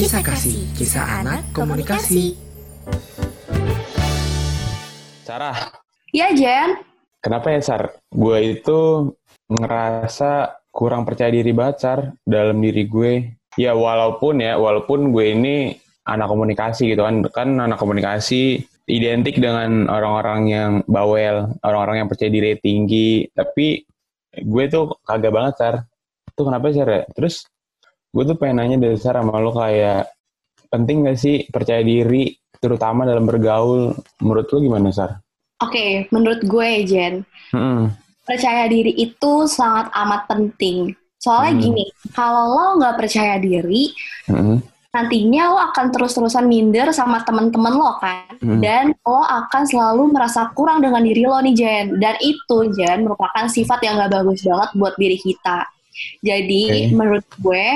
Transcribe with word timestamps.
Kisah 0.00 0.24
kasih, 0.24 0.64
kisah 0.80 1.20
anak, 1.20 1.52
komunikasi. 1.52 2.32
Sarah, 5.28 5.76
Iya, 6.08 6.32
Jen. 6.32 6.80
kenapa 7.20 7.52
ya 7.52 7.60
Sar? 7.60 8.00
Gue 8.08 8.56
itu 8.56 9.12
ngerasa 9.52 10.56
kurang 10.72 11.04
percaya 11.04 11.28
diri 11.28 11.52
banget 11.52 11.84
Sar 11.84 11.98
dalam 12.24 12.64
diri 12.64 12.88
gue. 12.88 13.28
Ya 13.60 13.76
walaupun 13.76 14.40
ya, 14.40 14.56
walaupun 14.56 15.12
gue 15.12 15.36
ini 15.36 15.76
anak 16.08 16.32
komunikasi 16.32 16.96
gitu 16.96 17.04
kan, 17.04 17.20
kan 17.28 17.60
anak 17.60 17.76
komunikasi 17.76 18.56
identik 18.88 19.36
dengan 19.36 19.84
orang-orang 19.84 20.40
yang 20.48 20.72
bawel, 20.88 21.52
orang-orang 21.60 22.00
yang 22.00 22.08
percaya 22.08 22.32
diri 22.32 22.56
tinggi. 22.56 23.28
Tapi 23.36 23.84
gue 24.32 24.64
tuh 24.64 24.96
kagak 25.04 25.28
banget 25.28 25.54
Sar. 25.60 25.74
Itu 26.24 26.48
kenapa 26.48 26.72
Sar 26.72 26.88
ya? 26.88 27.04
Terus 27.12 27.44
gue 28.10 28.24
tuh 28.26 28.36
pengen 28.36 28.58
nanya 28.58 28.76
dari 28.78 28.98
Sar 28.98 29.18
sama 29.18 29.38
lo 29.38 29.54
kayak 29.54 30.10
penting 30.66 31.06
gak 31.06 31.18
sih 31.18 31.46
percaya 31.46 31.82
diri 31.82 32.30
terutama 32.58 33.06
dalam 33.06 33.24
bergaul 33.24 33.94
menurut 34.20 34.46
lo 34.50 34.58
gimana 34.60 34.90
Sar? 34.90 35.18
Oke, 35.60 36.08
menurut 36.08 36.40
gue, 36.40 36.70
Jen, 36.88 37.20
Hmm. 37.52 37.92
percaya 38.24 38.64
diri 38.64 38.96
itu 38.96 39.44
sangat 39.44 39.92
amat 39.92 40.24
penting. 40.24 40.96
Soalnya 41.20 41.52
Hmm. 41.52 41.62
gini, 41.68 41.84
kalau 42.16 42.44
lo 42.48 42.66
nggak 42.80 42.96
percaya 42.96 43.36
diri, 43.36 43.92
Hmm. 44.24 44.64
nantinya 44.88 45.42
lo 45.52 45.58
akan 45.68 45.86
terus-terusan 45.92 46.48
minder 46.48 46.88
sama 46.96 47.20
temen-temen 47.28 47.76
lo 47.76 48.00
kan. 48.00 48.24
Hmm. 48.40 48.60
Dan 48.64 48.96
lo 49.04 49.20
akan 49.20 49.62
selalu 49.68 50.16
merasa 50.16 50.48
kurang 50.56 50.80
dengan 50.80 51.04
diri 51.04 51.28
lo 51.28 51.36
nih, 51.44 51.52
Jen. 51.52 51.86
Dan 52.00 52.16
itu, 52.24 52.56
Jen, 52.72 53.04
merupakan 53.04 53.44
sifat 53.44 53.84
yang 53.84 54.00
nggak 54.00 54.16
bagus 54.16 54.40
banget 54.40 54.70
buat 54.72 54.94
diri 54.96 55.20
kita. 55.20 55.68
Jadi, 56.24 56.62
Oke. 56.88 56.96
menurut 56.96 57.26
gue, 57.36 57.66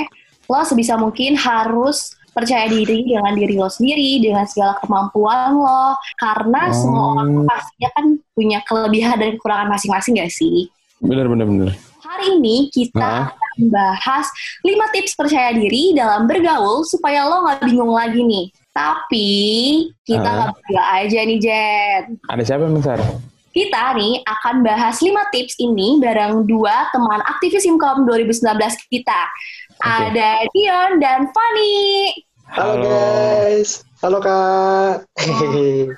lo 0.55 0.63
sebisa 0.63 0.95
mungkin 0.95 1.35
harus 1.35 2.15
percaya 2.31 2.67
diri 2.67 3.07
dengan 3.07 3.35
diri 3.35 3.55
lo 3.55 3.71
sendiri, 3.71 4.23
dengan 4.23 4.47
segala 4.47 4.79
kemampuan 4.83 5.55
lo. 5.55 5.99
Karena 6.19 6.71
Oh. 6.71 6.75
semua 6.75 7.05
orang 7.19 7.47
pastinya 7.47 7.91
kan 7.95 8.05
punya 8.35 8.59
kelebihan 8.67 9.19
dan 9.19 9.39
kekurangan 9.39 9.69
masing-masing 9.71 10.19
gak 10.19 10.31
sih? 10.31 10.71
Bener, 11.03 11.27
bener, 11.27 11.47
bener. 11.47 11.71
Hari 12.05 12.39
ini 12.39 12.71
kita 12.71 13.33
akan 13.35 13.55
bahas 13.75 14.27
5 14.63 14.87
tips 14.95 15.19
percaya 15.19 15.51
diri 15.51 15.95
dalam 15.95 16.31
bergaul 16.31 16.87
supaya 16.87 17.27
lo 17.27 17.43
nggak 17.43 17.67
bingung 17.67 17.91
lagi 17.91 18.23
nih. 18.23 18.47
Tapi 18.71 19.31
kita 20.03 20.27
nggak 20.27 20.51
berdua 20.59 20.85
aja 21.01 21.19
nih 21.23 21.39
Jen. 21.39 22.03
Ada 22.31 22.43
siapa 22.43 22.67
nih, 22.67 22.83
Sar? 22.83 23.01
Kita 23.55 23.95
nih 23.95 24.19
akan 24.27 24.67
bahas 24.67 24.99
5 24.99 25.31
tips 25.31 25.55
ini 25.63 26.03
bareng 26.03 26.43
dua 26.43 26.91
teman 26.91 27.23
aktivis 27.23 27.63
Himkom 27.63 28.03
2019 28.03 28.51
kita. 28.91 29.21
Oke. 29.85 30.17
Ada 30.17 30.49
Dion 30.49 30.91
dan 30.97 31.29
Fanny. 31.29 32.09
Halo, 32.49 32.81
guys. 32.81 33.85
Halo 34.01 34.17
Kak. 34.17 35.05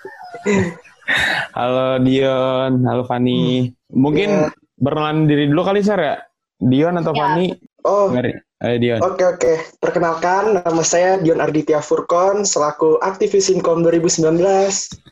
Halo 1.55 2.03
Dion, 2.03 2.83
halo 2.83 3.07
Fani. 3.07 3.71
Mungkin 3.95 4.27
Iya. 4.27 4.51
berkenalan 4.77 5.25
diri 5.25 5.47
dulu 5.47 5.63
kali 5.63 5.81
Sar 5.81 6.03
ya? 6.03 6.17
Dion 6.59 6.99
atau 6.99 7.15
Ya. 7.15 7.21
Fani? 7.23 7.47
oh, 7.87 8.11
Mari, 8.11 8.35
ayo 8.65 8.77
Dion. 8.81 9.01
oke 9.05 9.25
oke. 9.25 9.53
Perkenalkan, 9.83 10.65
nama 10.65 10.83
saya 10.85 11.21
Dion 11.21 11.43
Arditya 11.43 11.85
Furkon 11.85 12.47
selaku 12.47 13.01
aktivis 13.05 13.53
Inkom 13.53 13.85
2019 13.85 14.33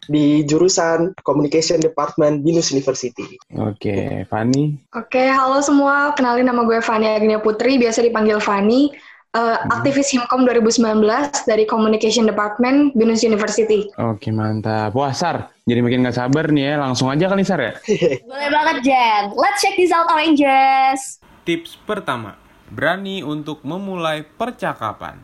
di 0.08 0.44
jurusan 0.44 1.16
Communication 1.24 1.80
Department 1.80 2.44
Binus 2.44 2.72
University. 2.72 3.36
Oke, 3.56 4.24
Fani. 4.28 4.76
Oke, 4.96 5.28
halo 5.28 5.60
semua. 5.60 6.12
Kenalin 6.16 6.48
nama 6.48 6.64
gue 6.64 6.80
Fani 6.80 7.08
Agnia 7.08 7.40
Putri, 7.40 7.76
biasa 7.76 8.04
dipanggil 8.04 8.40
Fani. 8.40 8.92
Eh, 9.34 9.58
aktivis 9.66 10.14
Himkom 10.14 10.46
2019 10.46 11.02
dari 11.50 11.66
Communication 11.66 12.22
Department 12.22 12.94
Binus 12.94 13.26
University. 13.26 13.90
Oke, 13.98 14.30
mantap. 14.30 14.94
Wah, 14.94 15.10
Sar. 15.10 15.50
Jadi 15.66 15.82
makin 15.82 16.06
gak 16.06 16.14
sabar 16.14 16.54
nih 16.54 16.70
ya. 16.70 16.74
Langsung 16.78 17.10
aja 17.10 17.26
kali 17.26 17.42
Sar 17.42 17.58
ya? 17.58 17.74
Boleh 18.30 18.48
banget 18.54 18.86
Jen. 18.86 19.34
Let's 19.34 19.58
check 19.58 19.74
this 19.74 19.90
out 19.90 20.06
Oranges. 20.06 21.18
Tips 21.42 21.74
pertama, 21.82 22.38
berani 22.74 23.22
untuk 23.22 23.62
memulai 23.62 24.26
percakapan. 24.26 25.16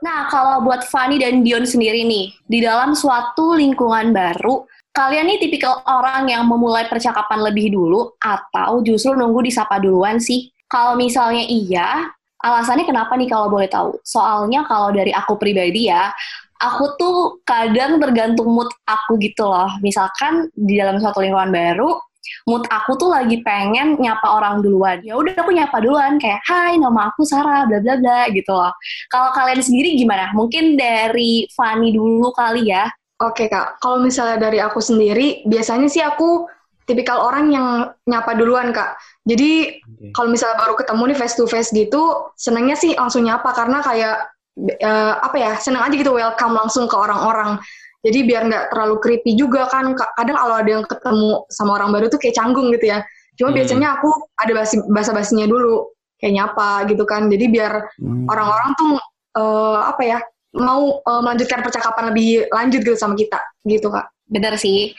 Nah, 0.00 0.30
kalau 0.32 0.64
buat 0.64 0.86
Fanny 0.88 1.20
dan 1.20 1.44
Dion 1.44 1.68
sendiri 1.68 2.06
nih, 2.06 2.32
di 2.48 2.58
dalam 2.64 2.94
suatu 2.96 3.58
lingkungan 3.58 4.14
baru, 4.14 4.64
kalian 4.94 5.28
nih 5.28 5.38
tipikal 5.42 5.82
orang 5.84 6.30
yang 6.30 6.46
memulai 6.48 6.86
percakapan 6.88 7.44
lebih 7.44 7.74
dulu 7.74 8.16
atau 8.22 8.80
justru 8.80 9.12
nunggu 9.12 9.44
disapa 9.44 9.82
duluan 9.82 10.22
sih? 10.22 10.48
Kalau 10.70 10.94
misalnya 10.94 11.42
iya, 11.44 12.08
alasannya 12.40 12.86
kenapa 12.86 13.18
nih 13.18 13.26
kalau 13.26 13.50
boleh 13.50 13.66
tahu? 13.66 13.98
Soalnya 14.06 14.62
kalau 14.70 14.94
dari 14.94 15.10
aku 15.10 15.34
pribadi 15.34 15.90
ya, 15.90 16.14
aku 16.62 16.94
tuh 16.94 17.16
kadang 17.42 17.98
tergantung 17.98 18.50
mood 18.54 18.70
aku 18.86 19.18
gitu 19.18 19.46
loh. 19.46 19.70
Misalkan 19.82 20.46
di 20.54 20.78
dalam 20.78 21.02
suatu 21.02 21.18
lingkungan 21.22 21.50
baru, 21.50 21.98
mood 22.46 22.64
aku 22.68 22.96
tuh 22.96 23.10
lagi 23.12 23.40
pengen 23.44 23.98
nyapa 24.00 24.26
orang 24.26 24.64
duluan. 24.64 25.00
Ya 25.04 25.18
udah 25.18 25.34
aku 25.36 25.52
nyapa 25.52 25.78
duluan 25.82 26.16
kayak, 26.16 26.40
"Hai, 26.46 26.76
nama 26.80 27.12
aku 27.12 27.24
Sarah, 27.24 27.68
bla 27.68 27.78
bla 27.80 27.94
bla" 28.00 28.30
gitu 28.32 28.50
loh. 28.50 28.72
Kalau 29.12 29.30
kalian 29.34 29.60
sendiri 29.60 29.96
gimana? 29.98 30.32
Mungkin 30.32 30.78
dari 30.78 31.46
Fanny 31.52 31.92
dulu 31.92 32.30
kali 32.34 32.70
ya. 32.72 32.88
Oke, 33.18 33.50
Kak. 33.50 33.82
Kalau 33.82 33.98
misalnya 33.98 34.38
dari 34.38 34.62
aku 34.62 34.78
sendiri, 34.78 35.42
biasanya 35.42 35.90
sih 35.90 35.98
aku 35.98 36.46
tipikal 36.86 37.18
orang 37.18 37.50
yang 37.50 37.66
nyapa 38.06 38.38
duluan, 38.38 38.70
Kak. 38.70 38.94
Jadi, 39.26 39.82
Oke. 39.82 40.14
kalau 40.14 40.30
misalnya 40.30 40.56
baru 40.62 40.78
ketemu 40.78 41.02
nih 41.10 41.18
face 41.18 41.34
to 41.34 41.44
face 41.50 41.74
gitu, 41.74 42.30
senangnya 42.38 42.78
sih 42.78 42.94
langsung 42.94 43.26
nyapa 43.26 43.50
karena 43.52 43.82
kayak 43.82 44.16
eh, 44.58 45.14
apa 45.18 45.36
ya, 45.38 45.50
senang 45.58 45.86
aja 45.86 45.94
gitu 45.98 46.14
welcome 46.14 46.54
langsung 46.54 46.86
ke 46.86 46.94
orang-orang. 46.94 47.58
Jadi 47.98 48.18
biar 48.24 48.42
nggak 48.46 48.64
terlalu 48.70 48.96
creepy 49.02 49.34
juga 49.34 49.66
kan. 49.66 49.92
Ka- 49.92 50.14
Kadang 50.14 50.38
kalau 50.38 50.54
ada 50.54 50.70
yang 50.70 50.84
ketemu 50.86 51.30
sama 51.50 51.70
orang 51.76 51.90
baru 51.90 52.06
tuh 52.06 52.18
kayak 52.18 52.36
canggung 52.38 52.70
gitu 52.70 52.94
ya. 52.94 53.02
Cuma 53.34 53.50
Hmm. 53.50 53.58
biasanya 53.58 53.88
aku 53.98 54.08
ada 54.34 54.52
basi, 54.54 54.76
basa-basinya 54.86 55.46
dulu, 55.46 55.90
kayak 56.18 56.32
nyapa 56.34 56.86
gitu 56.86 57.02
kan. 57.02 57.26
Jadi 57.26 57.44
biar 57.50 57.72
Hmm. 57.98 58.26
orang-orang 58.26 58.70
tuh 58.74 58.92
eh, 59.38 59.78
apa 59.86 60.02
ya 60.02 60.18
mau 60.58 60.98
eh, 60.98 61.20
melanjutkan 61.22 61.60
percakapan 61.62 62.10
lebih 62.10 62.50
lanjut 62.50 62.80
gitu 62.82 62.98
sama 62.98 63.14
kita 63.14 63.38
gitu 63.62 63.90
kak. 63.90 64.10
Bener 64.26 64.54
sih. 64.58 64.94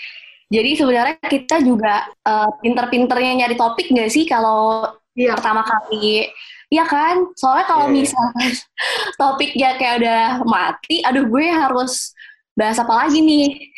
Jadi 0.49 0.75
sebenarnya 0.75 1.19
kita 1.21 1.59
juga 1.61 2.07
eh, 2.23 2.49
pinter-pinternya 2.59 3.43
nyari 3.43 3.55
topik 3.55 3.91
nggak 3.91 4.11
sih 4.11 4.23
kalau 4.25 4.87
Iya. 5.15 5.35
pertama 5.35 5.63
kali? 5.63 6.31
Iya 6.69 6.85
kan? 6.85 7.33
Soalnya 7.35 7.65
kalau 7.65 7.89
Iya, 7.89 7.91
iya. 7.91 7.99
misalkan 8.05 8.49
topiknya 9.19 9.69
kayak 9.75 9.95
udah 9.99 10.21
mati, 10.45 11.01
aduh 11.03 11.25
gue 11.27 11.45
harus 11.49 12.13
bahas 12.59 12.75
apa 12.75 13.07
lagi 13.07 13.23
nih? 13.23 13.71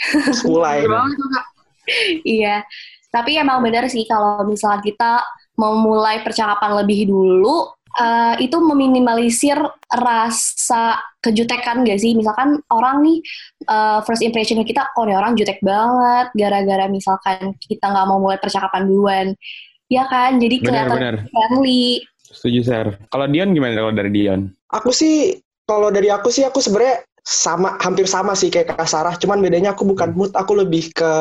Mulai. 0.49 0.89
Iya. 2.25 2.65
Tapi 3.13 3.37
emang 3.37 3.61
benar 3.61 3.85
sih 3.91 4.07
kalau 4.09 4.41
misalnya 4.47 4.81
kita 4.81 5.21
memulai 5.59 6.23
percakapan 6.25 6.79
lebih 6.81 7.11
dulu, 7.11 7.69
eh, 7.99 8.39
itu 8.41 8.57
meminimalisir 8.57 9.59
rasa 9.91 10.97
kejutekan 11.19 11.83
gak 11.83 11.99
sih? 11.99 12.15
Misalkan 12.15 12.57
orang 12.71 13.03
nih, 13.03 13.19
eh, 13.67 13.99
first 14.07 14.23
impression 14.23 14.63
kita, 14.63 14.89
oh 14.95 15.05
nih 15.05 15.19
orang 15.19 15.35
jutek 15.35 15.59
banget, 15.61 16.33
gara-gara 16.33 16.87
misalkan 16.87 17.53
kita 17.59 17.91
nggak 17.91 18.07
mau 18.07 18.17
mulai 18.17 18.39
percakapan 18.39 18.87
duluan. 18.89 19.27
Ya 19.91 20.07
kan? 20.07 20.39
Jadi 20.39 20.63
kelihatan 20.63 21.27
friendly. 21.27 21.99
Setuju, 22.31 22.59
Sar. 22.63 22.87
Kalau 23.11 23.27
Dion 23.27 23.51
gimana 23.51 23.75
kalau 23.75 23.91
dari 23.91 24.07
Dion? 24.07 24.47
Aku 24.71 24.95
sih, 24.95 25.35
kalau 25.67 25.91
dari 25.91 26.07
aku 26.07 26.31
sih, 26.31 26.47
aku 26.47 26.63
sebenarnya 26.63 27.03
sama, 27.21 27.77
hampir 27.77 28.09
sama 28.09 28.33
sih 28.33 28.49
kayak 28.49 28.73
Kak 28.73 28.89
Sarah. 28.89 29.13
Cuman 29.13 29.45
bedanya 29.45 29.77
aku 29.77 29.85
bukan 29.85 30.13
mood, 30.17 30.33
aku 30.33 30.57
lebih 30.57 30.89
ke 30.89 31.11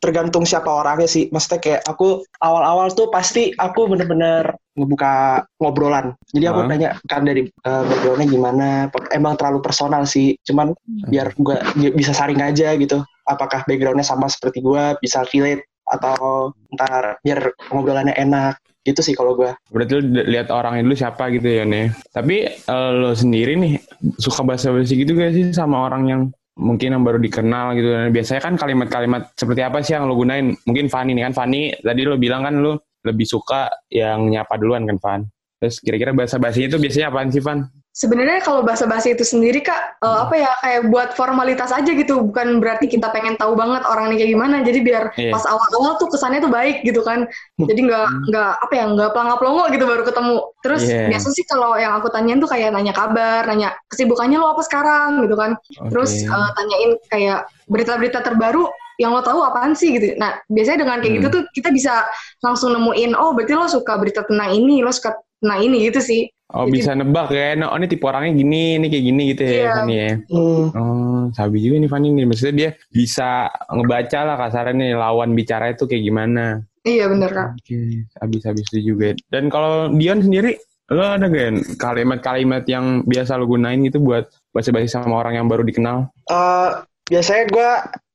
tergantung 0.00 0.48
siapa 0.48 0.68
orangnya 0.68 1.08
sih. 1.08 1.28
Maksudnya 1.28 1.60
kayak 1.60 1.82
aku 1.84 2.24
awal-awal 2.40 2.88
tuh 2.92 3.12
pasti 3.12 3.52
aku 3.60 3.84
bener-bener 3.88 4.56
ngebuka 4.74 5.44
ngobrolan. 5.60 6.16
Jadi 6.32 6.44
aku 6.48 6.60
tanya 6.66 6.96
kan 7.06 7.28
dari 7.28 7.44
eh, 7.44 7.82
backgroundnya 7.84 8.26
gimana. 8.28 8.68
Emang 9.12 9.36
terlalu 9.36 9.60
personal 9.60 10.08
sih. 10.08 10.34
Cuman 10.48 10.72
biar 11.12 11.36
gue 11.36 11.56
bisa 11.92 12.16
saring 12.16 12.40
aja 12.40 12.72
gitu. 12.80 13.04
Apakah 13.28 13.64
backgroundnya 13.68 14.04
sama 14.04 14.28
seperti 14.28 14.64
gue, 14.64 14.96
bisa 15.00 15.24
relate 15.32 15.64
atau 15.84 16.50
ntar 16.72 17.20
biar 17.20 17.52
ngobrolannya 17.68 18.16
enak. 18.16 18.56
Gitu 18.84 19.00
sih 19.00 19.16
kalau 19.16 19.32
gue. 19.32 19.50
Berarti 19.72 19.92
lu 19.96 20.02
lihat 20.28 20.52
orangnya 20.52 20.84
dulu 20.84 20.96
siapa 20.96 21.32
gitu 21.32 21.48
ya, 21.48 21.64
nih. 21.64 21.88
Tapi 22.12 22.36
eh, 22.52 22.90
lo 22.92 23.16
sendiri 23.16 23.56
nih 23.56 23.80
suka 24.20 24.44
basa-basi 24.44 25.00
gitu 25.00 25.16
gak 25.16 25.32
sih 25.32 25.50
sama 25.56 25.88
orang 25.88 26.02
yang 26.04 26.22
mungkin 26.54 26.94
yang 26.94 27.02
baru 27.02 27.18
dikenal 27.18 27.74
gitu. 27.80 27.88
Dan 27.88 28.12
biasanya 28.12 28.40
kan 28.44 28.54
kalimat-kalimat 28.60 29.32
seperti 29.34 29.60
apa 29.64 29.80
sih 29.80 29.96
yang 29.96 30.04
lo 30.04 30.14
gunain? 30.14 30.52
Mungkin 30.68 30.92
Fanny 30.92 31.16
nih 31.16 31.24
kan 31.32 31.34
Fanny 31.34 31.72
tadi 31.80 32.04
lo 32.04 32.20
bilang 32.20 32.44
kan 32.44 32.60
lo 32.60 33.00
lebih 33.04 33.24
suka 33.24 33.72
yang 33.88 34.28
nyapa 34.28 34.54
duluan 34.60 34.84
kan 34.84 34.98
Fan. 35.00 35.20
Terus 35.64 35.80
kira-kira 35.80 36.12
bahasa 36.12 36.36
basinya 36.36 36.76
itu 36.76 36.78
biasanya 36.78 37.08
apaan 37.08 37.32
sih 37.32 37.40
Fan? 37.40 37.64
Sebenarnya 37.94 38.42
kalau 38.42 38.66
bahasa 38.66 38.90
basi 38.90 39.14
itu 39.14 39.22
sendiri 39.22 39.62
kak 39.62 40.02
eh, 40.02 40.18
apa 40.26 40.34
ya 40.34 40.50
kayak 40.60 40.82
buat 40.90 41.08
formalitas 41.14 41.70
aja 41.70 41.86
gitu. 41.86 42.26
Bukan 42.26 42.58
berarti 42.58 42.90
kita 42.90 43.08
pengen 43.14 43.38
tahu 43.38 43.54
banget 43.54 43.86
orang 43.86 44.10
ini 44.10 44.18
kayak 44.18 44.30
gimana. 44.34 44.56
Jadi 44.66 44.78
biar 44.82 45.04
Iya. 45.14 45.30
pas 45.30 45.46
awal-awal 45.46 45.94
tuh 46.02 46.10
kesannya 46.10 46.42
tuh 46.42 46.50
baik 46.50 46.82
gitu 46.82 47.06
kan. 47.06 47.30
Jadi 47.56 47.80
nggak 47.86 48.06
nggak 48.34 48.50
apa 48.66 48.72
ya 48.74 48.84
nggak 48.90 49.10
pelangap-pelongo 49.14 49.64
gitu 49.70 49.84
baru 49.86 50.02
ketemu. 50.02 50.36
Terus 50.60 50.82
Iya. 50.84 51.06
biasa 51.14 51.28
sih 51.30 51.44
kalau 51.46 51.70
yang 51.78 51.92
aku 51.94 52.08
tanyain 52.10 52.42
tuh 52.42 52.50
kayak 52.50 52.74
nanya 52.74 52.90
kabar 52.90 53.46
nanya 53.46 53.78
kesibukannya 53.86 54.42
lo 54.42 54.58
apa 54.58 54.62
sekarang 54.66 55.22
gitu 55.22 55.38
kan. 55.38 55.54
Terus 55.88 56.26
Oke. 56.26 56.34
eh, 56.34 56.50
tanyain 56.58 56.90
kayak 57.08 57.38
berita-berita 57.70 58.20
terbaru 58.20 58.66
yang 58.98 59.10
lo 59.10 59.22
tahu 59.22 59.42
apaan 59.42 59.74
sih 59.74 59.94
gitu. 59.94 60.18
Nah 60.18 60.34
biasanya 60.50 60.82
dengan 60.82 60.98
kayak 60.98 61.10
Hmm. 61.14 61.18
gitu 61.22 61.28
tuh 61.30 61.42
kita 61.54 61.70
bisa 61.70 62.02
langsung 62.42 62.74
nemuin 62.74 63.14
oh 63.14 63.34
berarti 63.34 63.54
lo 63.54 63.70
suka 63.70 63.94
berita 63.98 64.26
tentang 64.26 64.50
ini 64.50 64.82
lo 64.82 64.90
suka 64.90 65.14
tentang 65.38 65.60
ini 65.62 65.90
gitu 65.90 65.98
sih 65.98 66.26
Oh 66.54 66.64
Jadi- 66.64 66.74
bisa 66.78 66.90
nebak 66.94 67.34
ya, 67.34 67.58
oh 67.66 67.74
ini 67.74 67.86
tipe 67.90 68.06
orangnya 68.06 68.30
gini, 68.32 68.78
ini 68.78 68.86
kayak 68.86 69.04
gini 69.04 69.22
gitu 69.34 69.42
ya 69.42 69.50
Iya. 69.50 69.70
Fanny 69.74 69.94
ya. 69.98 70.10
Hmm. 70.30 70.64
Oh, 70.70 71.22
sabi 71.34 71.56
juga 71.58 71.76
nih 71.76 71.90
Fanny 71.90 72.08
nih. 72.10 72.24
Maksudnya 72.24 72.54
dia 72.54 72.70
bisa 72.88 73.28
ngebaca 73.68 74.18
lah 74.22 74.36
kasarnya 74.38 74.72
nih 74.72 74.90
lawan 74.94 75.34
bicara 75.34 75.70
itu 75.70 75.84
kayak 75.84 76.02
gimana. 76.02 76.62
iya 76.84 77.08
bener 77.08 77.32
kak 77.32 77.48
Oke, 77.56 77.80
habis-habis 78.14 78.68
itu 78.70 78.92
juga. 78.92 79.16
Dan 79.26 79.48
kalau 79.48 79.88
Dion 79.90 80.20
sendiri, 80.20 80.60
lo 80.92 81.00
ada 81.02 81.26
gak 81.26 81.80
kalimat-kalimat 81.80 82.62
yang 82.66 83.00
biasa 83.02 83.34
lo 83.34 83.48
gunain 83.48 83.80
gitu 83.80 83.98
buat 83.98 84.28
bahasa-bahasa 84.52 85.00
sama 85.00 85.16
orang 85.16 85.34
yang 85.34 85.48
baru 85.48 85.64
dikenal? 85.64 86.12
Eh, 86.28 86.70
biasanya 87.08 87.44
gue 87.48 87.70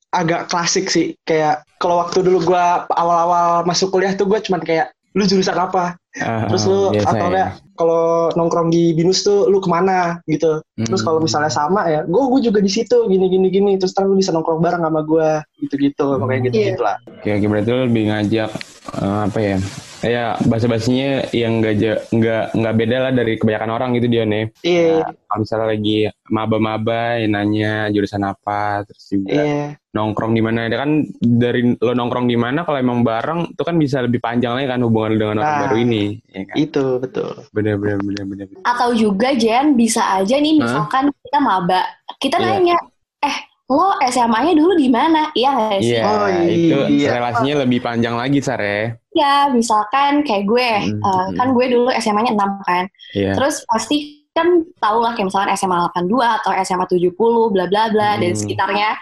agak 0.09 0.41
klasik 0.47 0.85
sih 0.87 1.17
kayak 1.21 1.65
kalau 1.75 1.97
waktu 1.97 2.21
dulu 2.21 2.45
gue 2.45 2.65
awal-awal 2.89 3.61
masuk 3.63 3.89
kuliah 3.89 4.13
tuh 4.13 4.25
gue 4.25 4.37
cuman 4.39 4.61
kayak 4.61 4.93
lu 5.11 5.25
jurusan 5.25 5.57
apa 5.57 5.97
Ah, 6.17 6.45
terus 6.45 6.65
lu 6.65 6.89
biasa 6.89 7.09
atau 7.09 7.29
ya. 7.29 7.47
Kalau 7.79 8.03
nongkrong 8.29 8.67
di 8.67 8.91
binus 8.91 9.23
tuh 9.23 9.47
lu 9.47 9.57
ke 9.57 9.67
mana 9.67 10.19
gitu 10.25 10.59
terus 10.77 10.99
Hmm. 10.99 11.07
kalau 11.07 11.19
misalnya 11.19 11.47
sama 11.47 11.87
ya 11.87 12.03
gue 12.03 12.23
gue 12.29 12.41
juga 12.43 12.59
di 12.59 12.67
situ 12.67 13.07
gini 13.07 13.25
gini 13.25 13.47
gini 13.47 13.71
terus 13.75 13.91
ntar 13.91 14.03
lu 14.03 14.13
bisa 14.13 14.29
nongkrong 14.29 14.59
bareng 14.59 14.83
sama 14.83 14.99
gue 15.01 15.29
gitu 15.61 15.75
gitu 15.77 16.05
pokoknya 16.17 16.41
gitu 16.45 16.55
Iya. 16.55 16.67
gitu 16.69 16.81
lah 16.81 16.97
Oke, 17.15 17.29
oke 17.33 17.45
berarti 17.47 17.69
lo 17.69 17.81
lebih 17.85 18.03
ngajak 18.05 18.49
eh, 18.93 19.19
apa 19.25 19.39
ya? 19.39 19.57
Ya 19.99 20.39
bahasa 20.47 20.63
basinya 20.65 21.27
yang 21.29 21.59
nggak 21.59 21.75
nggak 22.09 22.43
nggak 22.55 22.75
beda 22.77 22.97
lah 22.97 23.11
dari 23.11 23.35
kebanyakan 23.35 23.67
orang 23.69 23.89
gitu 23.93 24.07
dia 24.07 24.23
nih. 24.23 24.47
iya 24.63 25.03
Kalau 25.27 25.43
misalnya 25.43 25.67
lagi 25.67 25.97
maba-maba, 26.25 27.19
ya 27.19 27.27
nanya 27.27 27.91
jurusan 27.91 28.23
apa, 28.23 28.87
terus 28.87 29.05
juga 29.11 29.35
iya 29.35 29.65
nongkrong 29.89 30.31
di 30.31 30.39
mana. 30.39 30.65
Ya 30.65 30.79
kan 30.79 31.03
dari 31.19 31.75
lo 31.75 31.91
nongkrong 31.91 32.25
di 32.25 32.37
mana, 32.37 32.63
kalau 32.63 32.79
emang 32.79 33.03
bareng, 33.03 33.51
itu 33.51 33.59
kan 33.59 33.75
bisa 33.75 33.99
lebih 33.99 34.23
panjang 34.23 34.55
lagi 34.55 34.69
kan 34.69 34.79
hubungan 34.79 35.11
lo 35.11 35.17
dengan 35.19 35.35
orang 35.35 35.51
Nah. 35.51 35.61
baru 35.67 35.75
ini. 35.77 36.03
Ya 36.29 36.41
kan? 36.45 36.55
itu 36.55 36.83
betul 36.97 37.33
Bener, 37.51 37.68
bener, 37.77 37.99
bener, 37.99 38.23
bener. 38.25 38.47
Atau 38.63 38.89
juga 38.93 39.35
Jen 39.35 39.75
bisa 39.75 40.01
aja 40.01 40.33
nih 40.33 40.57
misalkan 40.57 41.11
kita 41.11 41.37
maba, 41.37 41.85
kita 42.17 42.37
Iya. 42.37 42.47
nanya, 42.47 42.77
eh 43.19 43.37
lo 43.67 43.93
SMA-nya 44.01 44.53
dulu 44.55 44.73
di 44.73 44.89
mana? 44.89 45.29
Iya 45.31 45.49
nggak 45.51 45.79
sih? 45.79 45.93
Iya, 45.93 46.01
Oh, 46.03 46.27
itu 46.41 46.77
iya. 46.89 47.09
relasinya 47.13 47.55
lebih 47.61 47.79
panjang 47.79 48.15
lagi, 48.15 48.39
Sare. 48.39 49.05
Iya, 49.11 49.51
misalkan 49.51 50.23
kayak 50.23 50.43
gue, 50.45 50.69
Mm, 50.89 50.99
eh, 50.99 51.25
mm. 51.29 51.35
kan 51.35 51.47
gue 51.51 51.65
dulu 51.67 51.89
SMA-nya 51.93 52.33
6 52.33 52.51
kan. 52.63 52.83
Iya. 53.13 53.37
Terus 53.37 53.61
pasti 53.65 53.97
kan 54.29 54.45
tau 54.79 55.03
lah 55.03 55.11
kayak 55.11 55.27
misalkan 55.27 55.51
SMA 55.51 55.75
82 55.75 56.23
atau 56.39 56.51
SMA 56.55 56.85
70 56.87 57.11
bla 57.51 57.65
bla 57.67 57.91
bla 57.91 58.15
dan 58.15 58.31
Hmm. 58.31 58.39
sekitarnya. 58.39 58.95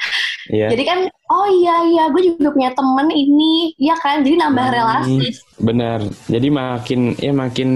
Iya. 0.50 0.68
Jadi 0.72 0.84
kan 0.84 1.00
oh 1.30 1.48
iya 1.54 1.75
iya 1.86 2.04
gue 2.10 2.22
juga 2.25 2.50
punya 2.50 2.72
temen 2.72 3.08
ini, 3.08 3.75
iya 3.78 3.94
kan? 3.96 4.24
Jadi 4.24 4.36
nambah 4.36 4.66
Hmm. 4.66 4.74
relasi. 4.74 5.18
Bener. 5.60 6.00
Jadi 6.25 6.48
makin 6.50 7.00
ya 7.19 7.31
makin 7.31 7.69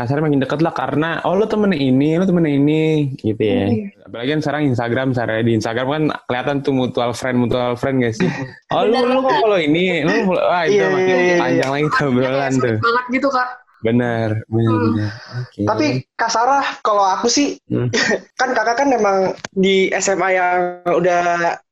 kasarnya 0.00 0.24
makin 0.24 0.40
deket 0.40 0.60
lah 0.60 0.72
karena 0.72 1.20
oh 1.22 1.34
lo 1.34 1.44
temen 1.44 1.70
ini, 1.70 2.16
lo 2.16 2.24
temen 2.24 2.42
ini 2.42 2.82
gitu 3.16 3.36
ya. 3.38 3.64
Iya. 3.66 3.86
Apalagi 4.02 4.28
kan 4.30 4.40
sekarang 4.40 4.62
Instagram, 4.66 5.08
Sarah 5.12 5.38
di 5.38 5.52
Instagram 5.52 5.86
kan 5.86 6.02
kelihatan 6.24 6.56
tuh 6.60 6.72
mutual 6.72 7.12
friend, 7.12 7.36
mutual 7.38 7.74
friend 7.74 8.00
gak 8.00 8.16
sih? 8.16 8.26
Oh 8.72 8.82
lu 8.82 8.96
Bener 8.96 9.06
lu 9.08 9.20
banget. 9.20 9.38
follow 9.38 9.58
ini, 9.58 9.84
follow, 10.24 10.40
wah 10.40 10.62
itu 10.64 10.74
Iya, 10.74 10.86
makin 10.88 11.04
iya, 11.06 11.18
iya. 11.20 11.36
panjang 11.38 11.70
lagi 11.70 11.86
tuh 11.90 12.06
obrolan 12.06 12.32
Kayak 12.50 12.62
tuh. 12.62 12.76
banget 12.80 13.04
gitu 13.12 13.28
kak 13.28 13.48
Bener, 13.80 14.28
bener, 14.46 14.76
Hmm. 14.76 15.08
Oke. 15.40 15.60
tapi 15.64 15.86
Kak 16.12 16.28
Sarah 16.28 16.60
kalau 16.80 17.00
aku 17.02 17.26
sih 17.26 17.56
Hmm. 17.64 17.88
kan 18.40 18.52
kakak 18.52 18.76
kan 18.76 18.88
emang 18.88 19.18
di 19.50 19.88
SMA 19.94 20.28
yang 20.30 20.58
udah 20.86 21.22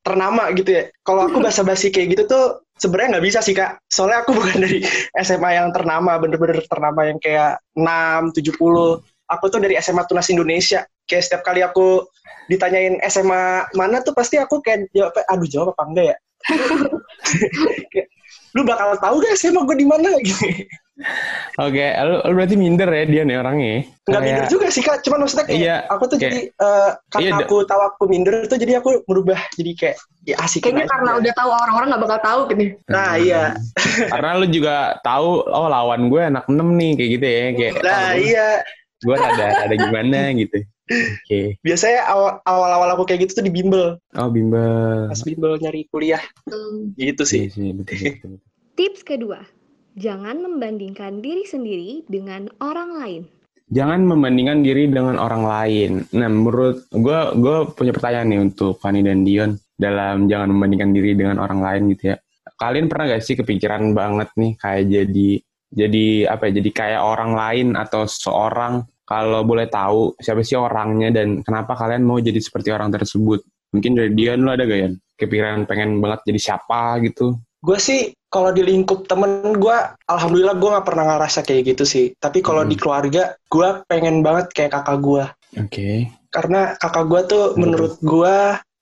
ternama 0.01 0.49
gitu 0.53 0.73
ya 0.73 0.83
kalau 1.03 1.29
aku 1.29 1.37
basa-basi 1.39 1.89
kayak 1.89 2.15
gitu 2.15 2.25
tuh 2.27 2.45
sebenarnya 2.79 3.19
nggak 3.19 3.27
bisa 3.27 3.41
sih 3.43 3.55
kak. 3.55 3.83
Soalnya 3.91 4.25
aku 4.25 4.31
bukan 4.39 4.65
dari 4.65 4.81
SMA 5.23 5.51
yang 5.59 5.69
ternama 5.75 6.17
bener-bener 6.17 6.63
ternama 6.67 7.05
yang 7.05 7.19
kayak 7.19 7.59
6, 7.75 8.39
70 8.39 9.03
aku 9.29 9.45
tuh 9.53 9.61
dari 9.61 9.77
SMA 9.83 10.03
Tunas 10.09 10.31
Indonesia. 10.33 10.87
Kayak 11.05 11.23
setiap 11.29 11.43
kali 11.45 11.61
aku 11.61 12.09
ditanyain 12.49 12.97
SMA 13.13 13.69
mana 13.77 14.01
tuh 14.01 14.17
pasti 14.17 14.41
aku 14.41 14.65
kayak 14.65 14.89
jawab 14.97 15.13
aduh 15.29 15.49
jawab 15.49 15.69
apa 15.77 15.83
enggak 15.85 16.07
ya? 16.15 16.17
Lu 18.57 18.65
bakal 18.65 18.97
tahu 18.97 19.21
gak 19.21 19.37
SMA 19.37 19.61
gue 19.69 19.77
di 19.77 19.87
mana? 19.87 20.09
Gitu 20.25 20.65
Oke, 21.57 21.85
lu, 21.97 22.15
lu 22.21 22.33
berarti 22.35 22.55
minder 22.55 22.89
ya 22.89 23.05
dia 23.05 23.23
nih 23.23 23.37
orangnya. 23.37 23.75
nggak 23.79 23.87
Kayak- 24.09 24.23
minder 24.25 24.45
juga 24.49 24.67
sih 24.69 24.83
kak 24.83 24.99
cuman 25.01 25.19
maksudnya 25.21 25.45
kayak 25.45 25.59
Iya, 25.59 25.77
aku 25.87 26.05
tuh 26.05 26.17
kayak- 26.17 26.25
jadi 26.29 26.41
eh, 26.51 26.91
karena 27.09 27.29
Iya, 27.29 27.35
aku 27.41 27.57
tahu 27.63 27.81
aku 27.85 28.03
minder 28.05 28.35
tuh 28.45 28.57
jadi 28.57 28.73
aku 28.77 28.91
merubah 29.05 29.41
jadi 29.53 29.71
kayak 29.75 29.97
ya 30.25 30.37
asik 30.41 30.61
kayaknya 30.61 30.85
karena 30.85 31.11
udah 31.15 31.33
tahu 31.33 31.51
orang-orang 31.51 31.87
nggak 31.89 32.03
bakal 32.03 32.19
tahu 32.21 32.41
gitu 32.51 32.63
nah 32.87 33.13
iya 33.17 33.43
Karena 34.09 34.31
lu 34.35 34.47
juga 34.47 34.77
tahu, 35.01 35.29
oh 35.43 35.67
lawan 35.67 36.09
gue 36.09 36.23
anak 36.25 36.45
6 36.47 36.69
nih 36.75 36.91
kayak 36.95 37.11
gitu 37.15 37.27
ya, 37.27 37.45
kayak 37.53 37.73
nah 37.81 38.11
iya 38.13 38.47
gue 38.99 39.15
ada 39.15 39.47
ada 39.63 39.75
gimana 39.77 40.19
gitu. 40.35 40.59
Oke. 40.89 41.61
biasanya 41.61 42.01
awal 42.07 42.41
awal 42.43 42.71
awal 42.73 42.89
aku 42.91 43.05
kayak 43.05 43.23
gitu 43.23 43.39
tuh 43.39 43.45
di 43.45 43.53
bimbel 43.53 44.01
Oh 44.15 44.29
bimbel. 44.29 45.07
pas 45.07 45.21
bimbel 45.21 45.55
nyari 45.59 45.85
kuliah 45.87 46.23
Hmm. 46.45 46.97
gitu 46.97 47.23
Iya 47.23 47.31
sih 47.31 47.43
sih, 47.47 47.71
betul, 47.71 47.95
betul, 47.95 48.13
betul. 48.33 48.33
Tips 48.75 49.03
kedua, 49.03 49.39
jangan 49.99 50.39
membandingkan 50.39 51.19
diri 51.19 51.43
sendiri 51.43 52.07
dengan 52.07 52.47
orang 52.63 52.91
lain. 52.95 53.23
Jangan 53.69 54.01
membandingkan 54.09 54.65
diri 54.65 54.89
dengan 54.89 55.21
orang 55.21 55.45
lain. 55.45 55.91
Nah, 56.17 56.31
menurut 56.33 56.89
gue, 56.89 57.21
gue 57.37 57.57
punya 57.77 57.93
pertanyaan 57.93 58.29
nih 58.33 58.41
untuk 58.41 58.81
Fanny 58.81 59.05
dan 59.05 59.29
Dion 59.29 59.61
dalam 59.77 60.25
jangan 60.25 60.57
membandingkan 60.57 60.97
diri 60.97 61.13
dengan 61.13 61.37
orang 61.37 61.61
lain 61.61 61.93
gitu 61.93 62.15
ya. 62.15 62.17
Kalian 62.57 62.89
pernah 62.89 63.13
gak 63.13 63.23
sih 63.23 63.37
kepikiran 63.37 63.93
banget 63.93 64.33
nih 64.41 64.57
kayak 64.57 64.85
jadi 64.89 65.31
jadi 65.69 66.07
apa 66.33 66.49
ya? 66.49 66.53
Jadi 66.65 66.71
kayak 66.73 67.03
orang 67.05 67.37
lain 67.37 67.67
atau 67.77 68.09
seorang 68.09 68.89
kalau 69.05 69.45
boleh 69.45 69.69
tahu 69.69 70.17
siapa 70.17 70.41
sih 70.41 70.57
orangnya 70.57 71.13
dan 71.13 71.45
kenapa 71.45 71.77
kalian 71.77 72.09
mau 72.09 72.17
jadi 72.17 72.41
seperti 72.41 72.73
orang 72.73 72.89
tersebut? 72.89 73.45
Mungkin 73.77 73.93
dari 73.93 74.17
Dion 74.17 74.49
lo 74.49 74.57
ada 74.57 74.65
gak 74.65 74.81
ya? 74.81 74.89
Kepikiran 75.19 75.69
pengen 75.69 76.01
banget 76.01 76.25
jadi 76.25 76.41
siapa 76.41 77.05
gitu? 77.05 77.37
Gue 77.59 77.79
sih 77.79 78.01
kalau 78.29 78.53
di 78.53 78.63
lingkup 78.63 79.09
temen 79.09 79.57
gue 79.57 79.77
alhamdulillah 80.07 80.55
gue 80.55 80.69
nggak 80.69 80.87
pernah 80.87 81.05
ngerasa 81.17 81.43
kayak 81.43 81.75
gitu 81.75 81.85
sih. 81.85 82.07
Tapi 82.15 82.39
kalau 82.39 82.63
Hmm. 82.63 82.71
di 82.71 82.77
keluarga 82.77 83.23
gue 83.49 83.69
pengen 83.87 84.23
banget 84.23 84.53
kayak 84.53 84.77
kakak 84.77 84.99
gue 85.01 85.25
Oke. 85.59 85.91
karena 86.29 86.77
kakak 86.77 87.05
gue 87.09 87.21
tuh 87.27 87.45
Hmm. 87.53 87.59
menurut 87.59 87.95
gue 87.99 88.37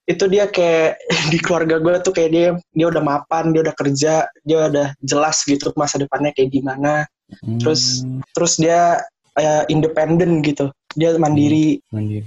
itu 0.06 0.24
dia 0.28 0.44
kayak 0.46 1.00
di 1.32 1.38
keluarga 1.40 1.80
gue 1.80 1.94
tuh 2.00 2.12
kayak 2.12 2.30
dia 2.30 2.46
dia 2.70 2.86
udah 2.86 3.02
mapan 3.02 3.50
dia 3.50 3.62
udah 3.64 3.74
kerja 3.74 4.14
dia 4.44 4.58
udah 4.68 4.88
jelas 5.00 5.40
gitu 5.42 5.72
masa 5.74 5.96
depannya 5.96 6.30
kayak 6.36 6.52
gimana. 6.52 7.06
Hmm, 7.42 7.58
Terus- 7.58 8.04
terus 8.34 8.54
dia 8.60 9.00
eh, 9.36 9.64
independen 9.68 10.40
gitu. 10.40 10.72
Dia 10.96 11.12
mandiri. 11.20 11.76
mandiri. 11.92 12.24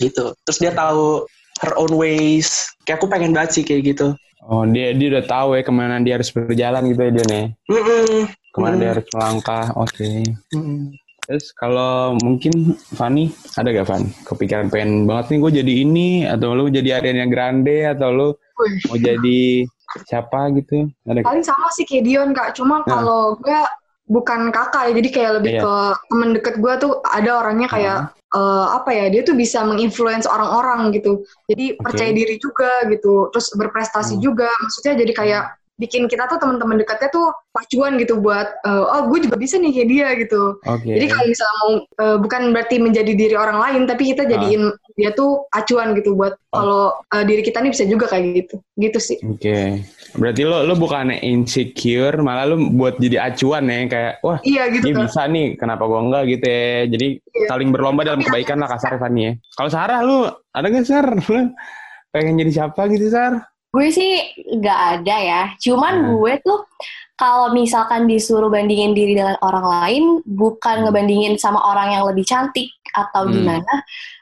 gitu. 0.00 0.32
Terus 0.40 0.56
dia 0.58 0.72
tahu 0.72 1.28
her 1.60 1.76
own 1.76 1.92
ways. 1.92 2.64
Kayak 2.88 3.00
aku 3.00 3.06
pengen 3.12 3.32
banget 3.32 3.60
sih 3.60 3.64
kayak 3.64 3.92
gitu 3.92 4.16
Oh, 4.46 4.62
dia 4.64 4.94
dia 4.94 5.08
udah 5.10 5.24
tahu 5.24 5.48
ya 5.52 5.62
ke 5.62 5.70
mana 5.70 5.98
dia 5.98 6.14
harus 6.14 6.30
berjalan 6.30 6.86
gitu 6.86 7.00
ya 7.00 7.10
dia 7.12 7.24
nih. 7.26 7.46
Mm-mm. 7.66 8.30
Ke 8.48 8.58
mana 8.58 8.72
Hmm. 8.72 8.80
dia 8.80 8.90
harus 8.94 9.06
melangkah. 9.10 9.64
Oke. 9.74 10.10
Mm-mm. 10.54 10.94
Terus 11.26 11.50
kalau 11.52 12.14
mungkin 12.16 12.54
Fanny 12.94 13.28
ada 13.52 13.66
gak 13.68 13.84
Van? 13.84 14.06
Kepikiran 14.22 14.70
pengen 14.70 15.04
banget 15.04 15.34
nih 15.34 15.38
gue 15.40 15.52
jadi 15.58 15.72
ini 15.82 16.08
atau 16.22 16.54
lu 16.54 16.70
jadi 16.70 16.96
Ariana 16.96 17.26
Grande 17.26 17.82
atau 17.84 18.08
lu 18.08 18.28
mau 18.86 18.94
jadi 18.96 19.66
siapa 20.06 20.54
gitu? 20.54 20.86
Ada 21.02 21.18
gak? 21.18 21.26
paling 21.26 21.42
sama 21.42 21.66
sih 21.72 21.82
kayak 21.82 22.04
Dion 22.04 22.30
kak 22.30 22.54
cuma 22.54 22.78
Nah. 22.78 22.86
kalau 22.86 23.22
gue 23.36 23.58
bukan 24.06 24.54
kakak 24.54 24.82
ya 24.86 24.92
jadi 24.94 25.08
kayak 25.10 25.32
lebih 25.34 25.50
Iya. 25.50 25.62
ke 25.62 25.74
temen 26.06 26.28
deket 26.30 26.54
gue 26.56 26.72
tuh 26.78 26.92
ada 27.02 27.30
orangnya 27.36 27.66
kayak 27.66 27.98
eh, 28.36 28.66
apa 28.76 28.90
ya 28.92 29.06
dia 29.08 29.22
tuh 29.24 29.32
bisa 29.32 29.64
menginfluence 29.64 30.28
orang-orang 30.28 30.92
gitu 30.92 31.24
jadi 31.48 31.74
Oke. 31.74 31.82
percaya 31.82 32.10
diri 32.12 32.36
juga 32.36 32.84
gitu 32.92 33.32
terus 33.32 33.48
berprestasi 33.56 34.20
Hmm. 34.20 34.22
juga 34.22 34.52
maksudnya 34.60 34.94
jadi 35.00 35.12
kayak 35.16 35.44
bikin 35.76 36.08
kita 36.08 36.24
tuh 36.24 36.40
teman-teman 36.40 36.80
dekatnya 36.80 37.12
tuh 37.12 37.36
pacuan 37.52 38.00
gitu 38.00 38.16
buat 38.16 38.48
eh, 38.64 38.84
oh 38.96 39.12
gue 39.12 39.28
juga 39.28 39.36
bisa 39.36 39.60
nih 39.60 39.72
kayak 39.76 39.88
dia 39.92 40.08
gitu. 40.24 40.42
Oke. 40.64 40.88
Jadi 40.88 41.06
kalau 41.12 41.26
misalnya 41.28 41.56
mau 41.60 41.72
eh, 41.76 42.16
bukan 42.16 42.42
berarti 42.56 42.76
menjadi 42.80 43.12
diri 43.12 43.36
orang 43.36 43.58
lain, 43.60 43.82
tapi 43.84 44.08
kita 44.08 44.24
jadiin 44.24 44.72
dia 44.96 45.12
tuh 45.12 45.44
acuan 45.52 45.92
gitu 45.92 46.16
buat 46.16 46.32
kalau 46.48 46.96
eh, 47.12 47.24
diri 47.28 47.44
kita 47.44 47.60
nih 47.60 47.72
bisa 47.76 47.84
juga 47.84 48.08
kayak 48.08 48.24
gitu, 48.40 48.56
gitu 48.80 48.98
sih. 49.04 49.18
Oke. 49.28 49.84
Berarti 50.16 50.42
lo 50.42 50.64
lo 50.64 50.74
bukan 50.74 51.12
insecure, 51.14 52.16
malah 52.18 52.48
lo 52.48 52.56
buat 52.72 52.96
jadi 52.96 53.28
acuan 53.28 53.68
ya 53.68 53.84
kayak 53.84 54.12
wah 54.20 54.38
Iya 54.40 54.62
gitu 54.72 54.96
kan. 54.96 55.00
bisa 55.04 55.22
nih, 55.28 55.46
kenapa 55.54 55.84
gua 55.84 56.00
enggak 56.00 56.24
gitu 56.32 56.46
ya. 56.48 56.88
Jadi 56.88 57.08
Iya. 57.20 57.46
saling 57.46 57.68
berlomba 57.68 58.02
dalam 58.02 58.20
kebaikan 58.20 58.56
lah 58.58 58.68
kasar 58.68 58.96
Fanny 58.96 59.20
ya. 59.20 59.32
Kalau 59.54 59.70
Sarah 59.70 60.00
lu 60.00 60.24
ada 60.50 60.66
nggak 60.66 60.86
Sar? 60.88 61.06
Lu 61.12 61.52
pengen 62.08 62.40
jadi 62.40 62.50
siapa 62.50 62.88
gitu 62.88 63.12
Sar? 63.12 63.44
Gue 63.70 63.92
sih 63.92 64.16
nggak 64.56 64.80
ada 64.98 65.16
ya. 65.20 65.42
Cuman 65.60 65.94
Hmm. 66.00 66.08
gue 66.16 66.32
tuh 66.40 66.64
kalau 67.12 67.52
misalkan 67.52 68.08
disuruh 68.08 68.48
bandingin 68.48 68.96
diri 68.96 69.16
dengan 69.16 69.36
orang 69.40 69.84
lain, 69.84 70.04
bukan 70.24 70.84
ngebandingin 70.84 71.36
sama 71.36 71.60
orang 71.60 71.92
yang 71.92 72.08
lebih 72.08 72.24
cantik 72.24 72.72
atau 72.92 73.28
Hmm. 73.28 73.32
gimana. 73.36 73.74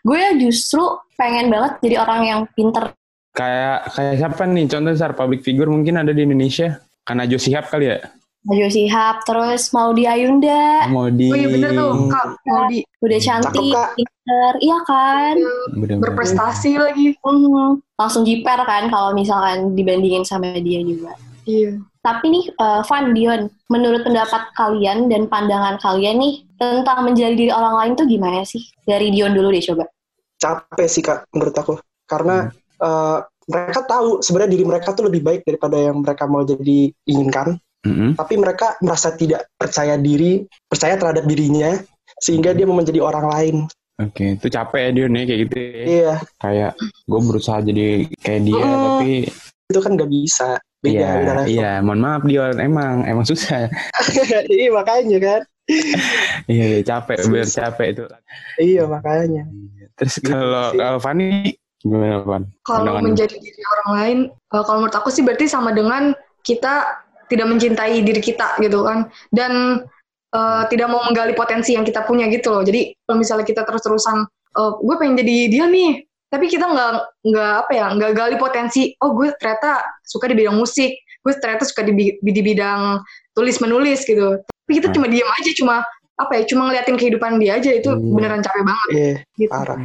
Gue 0.03 0.19
justru 0.43 0.83
pengen 1.15 1.55
banget 1.55 1.79
jadi 1.83 2.03
orang 2.03 2.21
yang 2.27 2.41
pinter. 2.59 2.91
Kayak 3.35 3.91
kayak 3.93 4.15
siapa 4.23 4.43
nih? 4.47 4.65
Contoh 4.71 4.95
Sar 4.95 5.13
public 5.13 5.43
figure 5.43 5.67
mungkin 5.67 5.99
ada 5.99 6.15
di 6.15 6.23
Indonesia. 6.23 6.79
Karena 7.03 7.27
Jo 7.27 7.37
Sihab 7.37 7.67
kali 7.69 7.91
ya? 7.91 7.99
Najwa 8.45 8.69
Shihab, 8.69 9.25
terus 9.25 9.73
Maudi 9.73 10.05
Ayunda, 10.05 10.85
Mau 10.93 11.09
di 11.09 11.33
Oh 11.33 11.37
iya 11.37 11.49
bener 11.49 11.73
tuh, 11.73 12.13
Kak, 12.13 12.27
mau 12.45 12.69
di 12.69 12.85
udah 13.01 13.17
Hmm. 13.17 13.29
cantik, 13.41 13.57
Cakep, 13.57 13.73
Kak. 13.73 13.89
pinter, 13.97 14.53
iya 14.61 14.79
kan? 14.85 15.35
Bener-bener. 15.73 16.03
berprestasi 16.05 16.71
lagi. 16.77 17.17
Hmm, 17.25 17.81
langsung 17.97 18.29
jiper 18.29 18.61
kan 18.69 18.93
kalau 18.93 19.17
misalkan 19.17 19.73
dibandingin 19.73 20.29
sama 20.29 20.61
dia 20.61 20.85
juga. 20.85 21.17
Iya. 21.49 21.81
Tapi 22.01 22.25
nih, 22.29 22.45
eh, 22.53 22.81
Van 22.85 23.17
Dion, 23.17 23.49
menurut 23.73 24.05
pendapat 24.05 24.53
kalian 24.53 25.09
dan 25.09 25.25
pandangan 25.25 25.81
kalian 25.81 26.21
nih 26.21 26.45
tentang 26.61 27.01
menjadi 27.01 27.33
diri 27.33 27.49
orang 27.49 27.75
lain 27.81 27.93
tuh 27.97 28.05
gimana 28.05 28.45
sih? 28.45 28.61
Dari 28.85 29.09
Dion 29.09 29.33
dulu 29.33 29.49
deh 29.49 29.65
coba. 29.65 29.89
capek 30.37 30.85
sih 30.85 31.01
kak 31.01 31.25
menurut 31.33 31.57
aku 31.57 31.81
karena 32.05 32.53
eh, 32.85 33.19
mereka 33.45 33.81
tahu 33.85 34.21
sebenarnya 34.21 34.53
diri 34.53 34.65
mereka 34.65 34.93
tuh 34.93 35.09
lebih 35.09 35.21
baik 35.21 35.41
daripada 35.43 35.77
yang 35.77 36.01
mereka 36.01 36.25
mau 36.25 36.41
jadi 36.43 36.79
inginkan 37.05 37.57
Mm-mm. 37.85 38.17
tapi 38.17 38.35
mereka 38.37 38.77
merasa 38.81 39.13
tidak 39.13 39.49
percaya 39.55 39.97
diri 39.97 40.41
percaya 40.65 40.97
terhadap 40.97 41.25
dirinya 41.25 41.77
sehingga 42.17 42.53
dia 42.53 42.65
mau 42.65 42.77
menjadi 42.77 43.01
orang 43.01 43.29
lain 43.29 43.57
Oke, 43.95 44.35
itu 44.35 44.51
capek 44.51 44.81
ya 44.81 44.91
Dion 44.91 45.15
ya 45.15 45.23
kayak 45.23 45.41
gitu 45.47 45.55
ya. 45.55 45.85
iya 45.87 46.15
Kayak 46.37 46.73
gue 47.07 47.21
berusaha 47.23 47.63
jadi 47.63 47.87
kayak 48.19 48.43
dia, 48.43 48.59
Mm. 48.59 48.83
tapi 48.83 49.11
itu 49.65 49.79
kan 49.79 49.91
nggak 49.95 50.11
bisa 50.11 50.49
beda 50.83 50.91
iya, 50.91 51.09
beda 51.15 51.33
level 51.39 51.49
iya, 51.49 51.73
mohon 51.79 52.01
maaf 52.03 52.23
Dion, 52.27 52.57
emang 52.59 53.07
emang 53.07 53.23
susah. 53.23 53.71
iya 54.51 54.69
makanya 54.69 55.19
kan 55.21 55.41
Iya, 56.51 56.65
iya, 56.67 56.81
capek, 56.83 57.17
bener 57.25 57.47
Susah. 57.47 57.71
capek 57.71 57.87
itu. 57.93 58.05
iya 58.59 58.83
makanya 58.85 59.43
Terus 59.95 60.15
Gitu 60.19 60.29
kalau 60.29 60.75
kalau 60.75 60.99
Fani 60.99 61.55
gimana 61.85 62.25
Van? 62.25 62.43
Kalau 62.65 62.81
Pandangan- 62.89 63.05
menjadi 63.05 63.37
diri 63.37 63.63
orang 63.63 63.89
lain, 63.93 64.19
eh, 64.33 64.63
kalau 64.65 64.79
menurut 64.81 64.97
aku 64.97 65.09
sih 65.09 65.21
berarti 65.21 65.45
sama 65.47 65.71
dengan 65.71 66.17
kita 66.41 66.89
tidak 67.29 67.47
mencintai 67.47 68.01
diri 68.01 68.19
kita 68.19 68.57
gitu 68.59 68.83
kan, 68.83 69.07
dan 69.31 69.85
eh, 70.33 70.63
tidak 70.67 70.91
mau 70.91 70.99
menggali 71.05 71.31
potensi 71.31 71.77
yang 71.77 71.87
kita 71.87 72.03
punya 72.03 72.27
gitu 72.27 72.51
loh. 72.51 72.67
Jadi 72.67 72.91
kalau 73.07 73.17
misalnya 73.17 73.45
kita 73.45 73.63
terus-terusan, 73.63 74.27
eh, 74.51 74.73
gue 74.77 74.95
pengen 74.99 75.15
jadi 75.15 75.37
dia 75.47 75.65
nih, 75.69 76.03
tapi 76.27 76.51
kita 76.51 76.67
nggak 76.67 76.91
nggak 77.23 77.53
apa 77.63 77.71
ya, 77.71 77.87
nggak 77.95 78.13
gali 78.13 78.35
potensi. 78.35 78.91
Oh 78.99 79.15
gue 79.15 79.31
ternyata 79.39 79.85
suka 80.03 80.27
di 80.27 80.35
bidang 80.35 80.59
musik, 80.59 80.91
gue 81.23 81.33
ternyata 81.39 81.63
suka 81.63 81.87
di, 81.87 82.19
di 82.19 82.43
bidang 82.43 82.99
tulis 83.31 83.63
menulis 83.63 84.03
gitu. 84.03 84.43
Tapi 84.43 84.73
kita 84.75 84.91
Hmm. 84.91 84.97
cuma 84.99 85.07
diam 85.07 85.31
aja, 85.31 85.51
cuma 85.55 85.77
apa 86.15 86.33
ya, 86.35 86.43
cuma 86.47 86.67
ngeliatin 86.67 86.95
kehidupan 86.95 87.39
dia 87.39 87.59
aja 87.59 87.71
itu 87.71 87.91
Iya. 87.91 88.15
beneran 88.15 88.39
capek 88.39 88.63
banget 88.63 88.89
iya 88.91 89.15
gitu. 89.35 89.51
parah 89.51 89.79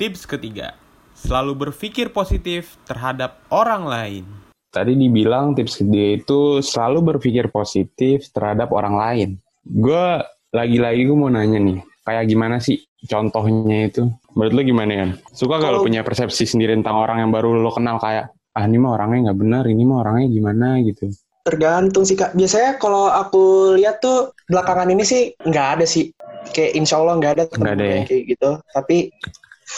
Tips 0.00 0.24
ketiga, 0.24 0.72
selalu 1.12 1.68
berpikir 1.68 2.08
positif 2.08 2.80
terhadap 2.88 3.36
orang 3.52 3.84
lain. 3.84 4.24
Tadi 4.72 4.96
dibilang 4.96 5.52
tips 5.52 5.84
dia 5.84 6.16
itu 6.16 6.64
selalu 6.64 7.12
berpikir 7.12 7.52
positif 7.52 8.32
terhadap 8.32 8.72
orang 8.72 8.96
lain. 8.96 9.28
Gue 9.60 10.24
lagi-lagi 10.56 11.04
gue 11.04 11.12
mau 11.12 11.28
nanya 11.28 11.60
nih, 11.60 11.84
kayak 12.00 12.32
gimana 12.32 12.56
sih 12.64 12.80
contohnya 13.12 13.92
itu? 13.92 14.08
Menurut 14.32 14.52
lu 14.56 14.62
gimana 14.72 14.92
ya? 14.96 15.06
Suka 15.36 15.60
lo 15.60 15.68
Kalau- 15.68 15.84
punya 15.84 16.00
persepsi 16.00 16.48
sendiri 16.48 16.72
tentang 16.80 16.96
orang 16.96 17.20
yang 17.20 17.28
baru 17.28 17.60
lo 17.60 17.68
kenal 17.68 18.00
kayak 18.00 18.32
ah 18.56 18.64
ini 18.64 18.80
mah 18.80 18.96
orangnya 18.96 19.28
nggak 19.28 19.36
benar, 19.38 19.64
ini 19.68 19.84
mah 19.84 20.00
orangnya 20.00 20.32
gimana 20.32 20.80
gitu. 20.80 21.12
tergantung 21.40 22.04
sih 22.04 22.16
kak 22.20 22.36
biasanya 22.36 22.76
kalau 22.76 23.08
aku 23.08 23.72
lihat 23.76 24.04
tuh 24.04 24.28
belakangan 24.48 24.92
ini 24.92 25.00
sih 25.04 25.32
nggak 25.40 25.66
ada 25.80 25.84
sih 25.88 26.12
kayak 26.52 26.76
insya 26.76 27.00
Allah 27.00 27.16
nggak 27.16 27.32
ada 27.32 27.44
temen 27.48 27.64
Nggak 27.64 27.76
ada 27.80 27.86
ya? 27.88 28.02
kayak 28.04 28.22
gitu 28.28 28.50
tapi 28.76 28.96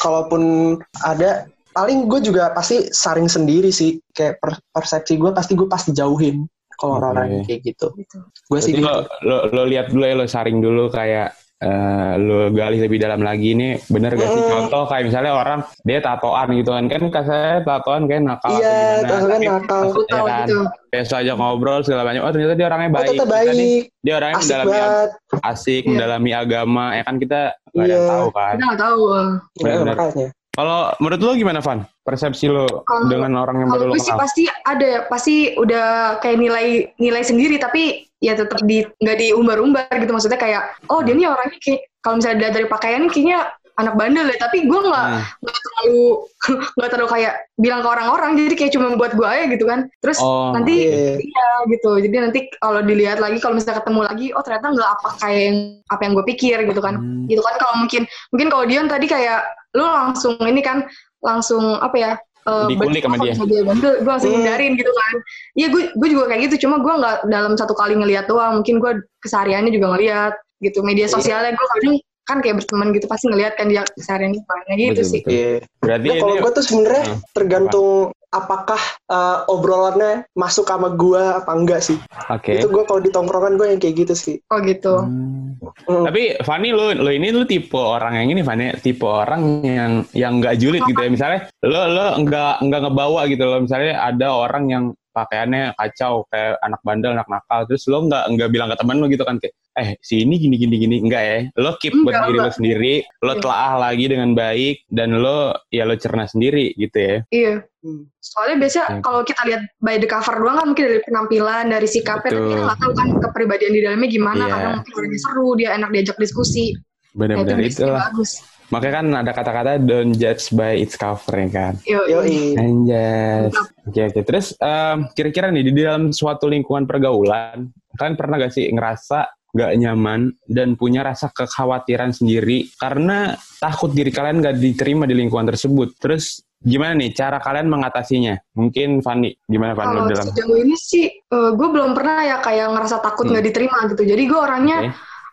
kalaupun 0.01 0.77
ada 1.05 1.51
paling 1.73 2.09
gue 2.09 2.21
juga 2.25 2.53
pasti 2.57 2.89
saring 2.89 3.29
sendiri 3.29 3.69
sih. 3.69 4.01
Kayak 4.17 4.41
per- 4.41 4.65
persepsi 4.73 5.21
gue 5.21 5.31
pasti 5.35 5.53
gue 5.59 5.69
pasti 5.69 5.91
jauhin 5.93 6.49
kalau 6.81 6.99
orang-orang 6.99 7.29
yang 7.31 7.45
kayak 7.47 7.61
gitu. 7.63 7.95
Gitu. 7.95 8.17
gue 8.49 8.61
sih 8.61 8.73
lo, 8.81 9.07
lo, 9.23 9.47
lo 9.53 9.63
lihat 9.69 9.93
dulu 9.93 10.03
ya, 10.03 10.15
lo 10.19 10.27
saring 10.27 10.59
dulu 10.59 10.91
kayak 10.91 11.37
eh, 11.63 12.13
lo 12.19 12.51
gali 12.51 12.77
lebih 12.77 12.99
dalam 12.99 13.23
lagi 13.23 13.55
nih 13.55 13.79
bener 13.87 14.13
gak 14.13 14.29
sih? 14.29 14.43
Contoh 14.45 14.83
kayak 14.85 15.05
misalnya 15.07 15.33
orang 15.33 15.61
dia 15.83 15.99
tatoan 15.99 16.49
gitu 16.53 16.71
kan. 16.71 16.85
Kan 16.91 17.03
saya 17.23 17.63
tatoan 17.63 18.03
kayak 18.05 18.23
nakal 18.23 18.51
atau 18.51 18.59
iya 18.59 18.75
gimana, 18.99 19.07
tahu 19.09 19.25
kan 19.25 19.41
nakal. 19.41 19.83
Brutal 19.89 20.19
ya 20.19 20.27
kan, 20.27 20.41
gitu. 20.43 20.59
besok 20.91 21.17
aja 21.19 21.33
ngobrol 21.33 21.81
segala 21.81 22.03
macam. 22.05 22.23
Oh 22.23 22.31
ternyata 22.31 22.55
dia 22.55 22.67
orangnya 22.67 22.89
oh 22.89 22.95
baik. 22.95 23.09
tetap 23.09 23.27
Ternyata 23.27 23.53
nih, 23.53 23.75
baik. 23.79 24.03
dia 24.03 24.15
orangnya 24.15 24.37
asik 24.37 24.51
mendalami 24.51 24.73
banget. 24.75 25.11
asik 25.43 25.83
Iya. 25.83 25.89
mendalami 25.89 26.31
agama. 26.35 26.85
Ya 26.93 27.03
kan 27.03 27.17
kita 27.17 27.41
nggak 27.73 27.81
ada 27.81 27.89
yang 27.89 28.03
Iya. 28.03 28.11
tahu 28.11 28.27
kan. 28.29 28.53
Kita 28.53 28.65
nggak 28.67 28.81
tahu. 28.81 29.03
Iya, 29.07 29.75
Bener. 29.79 29.97
makanya. 29.97 30.29
Kalau 30.53 30.81
menurut 31.01 31.21
lo 31.23 31.33
gimana 31.33 31.61
Van? 31.65 31.79
Persepsi 32.05 32.45
lo 32.45 32.69
Kalau- 32.85 33.09
dengan 33.09 33.33
orang 33.41 33.57
yang 33.57 33.69
baru 33.73 33.89
lo 33.89 33.97
gue 33.97 34.05
sih 34.05 34.13
kenal? 34.13 34.21
pasti 34.21 34.43
ada, 34.69 34.91
pasti 35.09 35.35
udah 35.57 35.87
kayak 36.21 36.37
nilai 36.37 36.67
nilai 36.99 37.23
sendiri, 37.25 37.57
tapi 37.57 38.05
ya 38.23 38.39
tetap 38.39 38.63
di 38.63 38.87
nggak 39.03 39.17
diumbar-umbar 39.19 39.91
gitu. 39.99 40.15
Maksudnya 40.15 40.39
kayak, 40.39 40.79
oh 40.89 41.03
dia 41.03 41.13
nih 41.19 41.27
orangnya 41.27 41.59
kayak 41.59 41.81
kalau 41.99 42.15
misalnya 42.23 42.37
dilihat 42.39 42.55
dari 42.55 42.67
pakaian 42.71 43.03
kayaknya 43.11 43.39
anak 43.73 43.97
bandel 43.97 44.29
ya, 44.29 44.37
tapi 44.37 44.69
gue 44.69 44.81
nggak 44.85 45.07
Hmm. 45.09 45.25
nggak 45.43 45.57
terlalu 45.65 46.05
nggak 46.77 46.91
terlalu 46.93 47.09
kayak 47.09 47.33
bilang 47.57 47.81
ke 47.81 47.89
orang-orang, 47.89 48.31
jadi 48.37 48.55
kayak 48.55 48.73
cuma 48.77 48.87
buat 49.01 49.13
gue 49.17 49.25
aja 49.27 49.45
gitu 49.49 49.65
kan. 49.65 49.89
Terus 50.05 50.19
Oh, 50.21 50.53
nanti 50.53 50.75
iya 50.87 51.17
iya 51.19 51.49
gitu, 51.73 51.91
jadi 51.99 52.17
nanti 52.29 52.53
kalau 52.61 52.85
dilihat 52.85 53.17
lagi, 53.19 53.41
kalau 53.41 53.57
misalnya 53.57 53.81
ketemu 53.81 54.01
lagi, 54.05 54.27
oh 54.37 54.43
ternyata 54.45 54.67
nggak 54.77 54.91
apa 55.01 55.09
kayak 55.25 55.41
yang 55.41 55.59
apa 55.89 56.01
yang 56.05 56.13
gue 56.15 56.27
pikir 56.37 56.57
gitu 56.69 56.81
kan. 56.85 56.95
Hmm. 57.01 57.25
Gitu 57.27 57.41
kan 57.41 57.55
kalau 57.59 57.75
mungkin 57.81 58.03
mungkin 58.31 58.49
kalau 58.53 58.65
Dion 58.69 58.87
tadi 58.93 59.07
kayak 59.09 59.41
lu 59.73 59.85
langsung 59.89 60.37
ini 60.45 60.61
kan 60.61 60.85
langsung 61.25 61.81
apa 61.81 61.97
ya 61.97 62.13
eh, 62.43 62.67
Dikulik 62.67 63.03
sama 63.03 63.17
berarti 63.17 63.45
dia. 63.47 63.63
bandel 63.63 63.93
gue 63.99 64.11
langsung 64.11 64.31
Hmm. 64.31 64.39
hindarin 64.41 64.73
gitu 64.75 64.91
kan 64.91 65.15
iya 65.55 65.67
gue 65.69 65.83
gue 65.93 66.09
juga 66.11 66.25
kayak 66.27 66.41
gitu 66.47 66.67
cuma 66.67 66.79
gue 66.79 66.93
nggak 66.93 67.17
dalam 67.27 67.53
satu 67.55 67.73
kali 67.73 67.95
ngeliat 67.95 68.27
doang 68.27 68.59
mungkin 68.59 68.79
gue 68.79 68.93
kesehariannya 69.21 69.71
juga 69.71 69.95
ngeliat 69.95 70.33
gitu 70.59 70.83
media 70.83 71.07
Iya. 71.07 71.13
sosialnya 71.13 71.53
gue 71.53 71.67
kadang 71.69 71.97
kan 72.23 72.39
kayak 72.39 72.63
berteman 72.63 72.95
gitu 72.95 73.07
pasti 73.11 73.27
ngeliat 73.27 73.59
kan 73.59 73.67
dia 73.67 73.83
kesehariannya 73.99 74.39
gimana 74.39 74.71
gitu 74.73 74.93
Betul, 74.95 75.11
sih. 75.11 75.21
betul. 75.23 75.33
iya 75.35 75.53
berarti 75.83 76.07
Nah, 76.07 76.17
kalau 76.23 76.35
gue 76.39 76.53
tuh 76.55 76.65
sebenarnya 76.65 77.05
Hmm. 77.05 77.19
tergantung 77.35 77.91
apakah 78.33 78.81
eh, 79.13 79.39
obrolannya 79.45 80.13
masuk 80.33 80.65
sama 80.65 80.89
gue 80.97 81.21
apa 81.21 81.53
enggak 81.53 81.85
sih. 81.85 81.99
Oke. 82.33 82.57
Itu 82.57 82.73
gue 82.73 82.83
kalau 82.89 83.01
di 83.05 83.13
tongkrongan 83.13 83.61
gue 83.61 83.67
yang 83.77 83.81
kayak 83.83 83.97
gitu 84.07 84.15
sih. 84.17 84.37
Oh 84.49 84.57
gitu. 84.65 85.05
Hmm. 85.05 85.53
Hmm. 85.85 86.05
Tapi 86.09 86.41
Fani 86.41 86.73
lu 86.73 86.97
lu 86.97 87.11
ini 87.13 87.29
lu 87.29 87.45
tipe 87.45 87.77
orang 87.77 88.17
yang 88.17 88.33
ini 88.33 88.41
Fani 88.41 88.73
tipe 88.81 89.05
orang 89.05 89.61
yang 89.61 89.93
yang 90.17 90.41
nggak 90.41 90.57
julid 90.57 90.81
gitu 90.89 90.97
ya. 90.97 91.11
Misalnya 91.13 91.41
lu 91.61 91.77
lu 91.77 92.05
nggak 92.25 92.55
nggak 92.65 92.81
ngebawa 92.89 93.21
gitu 93.29 93.45
loh. 93.45 93.61
Misalnya 93.61 94.01
ada 94.01 94.29
orang 94.33 94.65
yang 94.71 94.85
pakaiannya 95.13 95.77
kacau 95.77 96.25
kayak 96.33 96.57
anak 96.65 96.81
bandel 96.83 97.13
anak 97.13 97.29
nakal 97.29 97.69
terus 97.69 97.85
lo 97.87 98.09
nggak 98.09 98.25
nggak 98.33 98.51
bilang 98.51 98.69
ke 98.73 98.77
temen 98.81 98.97
lu 98.99 99.07
gitu 99.13 99.25
kan 99.29 99.37
kayak 99.39 99.55
eh 99.73 99.97
si 100.05 100.25
ini 100.25 100.37
gini 100.37 100.57
gini 100.61 100.77
gini 100.77 100.97
enggak 101.01 101.23
ya 101.25 101.39
lo 101.57 101.77
keep 101.81 101.97
buat 102.05 102.29
diri 102.29 102.39
lo 102.41 102.51
sendiri 102.53 102.95
lo 103.25 103.33
Iya. 103.33 103.41
telaah 103.41 103.73
lagi 103.89 104.05
dengan 104.05 104.31
baik 104.37 104.85
dan 104.93 105.17
lo 105.17 105.57
ya 105.73 105.89
lo 105.89 105.97
cerna 105.97 106.25
sendiri 106.29 106.73
gitu 106.77 106.99
ya 106.99 107.17
iya 107.33 107.57
Hmm. 107.83 108.07
soalnya 108.23 108.63
biasanya 108.63 108.87
Oke. 108.95 109.03
kalau 109.03 109.21
kita 109.27 109.43
lihat 109.43 109.63
by 109.83 109.99
the 109.99 110.07
cover 110.07 110.39
doang 110.39 110.55
kan 110.55 110.67
mungkin 110.71 110.87
dari 110.87 111.03
penampilan 111.03 111.67
dari 111.67 111.89
sikapnya 111.91 112.31
tapi 112.31 112.47
kita 112.47 112.55
Betul. 112.55 112.63
nggak 112.71 112.79
tahu 112.79 112.93
kan 112.95 113.09
kepribadian 113.27 113.73
di 113.75 113.81
dalamnya 113.83 114.07
gimana 114.07 114.43
Iya. 114.47 114.53
kadang 114.55 114.73
mungkin 114.79 114.93
orangnya 114.95 115.19
seru 115.19 115.49
dia 115.59 115.71
enak 115.75 115.91
diajak 115.91 116.17
diskusi 116.23 116.65
nah, 116.71 116.79
itu 116.79 117.19
benar-benar 117.19 117.67
itulah 117.67 117.99
bagus 118.07 118.31
makanya 118.73 118.95
kan 118.99 119.07
ada 119.15 119.33
kata-kata 119.33 119.71
don't 119.79 120.17
judge 120.17 120.49
by 120.51 120.73
its 120.75 120.97
cover 120.97 121.37
ya 121.37 121.49
kan 121.49 121.75
Yo, 121.85 122.01
Yoi. 122.09 122.57
Anjas. 122.57 123.53
Oke 123.85 124.01
oke. 124.09 124.21
Terus 124.25 124.57
em, 124.57 125.07
kira-kira 125.13 125.53
nih 125.53 125.63
di 125.63 125.73
dalam 125.77 126.09
suatu 126.11 126.47
lingkungan 126.47 126.87
pergaulan, 126.87 127.69
kalian 127.93 128.17
pernah 128.17 128.41
gak 128.41 128.55
sih 128.55 128.67
ngerasa 128.67 129.19
gak 129.53 129.73
nyaman 129.77 130.33
dan 130.49 130.75
punya 130.75 131.05
rasa 131.05 131.29
kekhawatiran 131.29 132.09
sendiri 132.11 132.73
karena 132.75 133.37
takut 133.59 133.93
diri 133.93 134.09
kalian 134.09 134.41
gak 134.41 134.57
diterima 134.57 135.05
di 135.05 135.13
lingkungan 135.13 135.45
tersebut. 135.45 135.93
Terus 136.01 136.41
gimana 136.57 136.97
nih 136.97 137.13
cara 137.13 137.37
kalian 137.37 137.69
mengatasinya? 137.69 138.39
Mungkin 138.55 139.03
Fanny, 139.03 139.35
gimana 139.45 139.75
Fanny 139.75 139.99
Kalau 139.99 140.09
dalam? 140.09 140.27
sejauh 140.31 140.57
ini 140.57 140.77
sih, 140.79 141.11
gue 141.29 141.69
belum 141.69 141.93
pernah 141.93 142.25
ya 142.25 142.37
kayak 142.39 142.73
ngerasa 142.73 142.97
takut 143.03 143.27
Hmm. 143.27 143.37
nggak 143.37 143.45
diterima 143.45 143.79
gitu. 143.91 144.03
Jadi 144.07 144.23
gue 144.25 144.39
orangnya 144.41 144.79
Oke. 144.81 144.91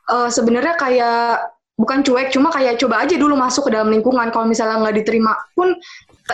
eh, 0.09 0.29
sebenarnya 0.29 0.73
kayak 0.75 1.19
bukan 1.79 2.03
cuek, 2.03 2.35
cuma 2.35 2.51
kayak 2.51 2.75
coba 2.75 3.07
aja 3.07 3.15
dulu 3.15 3.39
masuk 3.39 3.71
ke 3.71 3.71
dalam 3.71 3.87
lingkungan. 3.87 4.27
Kalau 4.35 4.43
misalnya 4.43 4.83
nggak 4.83 4.99
diterima 4.99 5.31
pun 5.55 5.79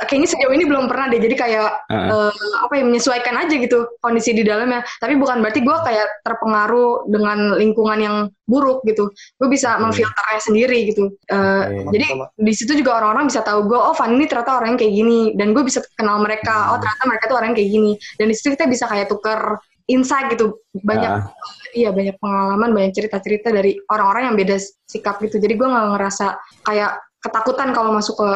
kayaknya 0.10 0.28
sejauh 0.34 0.52
ini 0.52 0.66
belum 0.66 0.90
pernah 0.90 1.08
deh. 1.14 1.22
Jadi 1.22 1.36
kayak 1.38 1.86
Heeh. 1.88 2.10
eh, 2.12 2.56
apa 2.66 2.74
ya 2.76 2.84
menyesuaikan 2.84 3.36
aja 3.38 3.54
gitu 3.54 3.86
kondisi 4.02 4.34
di 4.34 4.42
dalamnya. 4.42 4.82
Tapi 4.98 5.14
bukan 5.22 5.46
berarti 5.46 5.62
gue 5.62 5.78
kayak 5.86 6.26
terpengaruh 6.26 7.06
dengan 7.08 7.54
lingkungan 7.62 8.00
yang 8.02 8.16
buruk 8.50 8.82
gitu. 8.90 9.14
Gue 9.38 9.48
bisa 9.48 9.78
Oke. 9.78 9.86
memfilternya 9.86 10.42
sendiri 10.42 10.78
gitu. 10.90 11.14
Eh, 11.30 11.64
Oke. 11.86 11.94
Jadi 11.94 12.08
di 12.42 12.54
situ 12.58 12.72
juga 12.82 12.98
orang-orang 13.00 13.30
bisa 13.30 13.46
tahu 13.46 13.70
gue, 13.70 13.78
oh 13.78 13.94
Fanny 13.94 14.18
ini 14.18 14.26
ternyata 14.26 14.58
orang 14.58 14.76
yang 14.76 14.80
kayak 14.82 14.94
gini, 14.98 15.20
dan 15.38 15.54
gue 15.54 15.62
bisa 15.62 15.80
kenal 15.94 16.18
mereka. 16.26 16.74
Oh 16.74 16.82
ternyata 16.82 17.04
mereka 17.06 17.24
tuh 17.30 17.38
orang 17.38 17.54
yang 17.54 17.58
kayak 17.62 17.72
gini. 17.72 17.92
Dan 18.18 18.26
di 18.28 18.36
situ 18.36 18.58
kita 18.58 18.66
bisa 18.66 18.90
kayak 18.90 19.08
tuker 19.14 19.62
insight 19.86 20.34
gitu, 20.34 20.58
banyak 20.82 21.12
Ah. 21.22 21.30
iya 21.78 21.94
banyak 21.94 22.18
pengalaman, 22.18 22.74
banyak 22.74 22.92
cerita-cerita 22.98 23.54
dari 23.54 23.78
orang-orang 23.90 24.34
yang 24.34 24.38
beda 24.38 24.58
sikap 24.90 25.22
gitu. 25.22 25.38
Jadi 25.38 25.54
gue 25.54 25.68
nggak 25.70 25.88
ngerasa 25.94 26.26
kayak 26.66 26.98
ketakutan 27.22 27.70
kalau 27.74 27.94
masuk 27.94 28.18
ke 28.18 28.30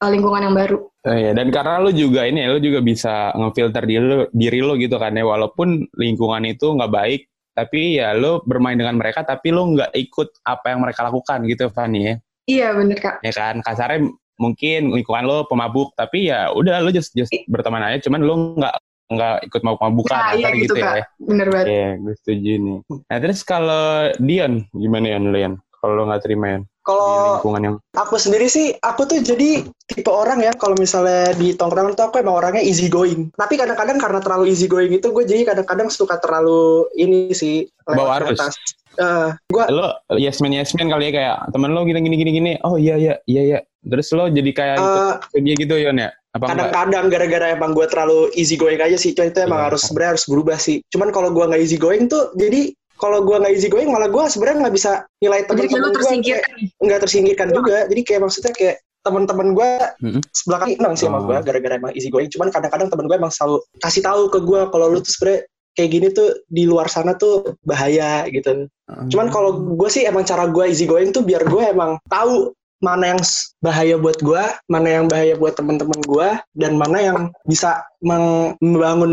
eh, 0.00 0.10
lingkungan 0.10 0.48
yang 0.48 0.56
baru. 0.56 0.78
Oh 1.04 1.16
iya, 1.16 1.36
dan 1.36 1.52
karena 1.52 1.84
lu 1.84 1.92
juga 1.92 2.24
ini, 2.24 2.48
lu 2.48 2.56
juga 2.60 2.80
bisa 2.80 3.32
ngefilter 3.36 3.84
diri 3.84 4.04
lu, 4.04 4.24
diri 4.32 4.60
lu 4.64 4.72
gitu 4.80 4.96
kan 4.96 5.12
ya, 5.12 5.24
walaupun 5.24 5.84
lingkungan 6.00 6.48
itu 6.48 6.72
nggak 6.72 6.92
baik, 6.92 7.28
tapi 7.52 8.00
ya 8.00 8.16
lu 8.16 8.40
bermain 8.48 8.80
dengan 8.80 8.96
mereka, 8.96 9.20
tapi 9.20 9.52
lu 9.52 9.76
nggak 9.76 9.92
ikut 9.92 10.40
apa 10.48 10.72
yang 10.72 10.80
mereka 10.80 11.04
lakukan 11.04 11.44
gitu, 11.44 11.68
Fanny 11.68 12.00
ya. 12.00 12.14
Iya 12.48 12.68
bener 12.76 12.96
kak. 13.00 13.20
Ya 13.20 13.32
kan, 13.36 13.60
kasarnya 13.60 14.08
mungkin 14.40 14.96
lingkungan 14.96 15.24
lu 15.28 15.36
pemabuk, 15.44 15.92
tapi 15.92 16.32
ya 16.32 16.48
udah 16.52 16.80
lu 16.80 16.88
just, 16.92 17.12
just 17.12 17.32
berteman 17.52 17.84
aja, 17.84 18.00
cuman 18.08 18.20
lu 18.24 18.34
nggak 18.56 18.74
nggak 19.10 19.36
ikut 19.52 19.60
mabuk-mabukan, 19.60 20.16
Nah, 20.16 20.32
iya 20.32 20.48
gitu, 20.56 20.72
gitu 20.72 20.74
kak. 20.80 20.94
ya. 20.96 21.04
Bener 21.20 21.46
banget. 21.52 21.66
Iya, 21.68 21.88
gue 22.00 22.14
setuju 22.24 22.52
nih. 22.56 22.78
Nah 22.88 23.18
terus 23.20 23.40
kalau 23.44 23.86
Dion, 24.16 24.52
gimana 24.72 25.06
ya 25.12 25.18
Lian? 25.20 25.54
Kalau 25.80 25.92
lu 26.00 26.02
nggak 26.08 26.22
terima 26.24 26.46
ya 26.48 26.58
di 26.64 26.68
Kalau 26.84 27.40
lingkungan 27.40 27.62
yang 27.64 27.76
aku 27.96 28.16
sendiri 28.20 28.44
sih, 28.48 28.76
aku 28.80 29.08
tuh 29.08 29.20
jadi 29.24 29.64
tipe 29.88 30.08
orang 30.12 30.44
ya, 30.44 30.52
kalau 30.52 30.76
misalnya 30.76 31.32
di 31.36 31.56
tongkrongan 31.56 31.96
tuh 31.96 32.12
aku 32.12 32.20
emang 32.20 32.40
orangnya 32.40 32.60
easy 32.60 32.92
going. 32.92 33.32
Tapi 33.36 33.56
kadang-kadang 33.56 33.96
karena 33.96 34.20
terlalu 34.20 34.52
easy 34.52 34.68
going 34.68 34.92
itu, 34.92 35.08
gue 35.08 35.24
jadi 35.24 35.48
kadang-kadang 35.48 35.88
suka 35.88 36.20
terlalu 36.20 36.88
ini 36.96 37.32
sih. 37.32 37.64
Bawa 37.88 38.20
arus. 38.20 38.36
batas. 38.36 38.56
Eh, 38.94 39.28
gue 39.50 39.64
lo 39.74 39.90
yes 40.14 40.38
man 40.38 40.54
yes 40.54 40.70
man 40.78 40.86
kali 40.86 41.10
ya 41.10 41.12
kayak 41.18 41.36
temen 41.50 41.74
lo 41.74 41.82
gini 41.82 41.98
gini 41.98 42.14
gini 42.14 42.30
gini 42.30 42.52
oh 42.62 42.78
iya 42.78 42.94
iya 42.94 43.18
iya 43.26 43.42
iya 43.42 43.58
terus 43.82 44.06
lo 44.14 44.30
jadi 44.30 44.50
kayak 44.54 44.76
ikut 44.78 45.34
eh, 45.34 45.40
dia 45.42 45.54
gitu 45.58 45.74
Yon 45.74 45.98
ya 45.98 46.14
kadang-kadang 46.34 47.06
gara-gara 47.06 47.46
emang 47.54 47.70
gue 47.72 47.86
terlalu 47.86 48.26
easy 48.34 48.58
going 48.58 48.82
aja 48.82 48.98
sih. 48.98 49.14
Cuma 49.14 49.30
itu 49.30 49.38
emang 49.38 49.60
Iya. 49.62 49.66
harus 49.70 49.82
sebenarnya 49.86 50.10
harus 50.18 50.24
berubah 50.26 50.58
sih. 50.58 50.82
Cuman 50.90 51.14
kalau 51.14 51.30
gue 51.30 51.44
nggak 51.46 51.62
easy 51.62 51.78
going 51.78 52.10
tuh, 52.10 52.34
jadi 52.34 52.74
kalau 52.98 53.22
gue 53.22 53.36
nggak 53.38 53.54
easy 53.54 53.68
going 53.70 53.90
malah 53.90 54.10
gue 54.10 54.22
sebenarnya 54.26 54.66
nggak 54.66 54.74
bisa 54.74 54.90
nilai 55.18 55.40
Jadi 55.42 55.66
kayak 55.66 55.70
lu 55.70 55.88
teman-teman 55.94 56.18
gue 56.22 56.38
nggak 56.82 57.00
tersingkirkan 57.06 57.48
juga. 57.54 57.76
Jadi 57.86 58.00
kayak 58.02 58.20
maksudnya 58.22 58.52
kayak 58.54 58.76
teman-teman 59.04 59.48
gue 59.52 59.70
Mm-mm. 60.00 60.22
sebelah 60.32 60.58
kaki 60.64 60.74
emang 60.80 60.94
sih 60.96 61.04
sama 61.06 61.20
Oh. 61.20 61.28
gue 61.28 61.36
gara-gara 61.44 61.74
emang 61.76 61.92
easy 61.92 62.08
going. 62.08 62.26
Cuman 62.32 62.48
kadang-kadang 62.50 62.88
temen 62.88 63.04
gue 63.06 63.16
emang 63.18 63.30
selalu 63.30 63.60
kasih 63.78 64.02
tahu 64.02 64.22
ke 64.32 64.38
gue 64.42 64.60
kalau 64.72 64.86
lu 64.90 64.98
tuh 65.04 65.12
sebenarnya 65.12 65.40
kayak 65.74 65.90
gini 65.90 66.06
tuh 66.14 66.28
di 66.46 66.64
luar 66.64 66.86
sana 66.86 67.12
tuh 67.14 67.58
bahaya 67.66 68.24
gitu. 68.30 68.70
Cuman 69.10 69.26
kalau 69.28 69.74
gue 69.74 69.90
sih 69.90 70.06
emang 70.06 70.22
cara 70.22 70.46
gue 70.48 70.64
easy 70.70 70.86
going 70.86 71.10
tuh 71.10 71.20
biar 71.20 71.44
gue 71.44 71.62
emang 71.66 71.98
tahu 72.06 72.54
mana 72.84 73.16
yang 73.16 73.20
bahaya 73.64 73.96
buat 73.96 74.20
gue, 74.20 74.44
mana 74.68 74.88
yang 75.00 75.08
bahaya 75.08 75.32
buat 75.40 75.56
temen-temen 75.56 76.04
gue, 76.04 76.28
dan 76.52 76.76
mana 76.76 77.00
yang 77.00 77.18
bisa 77.48 77.80
membangun 78.04 79.12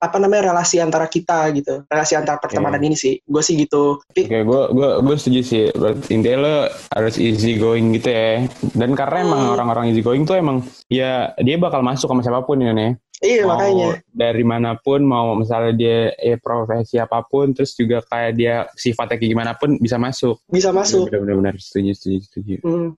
apa 0.00 0.16
namanya 0.16 0.48
relasi 0.56 0.80
antara 0.80 1.04
kita 1.04 1.52
gitu, 1.52 1.84
relasi 1.86 2.16
antara 2.16 2.40
pertemanan 2.40 2.80
ini 2.80 2.96
sih. 2.96 3.20
Gue 3.28 3.44
sih 3.44 3.60
gitu. 3.60 4.00
Oke, 4.00 4.24
gue 4.24 4.62
gue 4.72 4.88
gue 5.04 5.16
setuju 5.20 5.40
sih. 5.44 5.62
Intinya 6.08 6.38
lo 6.40 6.54
harus 6.96 7.20
easy 7.20 7.60
going 7.60 7.92
gitu 8.00 8.08
ya. 8.08 8.48
Dan 8.72 8.96
karena 8.96 9.18
emang 9.22 9.40
Hmm. 9.42 9.54
orang-orang 9.58 9.84
easy 9.92 10.00
going 10.00 10.24
tuh 10.24 10.38
emang 10.38 10.64
ya 10.88 11.36
dia 11.36 11.56
bakal 11.60 11.84
masuk 11.84 12.08
sama 12.08 12.24
siapa 12.24 12.40
pun 12.42 12.56
ya 12.58 12.72
nih. 12.72 12.96
iya 13.22 13.46
mau 13.46 13.54
makanya. 13.54 14.02
dari 14.10 14.42
mana 14.42 14.74
pun, 14.74 14.98
mau 15.06 15.38
misalnya 15.38 15.70
dia 15.78 16.10
eh, 16.18 16.34
profesi 16.42 16.98
apa 16.98 17.22
pun, 17.22 17.54
terus 17.54 17.70
juga 17.78 18.02
kayak 18.02 18.32
dia 18.34 18.66
sifatnya 18.74 19.14
kayak 19.14 19.30
gimana 19.30 19.52
pun 19.54 19.78
bisa 19.78 19.94
masuk. 19.94 20.42
bisa 20.50 20.74
masuk. 20.74 21.06
Benar-benar 21.06 21.54
setuju, 21.54 21.94
setuju, 21.94 22.18
setuju. 22.26 22.54
Hmm. 22.66 22.88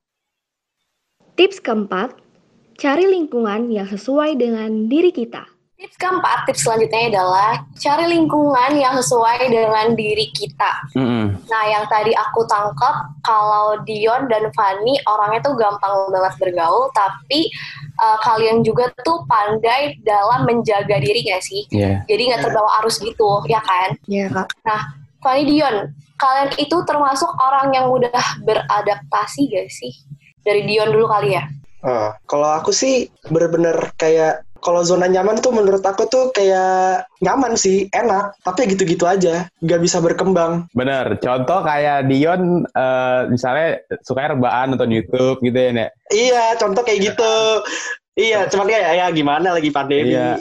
Tips 1.34 1.58
keempat, 1.58 2.14
cari 2.78 3.10
lingkungan 3.10 3.66
yang 3.66 3.90
sesuai 3.90 4.38
dengan 4.38 4.86
diri 4.86 5.10
kita. 5.10 5.42
Tips 5.74 5.98
keempat, 5.98 6.46
tips 6.46 6.62
selanjutnya 6.62 7.10
adalah 7.10 7.66
cari 7.74 8.06
lingkungan 8.06 8.78
yang 8.78 8.94
sesuai 8.94 9.50
dengan 9.50 9.98
diri 9.98 10.30
kita. 10.30 10.94
Mm-mm. 10.94 11.35
Nah, 11.50 11.62
yang 11.66 11.90
tadi 11.90 12.14
aku 12.14 12.46
tangkap, 12.46 13.11
kalau 13.26 13.82
Dion 13.82 14.30
dan 14.30 14.46
Fanny 14.54 14.94
orangnya 15.11 15.42
tuh 15.42 15.59
gampang 15.59 16.14
banget 16.14 16.38
bergaul, 16.38 16.87
tapi 16.94 17.50
eh, 17.98 18.18
kalian 18.22 18.62
juga 18.62 18.94
tuh 19.02 19.26
pandai 19.26 19.98
dalam 20.06 20.46
menjaga 20.46 21.02
diri 21.02 21.26
gak 21.26 21.42
sih? 21.42 21.66
Iya. 21.74 22.06
Jadi 22.06 22.30
nggak 22.30 22.46
terbawa 22.46 22.78
arus 22.87 23.02
gitu, 23.02 23.42
ya 23.50 23.59
kan? 23.59 23.98
Iya 24.06 24.30
kak. 24.30 24.54
Fanny 25.18 25.50
Dion, 25.50 25.90
kalian 26.14 26.54
itu 26.62 26.76
termasuk 26.87 27.28
orang 27.42 27.74
yang 27.74 27.90
mudah 27.90 28.22
beradaptasi 28.46 29.50
gak 29.50 29.66
sih? 29.74 29.90
Dari 30.44 30.62
Dion 30.68 30.92
dulu 30.92 31.09
kali 31.09 31.35
ya? 31.35 31.44
Ah, 31.85 32.16
kalau 32.28 32.48
aku 32.48 32.72
sih 32.72 33.09
bener-bener 33.28 33.92
kayak 33.96 34.44
kalau 34.64 34.80
zona 34.80 35.04
nyaman 35.04 35.37
tuh 35.44 35.52
menurut 35.52 35.85
aku 35.85 36.09
tuh 36.09 36.33
kayak 36.33 37.04
nyaman 37.20 37.52
sih, 37.52 37.85
enak, 37.92 38.33
tapi 38.40 38.64
gitu-gitu 38.72 39.04
aja, 39.04 39.44
nggak 39.61 39.80
bisa 39.85 40.00
berkembang. 40.00 40.64
Bener, 40.72 41.20
contoh 41.20 41.61
kayak 41.61 42.09
Dion 42.09 42.64
eh, 42.64 43.20
misalnya 43.28 43.85
suka 44.00 44.33
rebahan 44.33 44.72
nonton 44.72 44.88
YouTube 44.88 45.44
gitu 45.44 45.59
ya, 45.61 45.70
Nek. 45.76 45.90
Iya, 46.09 46.57
contoh 46.57 46.80
kayak 46.80 47.12
gitu. 47.12 47.37
Iya, 48.14 48.46
cuman 48.46 48.70
kayak 48.70 48.94
ya 48.94 49.07
gimana 49.11 49.59
lagi 49.59 49.74
pandemi. 49.74 50.14
Iya. 50.14 50.38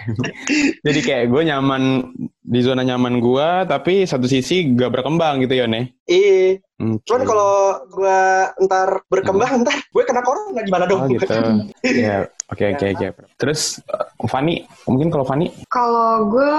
Jadi 0.86 1.00
kayak 1.02 1.34
gue 1.34 1.42
nyaman 1.50 2.14
di 2.46 2.60
zona 2.62 2.86
nyaman 2.86 3.18
gue, 3.18 3.48
tapi 3.66 4.06
satu 4.06 4.30
sisi 4.30 4.70
gak 4.78 4.94
berkembang 4.94 5.42
gitu 5.42 5.58
ya, 5.58 5.66
Nek. 5.66 5.98
Iya. 6.06 6.62
Oke. 6.82 7.06
Cuman 7.06 7.22
kalau 7.22 7.54
gua 7.94 8.50
ntar 8.58 8.88
berkembang, 9.06 9.62
ntar 9.62 9.76
gue 9.86 10.02
kena 10.02 10.22
corona 10.26 10.60
gimana 10.66 10.84
dong? 10.90 11.06
Oh 11.06 11.08
gitu. 11.10 11.26
Iya, 11.86 12.26
oke 12.50 12.64
oke 12.74 12.86
oke. 12.98 13.06
Terus 13.38 13.78
eh, 13.86 14.26
Fanny, 14.26 14.66
mungkin 14.90 15.10
kalau 15.14 15.22
Fanny 15.22 15.54
Kalau 15.70 16.26
gue 16.26 16.54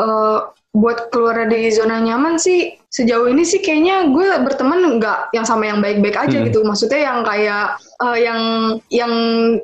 eh, 0.00 0.38
buat 0.76 1.08
keluar 1.12 1.44
dari 1.44 1.68
zona 1.72 2.00
nyaman 2.00 2.40
sih 2.40 2.76
sejauh 2.96 3.28
ini 3.28 3.44
sih 3.44 3.60
kayaknya 3.60 4.08
gue 4.08 4.24
berteman 4.40 4.96
nggak 4.96 5.28
yang 5.36 5.44
sama 5.44 5.68
yang 5.68 5.84
baik-baik 5.84 6.16
aja 6.16 6.40
Hmm. 6.40 6.48
gitu. 6.48 6.64
Maksudnya 6.64 7.00
yang 7.04 7.20
kayak 7.20 7.76
eh, 7.96 8.18
yang 8.24 8.40
yang 8.88 9.12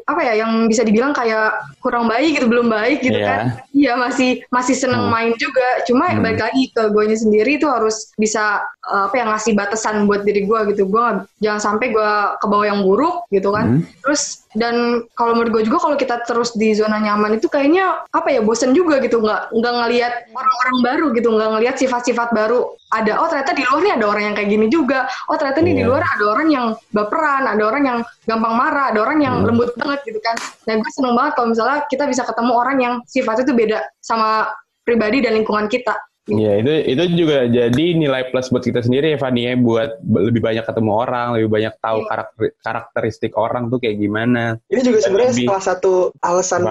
apa 0.04 0.20
ya 0.24 0.44
yang 0.44 0.64
bisa 0.64 0.84
dibilang 0.84 1.12
kayak 1.12 1.52
kurang 1.80 2.08
baik 2.08 2.36
gitu, 2.36 2.48
belum 2.48 2.68
baik 2.68 3.00
gitu 3.00 3.16
Iya. 3.16 3.28
kan. 3.28 3.40
Iya 3.72 3.92
masih 3.96 4.30
masih 4.48 4.76
seneng 4.76 5.08
Hmm. 5.08 5.12
main 5.12 5.32
juga. 5.40 5.80
Cuma 5.88 6.12
Hmm. 6.12 6.20
balik 6.20 6.44
lagi 6.44 6.68
ke 6.72 6.92
gue 6.92 7.04
sendiri 7.12 7.56
itu 7.56 7.64
harus 7.68 8.12
bisa 8.20 8.60
eh, 8.82 9.02
apa 9.08 9.14
ya 9.16 9.24
ngasih 9.30 9.52
batasan 9.54 10.04
buat 10.04 10.28
diri 10.28 10.44
gue 10.44 10.60
gitu. 10.74 10.84
Gue 10.84 11.24
jangan 11.40 11.60
sampai 11.62 11.88
gue 11.88 12.10
ke 12.36 12.46
bawah 12.46 12.66
yang 12.68 12.84
buruk 12.84 13.24
gitu 13.32 13.48
kan. 13.48 13.80
Hmm. 13.80 13.82
Terus 14.04 14.44
dan 14.52 14.74
kalau 15.16 15.32
menurut 15.32 15.52
gue 15.56 15.72
juga 15.72 15.78
kalau 15.80 15.96
kita 15.96 16.20
terus 16.28 16.52
di 16.52 16.76
zona 16.76 17.00
nyaman 17.00 17.40
itu 17.40 17.48
kayaknya 17.48 18.04
apa 18.12 18.28
ya 18.28 18.44
bosen 18.44 18.76
juga 18.76 19.00
gitu 19.00 19.24
nggak 19.24 19.48
nggak 19.56 19.74
ngelihat 19.80 20.12
orang-orang 20.28 20.76
baru 20.84 21.06
gitu 21.16 21.28
nggak 21.32 21.50
ngelihat 21.56 21.76
sifat-sifat 21.80 22.36
baru 22.36 22.68
ada 22.92 23.12
oh 23.18 23.26
ternyata 23.26 23.52
di 23.52 23.64
luar 23.64 23.80
nih 23.80 23.92
ada 23.96 24.06
orang 24.06 24.22
yang 24.28 24.34
kayak 24.36 24.50
gini 24.50 24.66
juga 24.68 24.98
oh 25.26 25.36
ternyata 25.36 25.58
nih 25.58 25.72
di 25.72 25.82
Iya. 25.82 25.88
luar 25.88 26.02
ada 26.04 26.24
orang 26.28 26.48
yang 26.48 26.66
baperan 26.90 27.44
ada 27.48 27.62
orang 27.64 27.82
yang 27.82 27.98
gampang 28.22 28.54
marah 28.54 28.92
ada 28.92 29.00
orang 29.00 29.18
yang 29.18 29.34
Hmm. 29.40 29.48
lembut 29.48 29.72
banget 29.74 30.00
gitu 30.04 30.20
kan 30.20 30.36
nah 30.64 30.76
gue 30.76 30.90
seneng 30.92 31.16
banget 31.16 31.32
kalau 31.34 31.48
misalnya 31.50 31.78
kita 31.88 32.04
bisa 32.04 32.22
ketemu 32.22 32.52
orang 32.52 32.76
yang 32.78 32.94
sifatnya 33.04 33.42
itu 33.42 33.54
beda 33.56 33.78
sama 33.98 34.52
pribadi 34.82 35.24
dan 35.24 35.32
lingkungan 35.34 35.66
kita 35.66 35.96
Iya, 36.30 36.62
itu 36.62 36.72
itu 36.94 37.02
juga 37.26 37.50
jadi 37.50 37.84
nilai 37.98 38.30
plus 38.30 38.46
buat 38.54 38.62
kita 38.62 38.78
sendiri 38.86 39.10
ya 39.10 39.18
Fanny 39.18 39.42
ya, 39.42 39.58
buat 39.58 39.98
lebih 40.06 40.38
banyak 40.38 40.62
ketemu 40.62 40.90
orang, 40.94 41.26
lebih 41.34 41.50
banyak 41.50 41.74
tahu 41.82 41.98
Iya. 41.98 42.06
karakter 42.06 42.46
karakteristik 42.62 43.32
orang 43.34 43.66
tuh 43.74 43.82
kayak 43.82 43.98
gimana. 43.98 44.54
Ini 44.70 44.80
juga 44.86 45.02
sebenarnya 45.02 45.34
lebih- 45.34 45.48
salah 45.50 45.64
satu 45.66 45.92
alasan 46.22 46.62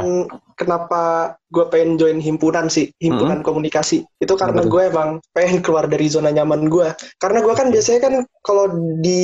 kenapa 0.55 1.35
gue 1.51 1.65
pengen 1.67 1.99
join 1.99 2.23
himpunan 2.23 2.71
sih, 2.71 2.95
himpunan 3.03 3.43
komunikasi. 3.43 4.07
Itu 4.23 4.39
karena 4.39 4.63
gue 4.63 4.87
emang 4.87 5.19
pengen 5.35 5.59
keluar 5.59 5.83
dari 5.91 6.07
zona 6.07 6.31
nyaman 6.31 6.71
gue. 6.71 6.87
Karena 7.19 7.43
gue 7.43 7.51
kan 7.51 7.67
biasanya 7.75 7.99
kan 8.07 8.13
kalau 8.47 8.71
di 9.03 9.19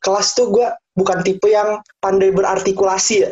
kelas 0.00 0.32
tuh 0.32 0.48
gue 0.48 0.64
bukan 0.96 1.20
tipe 1.20 1.52
yang 1.52 1.80
pandai 2.00 2.32
berartikulasi 2.32 3.14
ya. 3.20 3.30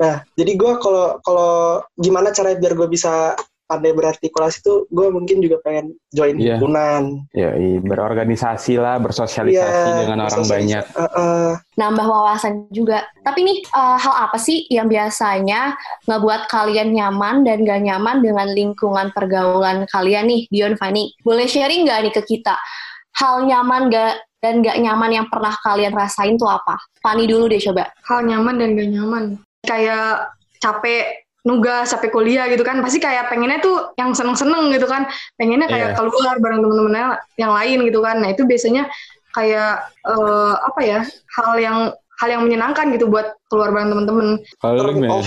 Nah, 0.00 0.24
jadi 0.32 0.52
gue 0.56 0.72
kalau 0.80 1.20
kalau 1.20 1.84
gimana 2.00 2.32
caranya 2.32 2.56
biar 2.56 2.72
gue 2.72 2.88
bisa 2.88 3.36
pandai 3.72 3.96
berartikulasi 3.96 4.60
tuh 4.60 4.84
gue 4.92 5.08
mungkin 5.08 5.40
juga 5.40 5.56
pengen 5.64 5.96
join 6.12 6.36
Iya. 6.36 6.60
himpunan. 6.60 7.24
Ya, 7.32 7.56
i- 7.56 7.80
berorganisasi 7.80 8.76
lah, 8.76 9.00
bersosialisasi 9.00 9.88
Iya, 9.88 9.98
dengan 10.04 10.28
orang 10.28 10.44
banyak. 10.44 10.84
Eh, 10.84 11.10
eh, 11.16 11.52
nambah 11.74 12.04
wawasan 12.04 12.68
juga. 12.68 13.08
Tapi 13.24 13.40
nih, 13.40 13.58
eh, 13.64 13.96
hal 13.96 14.14
apa 14.28 14.36
sih 14.36 14.68
yang 14.68 14.86
biasanya 14.86 15.72
ngebuat 16.04 16.52
kalian 16.52 16.92
nyaman 16.92 17.48
dan 17.48 17.64
gak 17.64 17.80
nyaman 17.80 18.20
dengan 18.20 18.52
lingkungan 18.52 19.08
pergaulan 19.10 19.88
kalian 19.88 20.28
nih, 20.28 20.44
Dion, 20.52 20.76
Fanny? 20.76 21.16
Boleh 21.24 21.48
sharing 21.48 21.88
gak 21.88 22.04
nih 22.04 22.12
ke 22.12 22.20
kita? 22.28 22.60
Hal 23.16 23.48
nyaman 23.48 23.88
gak 23.88 24.20
dan 24.42 24.60
gak 24.60 24.76
nyaman 24.76 25.10
yang 25.14 25.26
pernah 25.32 25.56
kalian 25.62 25.94
rasain 25.94 26.36
tuh 26.36 26.50
apa? 26.50 26.76
Fanny 27.00 27.24
dulu 27.24 27.48
deh 27.48 27.62
coba. 27.62 27.88
hal 28.04 28.26
nyaman 28.26 28.60
dan 28.60 28.68
gak 28.76 28.90
nyaman 28.90 29.24
kayak 29.62 30.28
capek 30.58 31.21
nugas 31.42 31.90
capek 31.90 32.10
kuliah 32.10 32.46
gitu 32.46 32.62
kan 32.62 32.78
pasti 32.78 32.98
kayak 32.98 33.26
pengennya 33.26 33.58
tuh 33.58 33.90
yang 33.96 34.14
seneng-seneng 34.14 34.70
gitu 34.70 34.86
kan 34.86 35.10
pengennya 35.34 35.66
kayak 35.66 35.88
Iya. 35.92 35.98
keluar 35.98 36.36
bareng 36.38 36.60
temen-temennya 36.60 37.06
yang 37.34 37.50
lain 37.50 37.78
gitu 37.82 37.98
kan 37.98 38.22
nah 38.22 38.30
itu 38.30 38.46
biasanya 38.46 38.86
kayak 39.32 39.72
eh, 40.04 40.54
apa 40.54 40.80
ya 40.80 41.00
hal 41.34 41.52
yang 41.56 41.78
hal 42.20 42.28
yang 42.30 42.42
menyenangkan 42.44 42.94
gitu 42.94 43.10
buat 43.10 43.34
keluar 43.50 43.74
bareng 43.74 43.90
temen-temen 43.90 44.28
turn 44.62 45.02
off 45.08 45.26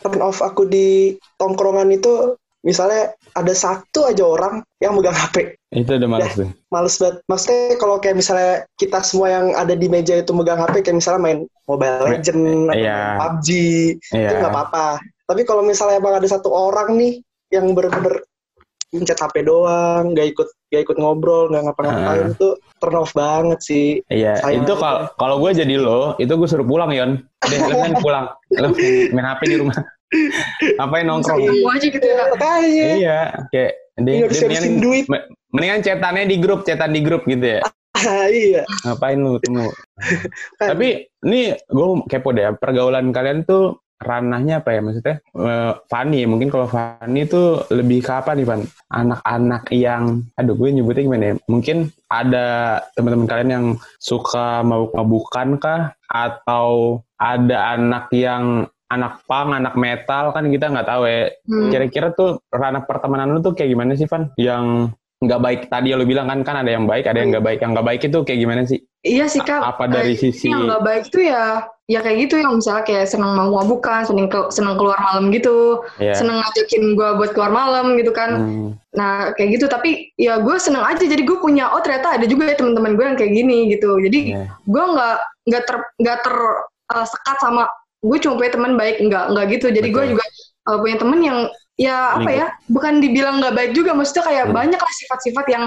turn 0.00 0.20
off 0.22 0.38
aku 0.38 0.64
di 0.64 1.18
tongkrongan 1.36 1.90
itu 1.90 2.38
misalnya 2.60 3.10
ada 3.32 3.50
satu 3.50 4.04
aja 4.04 4.20
orang 4.20 4.60
yang 4.78 4.92
megang 4.92 5.16
HP 5.16 5.56
Itu 5.72 5.96
udah 5.96 6.06
males 6.06 6.34
tuh. 6.36 6.50
males 6.68 6.94
banget 6.94 7.16
maksudnya 7.24 7.58
kalau 7.74 7.96
kayak 7.96 8.20
misalnya 8.20 8.52
kita 8.76 9.00
semua 9.00 9.32
yang 9.32 9.46
ada 9.54 9.72
di 9.72 9.88
meja 9.88 10.14
itu 10.14 10.30
megang 10.30 10.60
HP 10.60 10.84
kayak 10.84 10.98
misalnya 11.00 11.20
main 11.20 11.38
Mobile 11.64 12.04
Legend 12.04 12.42
atau 12.68 12.76
iya. 12.76 12.98
main 13.16 13.16
PUBG 13.16 13.48
itu 13.96 14.12
Iya. 14.12 14.28
nggak 14.36 14.52
apa-apa 14.52 14.86
tapi 15.30 15.46
kalau 15.46 15.62
misalnya 15.62 16.02
emang 16.02 16.18
ada 16.18 16.26
satu 16.26 16.50
orang 16.50 16.98
nih 16.98 17.22
yang 17.54 17.70
bener-bener 17.70 18.26
mencet 18.90 19.14
HP 19.14 19.46
doang 19.46 20.10
nggak 20.10 20.34
ikut 20.34 20.48
nggak 20.66 20.82
ikut 20.82 20.96
ngobrol 20.98 21.46
nggak 21.46 21.62
ngapa-ngapain 21.62 22.34
itu 22.34 22.48
turn 22.82 22.98
off 22.98 23.14
banget 23.14 23.62
sih 23.62 24.02
Iya, 24.10 24.42
Sayang 24.42 24.66
itu 24.66 24.74
kalau 24.74 25.06
kalau 25.14 25.36
gue 25.38 25.50
jadi 25.54 25.74
lo, 25.78 26.18
itu 26.18 26.26
gue 26.34 26.48
suruh 26.50 26.66
pulang 26.66 26.90
Yon. 26.90 27.22
Deh, 27.46 27.58
lu 27.70 27.78
kan 27.78 27.92
pulang, 28.02 28.26
lu 28.50 28.74
main 29.14 29.26
HP 29.30 29.40
di 29.46 29.56
rumah. 29.62 29.78
Ngapain 30.74 31.06
nongkrong? 31.06 31.38
ketemu 31.38 31.68
aja 31.70 31.86
gitu 31.86 32.02
ya 32.02 32.22
makanya 32.34 32.86
Iya, 32.98 33.18
kayak 33.54 33.72
deh, 33.94 34.14
habisin 34.26 34.48
mendingan, 34.50 34.74
duit 34.82 35.04
me- 35.06 35.26
mendingan 35.54 35.80
cetannya 35.86 36.24
di 36.26 36.36
grup, 36.42 36.66
cetan 36.66 36.90
di 36.90 37.00
grup 37.06 37.22
gitu 37.30 37.46
ya. 37.46 37.60
iya 38.26 38.66
Ngapain 38.82 39.22
lu 39.22 39.38
ketemu? 39.38 39.70
Tapi 40.74 40.88
ini 41.30 41.54
gue 41.54 41.86
kepo 42.10 42.34
deh, 42.34 42.50
pergaulan 42.58 43.14
kalian 43.14 43.46
tuh 43.46 43.78
ranahnya 44.00 44.64
apa 44.64 44.72
ya 44.72 44.80
maksudnya? 44.80 45.16
Eh, 45.36 45.72
Fanny, 45.92 46.24
mungkin 46.24 46.48
kalau 46.48 46.66
Fanny 46.66 47.28
tuh 47.28 47.68
lebih 47.68 48.00
ke 48.00 48.12
apa 48.16 48.32
nih 48.32 48.48
Van? 48.48 48.64
Anak-anak 48.88 49.68
yang, 49.76 50.24
aduh 50.40 50.56
gue 50.56 50.68
nyebutnya 50.72 51.04
gimana 51.04 51.24
ya? 51.30 51.34
Mungkin 51.46 51.92
ada 52.08 52.80
teman-teman 52.96 53.28
kalian 53.28 53.50
yang 53.52 53.66
suka 54.00 54.64
mabuk-mabukan 54.64 55.48
kah? 55.60 55.82
Atau 56.08 57.04
ada 57.20 57.76
anak 57.76 58.08
yang 58.16 58.66
anak 58.90 59.22
pang, 59.30 59.54
anak 59.54 59.78
metal 59.78 60.34
kan 60.34 60.50
kita 60.50 60.66
nggak 60.66 60.88
tahu 60.88 61.06
ya. 61.06 61.30
Hmm. 61.46 61.70
Kira-kira 61.70 62.10
tuh 62.10 62.42
ranah 62.50 62.82
pertemanan 62.88 63.30
lu 63.30 63.38
tuh 63.38 63.54
kayak 63.54 63.70
gimana 63.70 63.94
sih 63.94 64.10
Van? 64.10 64.32
Yang 64.34 64.96
nggak 65.20 65.36
baik 65.38 65.60
tadi 65.68 65.92
lu 65.92 66.02
bilang 66.02 66.26
kan 66.26 66.40
kan 66.40 66.56
ada 66.58 66.70
yang 66.70 66.84
baik, 66.84 67.04
ada 67.04 67.20
yang 67.20 67.28
nggak 67.28 67.44
baik. 67.44 67.58
Yang 67.60 67.70
nggak 67.72 67.86
baik 67.86 68.00
itu 68.02 68.18
kayak 68.24 68.40
gimana 68.40 68.62
sih? 68.64 68.80
iya 69.00 69.24
sih 69.24 69.40
kak 69.40 69.64
Apa 69.64 69.88
dari 69.88 70.12
Eh, 70.12 70.18
sisi 70.18 70.52
yang 70.52 70.68
nggak 70.68 70.84
baik 70.84 71.04
tuh 71.08 71.24
ya 71.24 71.64
ya 71.88 72.04
kayak 72.04 72.28
gitu 72.28 72.36
yang 72.36 72.60
misalnya 72.60 72.84
kayak 72.84 73.08
seneng 73.08 73.32
mau 73.32 73.48
mabukan 73.50 74.04
seneng 74.04 74.28
ke- 74.28 74.52
seneng 74.52 74.76
keluar 74.76 75.00
malam 75.00 75.32
gitu 75.32 75.80
ya? 75.96 76.12
seneng 76.12 76.36
ngajakin 76.36 76.84
gue 76.92 77.08
buat 77.16 77.32
keluar 77.32 77.48
malam 77.48 77.96
gitu 77.96 78.12
kan 78.12 78.30
Hmm. 78.36 78.68
Nah 78.92 79.32
kayak 79.32 79.56
gitu 79.56 79.66
tapi 79.66 80.12
ya 80.16 80.36
gue 80.38 80.52
seneng 80.56 80.84
aja 80.84 81.00
jadi 81.00 81.16
gue 81.16 81.38
punya 81.38 81.72
oh 81.72 81.80
ternyata 81.80 82.12
ada 82.12 82.28
juga 82.28 82.44
ya 82.44 82.56
teman-teman 82.56 82.92
gue 82.92 83.04
yang 83.06 83.16
kayak 83.16 83.32
gini 83.32 83.72
gitu 83.72 83.96
jadi 83.98 84.18
Iya. 84.36 84.44
gue 84.60 84.84
nggak 84.86 85.16
nggak 85.48 85.62
ter 85.64 85.76
nggak 85.96 86.18
ter 86.20 86.34
uh, 86.90 87.06
sekat 87.06 87.36
sama 87.40 87.62
gue 88.00 88.18
cuma 88.18 88.36
punya 88.36 88.52
teman 88.52 88.72
baik 88.74 89.00
nggak 89.00 89.24
nggak 89.32 89.46
gitu 89.50 89.66
jadi 89.70 89.88
gue 89.88 90.04
juga 90.12 90.24
uh, 90.68 90.76
punya 90.76 90.96
temen 90.96 91.20
yang 91.20 91.38
ya 91.80 92.12
apa 92.12 92.28
ya 92.28 92.46
bukan 92.68 93.00
dibilang 93.00 93.40
nggak 93.40 93.56
baik 93.56 93.72
juga 93.72 93.96
maksudnya 93.96 94.28
kayak 94.28 94.44
Hmm. 94.46 94.56
banyak 94.56 94.76
lah 94.76 94.92
sifat-sifat 95.00 95.46
yang 95.48 95.64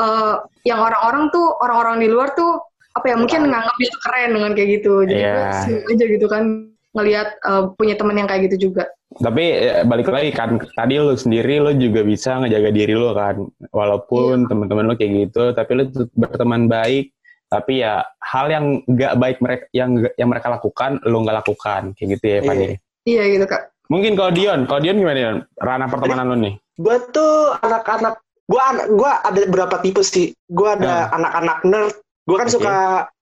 uh, 0.00 0.40
yang 0.64 0.80
orang-orang 0.80 1.28
tuh 1.28 1.52
orang-orang 1.60 2.00
di 2.00 2.08
luar 2.08 2.32
tuh 2.32 2.64
apa 2.90 3.06
ya 3.06 3.16
mungkin 3.20 3.44
nganggap 3.46 3.76
itu 3.76 3.96
keren 4.00 4.30
dengan 4.32 4.50
kayak 4.56 4.68
gitu 4.80 4.94
jadi 5.04 5.20
gue 5.20 5.36
Iya. 5.44 5.60
seneng 5.62 5.84
aja 5.86 6.04
gitu 6.08 6.26
kan 6.26 6.42
ngelihat 6.90 7.28
uh, 7.44 7.62
punya 7.76 7.94
teman 7.94 8.16
yang 8.16 8.26
kayak 8.26 8.48
gitu 8.50 8.72
juga 8.72 8.88
Tapi 9.10 9.42
eh, 9.42 9.82
balik 9.84 10.06
lagi 10.06 10.30
kan 10.30 10.54
tadi 10.72 10.94
lu 10.96 11.14
sendiri 11.14 11.58
lu 11.58 11.74
juga 11.74 12.02
bisa 12.02 12.38
ngejaga 12.38 12.70
diri 12.70 12.94
lu 12.94 13.10
kan 13.12 13.42
walaupun 13.70 14.42
Iya. 14.42 14.48
teman-teman 14.48 14.84
lu 14.88 14.94
kayak 14.96 15.12
gitu 15.28 15.42
tapi 15.52 15.70
lu 15.76 15.82
tetap 15.86 16.10
berteman 16.14 16.66
baik 16.66 17.12
tapi 17.46 17.82
ya 17.82 18.00
hal 18.22 18.46
yang 18.48 18.64
nggak 18.86 19.12
baik 19.18 19.38
mereka 19.42 19.64
yang 19.74 19.90
yang 20.14 20.28
mereka 20.30 20.48
lakukan 20.48 21.02
lu 21.04 21.20
nggak 21.20 21.42
lakukan 21.42 21.82
kayak 21.94 22.08
gitu 22.16 22.24
ya 22.26 22.38
Fanny. 22.42 22.66
iya 23.04 23.22
gitu 23.28 23.44
kak 23.44 23.62
Mungkin 23.90 24.14
kalau 24.14 24.30
Dion, 24.30 24.60
kalau 24.64 24.80
Dion 24.80 24.96
gimana 24.96 25.16
Dion? 25.16 25.36
Ranah 25.58 25.90
pertemanan 25.90 26.30
lu 26.30 26.38
nih? 26.38 26.54
gue 26.80 26.96
tuh 27.12 27.52
anak-anak 27.60 28.16
gue 28.48 28.62
gue 28.90 29.10
ada 29.12 29.38
beberapa 29.46 29.76
tipe 29.78 30.00
sih 30.00 30.32
gue 30.48 30.68
ada 30.70 31.06
Hmm. 31.06 31.16
anak-anak 31.20 31.58
nerd 31.62 31.92
gue 32.24 32.36
kan 32.36 32.48
Oke. 32.48 32.54
suka 32.56 32.76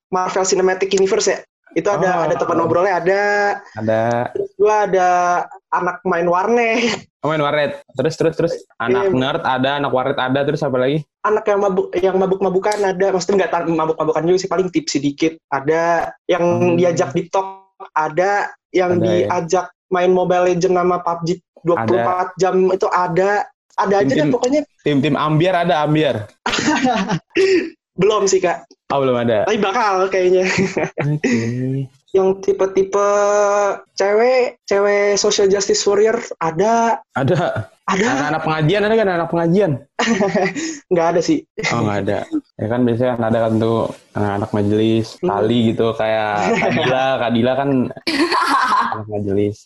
Marvel 0.08 0.46
Cinematic 0.46 0.94
Universe 0.94 1.26
ya 1.26 1.38
itu 1.74 1.84
ada 1.84 2.06
Oh. 2.06 2.24
ada 2.24 2.34
teman 2.38 2.56
ngobrolnya 2.56 2.94
ada 2.96 3.22
Ada 3.74 4.30
gue 4.32 4.74
ada 4.86 5.08
anak 5.68 6.00
main 6.02 6.24
warnet 6.24 7.02
oh, 7.18 7.28
main 7.28 7.42
warnet. 7.42 7.82
Terus 7.92 8.14
terus 8.14 8.34
terus 8.38 8.54
anak 8.78 9.10
Iya. 9.10 9.18
nerd 9.18 9.42
ada, 9.42 9.70
anak 9.76 9.90
warnet 9.90 10.16
ada, 10.16 10.40
terus 10.46 10.62
apa 10.62 10.78
lagi? 10.78 11.02
anak 11.20 11.44
yang 11.44 11.60
mabuk 11.60 11.86
yang 11.92 12.16
mabuk-mabukan 12.16 12.78
ada 12.78 13.06
maksudnya 13.10 13.36
nggak 13.42 13.52
tar- 13.52 13.66
mabuk-mabukan 13.68 14.22
juga 14.22 14.38
sih 14.38 14.48
paling 14.48 14.70
tips 14.70 14.94
sedikit 14.94 15.34
ada 15.50 16.14
yang 16.24 16.40
Hmm. 16.62 16.78
diajak 16.78 17.10
di 17.10 17.26
talk 17.26 17.68
ada 17.90 18.48
yang 18.70 18.96
Ada, 18.96 19.12
ya. 19.26 19.62
Main 19.88 20.10
Mobile 20.12 20.54
Legend 20.54 20.74
sama 20.76 20.96
PUBG 21.00 21.28
24 21.64 22.40
jam 22.40 22.54
itu 22.70 22.86
ada 22.88 23.44
ada 23.78 23.94
aja 23.98 24.06
deh 24.06 24.14
Tim-tim. 24.14 24.34
pokoknya 24.34 24.60
Tim-tim 24.82 25.14
ambiar 25.14 25.54
ada 25.66 25.82
ambiar. 25.82 26.26
belum 27.98 28.30
sih 28.30 28.38
kak 28.38 28.62
Oh 28.88 29.02
belum 29.04 29.20
ada. 29.20 29.44
tapi 29.44 29.58
bakal 29.60 30.06
kayaknya 30.08 30.46
Oke. 31.04 31.34
yang 32.16 32.40
tipe-tipe 32.40 33.08
cewek 33.94 34.56
cewek 34.64 35.18
social 35.20 35.44
justice 35.50 35.82
warrior 35.84 36.16
ada 36.40 37.02
Ada. 37.12 37.68
Ada 37.88 38.04
Anak-anak 38.04 38.42
pengajian 38.44 38.82
ada 38.84 38.94
kan 38.94 39.08
anak 39.08 39.28
pengajian? 39.32 39.72
nggak 40.92 41.06
ada 41.16 41.20
sih 41.24 41.40
Oh 41.72 41.80
nggak 41.80 41.98
ada. 42.04 42.18
Ya 42.60 42.66
kan 42.68 42.80
biasanya 42.84 43.10
kan 43.16 43.24
ada 43.24 43.38
kan 43.48 43.52
tuh 43.56 43.78
anak-anak 44.12 44.50
majelis, 44.52 45.06
Hmm. 45.18 45.28
tali 45.32 45.58
gitu 45.72 45.86
kayak 45.96 46.32
Kadila, 46.60 47.04
Kadila 47.24 47.52
kan 47.56 47.70
anak 48.92 49.06
majelis. 49.08 49.64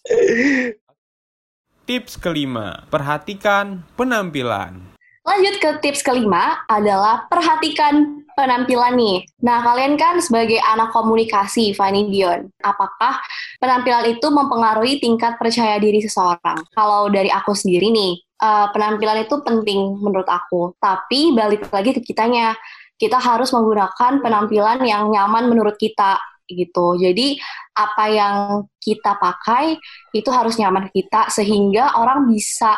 Tips 1.82 2.14
kelima, 2.14 2.86
perhatikan 2.88 3.82
penampilan. 3.98 4.94
Lanjut 5.22 5.54
ke 5.58 5.70
tips 5.82 6.02
kelima 6.02 6.62
adalah 6.66 7.26
perhatikan 7.26 8.21
penampilan 8.42 8.98
nih. 8.98 9.22
Nah, 9.46 9.62
kalian 9.62 9.94
kan 9.94 10.18
sebagai 10.18 10.58
anak 10.58 10.90
komunikasi, 10.90 11.70
Fanny 11.78 12.10
Dion, 12.10 12.50
apakah 12.58 13.22
penampilan 13.62 14.18
itu 14.18 14.26
mempengaruhi 14.26 14.98
tingkat 14.98 15.38
percaya 15.38 15.78
diri 15.78 16.02
seseorang? 16.02 16.58
Kalau 16.74 17.06
dari 17.06 17.30
aku 17.30 17.54
sendiri 17.54 17.94
nih, 17.94 18.18
eh, 18.18 18.66
penampilan 18.74 19.22
itu 19.22 19.38
penting 19.46 20.02
menurut 20.02 20.26
aku. 20.26 20.74
Tapi 20.82 21.30
balik 21.30 21.70
lagi 21.70 21.94
ke 21.94 22.02
kitanya, 22.02 22.58
kita 22.98 23.22
harus 23.22 23.54
menggunakan 23.54 24.18
penampilan 24.18 24.82
yang 24.82 25.06
nyaman 25.14 25.46
menurut 25.46 25.78
kita 25.78 26.18
gitu. 26.50 26.98
Jadi 26.98 27.38
apa 27.72 28.04
yang 28.10 28.34
kita 28.82 29.16
pakai 29.16 29.78
itu 30.12 30.28
harus 30.28 30.58
nyaman 30.60 30.90
kita 30.92 31.32
sehingga 31.32 31.96
orang 31.96 32.28
bisa 32.28 32.76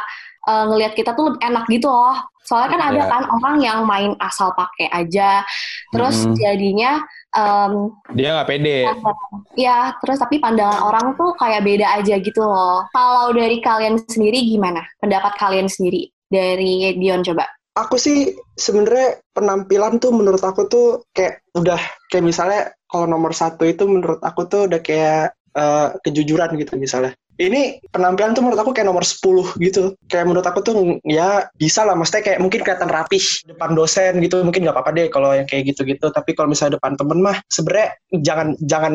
eh, 0.49 0.65
ngelihat 0.69 0.93
kita 0.95 1.13
tuh 1.17 1.33
lebih 1.33 1.41
enak 1.43 1.65
gitu 1.71 1.89
loh. 1.89 2.17
Soalnya 2.45 2.71
kan 2.77 2.83
ada 2.93 3.03
Iya. 3.03 3.09
kan 3.09 3.23
orang 3.33 3.57
yang 3.65 3.79
main 3.89 4.13
asal 4.21 4.53
pakai 4.53 4.93
aja, 4.93 5.41
terus 5.89 6.29
Mm-mm. 6.29 6.37
jadinya 6.37 7.01
em, 7.33 7.73
Dia 8.13 8.29
nggak 8.37 8.49
pede. 8.49 8.79
ya 9.57 9.97
terus 10.03 10.21
tapi 10.21 10.39
pandangan 10.39 10.81
orang 10.85 11.07
tuh 11.17 11.33
kayak 11.41 11.65
beda 11.65 11.87
aja 12.01 12.15
gitu 12.21 12.43
loh. 12.45 12.85
Kalau 12.93 13.33
dari 13.33 13.59
kalian 13.65 13.97
sendiri 14.05 14.45
gimana? 14.45 14.85
Pendapat 15.01 15.33
kalian 15.41 15.69
sendiri 15.71 16.13
dari 16.29 16.95
Dion 16.99 17.25
coba. 17.25 17.47
aku 17.75 17.99
sih 17.99 18.31
sebenarnya 18.55 19.19
penampilan 19.35 19.99
tuh 19.99 20.15
menurut 20.15 20.39
aku 20.47 20.71
tuh 20.71 20.87
kayak 21.11 21.43
udah 21.59 21.75
kayak 22.07 22.23
misalnya 22.23 22.71
kalau 22.87 23.11
nomor 23.11 23.35
satu 23.35 23.67
itu 23.67 23.83
menurut 23.91 24.23
aku 24.23 24.47
tuh 24.47 24.71
udah 24.71 24.79
kayak 24.79 25.35
eh, 25.59 25.89
kejujuran 26.07 26.55
gitu 26.55 26.79
misalnya 26.79 27.19
ini 27.41 27.83
penampilan 27.91 28.35
tuh 28.39 28.43
menurut 28.47 28.61
aku 28.63 28.71
kayak 28.71 28.87
nomor 28.87 29.03
10 29.03 29.59
gitu. 29.59 29.99
Kayak 30.07 30.27
menurut 30.31 30.47
aku 30.47 30.61
tuh 30.63 30.75
ya 31.03 31.51
bisa 31.59 31.83
lah. 31.83 31.99
Maksudnya 31.99 32.23
kayak 32.23 32.39
mungkin 32.39 32.63
kelihatan 32.63 32.91
rapih 32.91 33.25
depan 33.51 33.75
dosen 33.75 34.23
gitu. 34.23 34.39
Mungkin 34.47 34.63
nggak 34.63 34.75
apa-apa 34.75 34.95
deh 34.95 35.07
kalau 35.11 35.35
yang 35.35 35.47
kayak 35.51 35.75
gitu-gitu. 35.75 36.11
Tapi 36.15 36.31
kalau 36.39 36.55
misalnya 36.55 36.79
depan 36.79 36.95
temen 36.95 37.19
mah 37.19 37.43
sebenarnya 37.51 37.89
jangan 38.23 38.49
jangan 38.63 38.95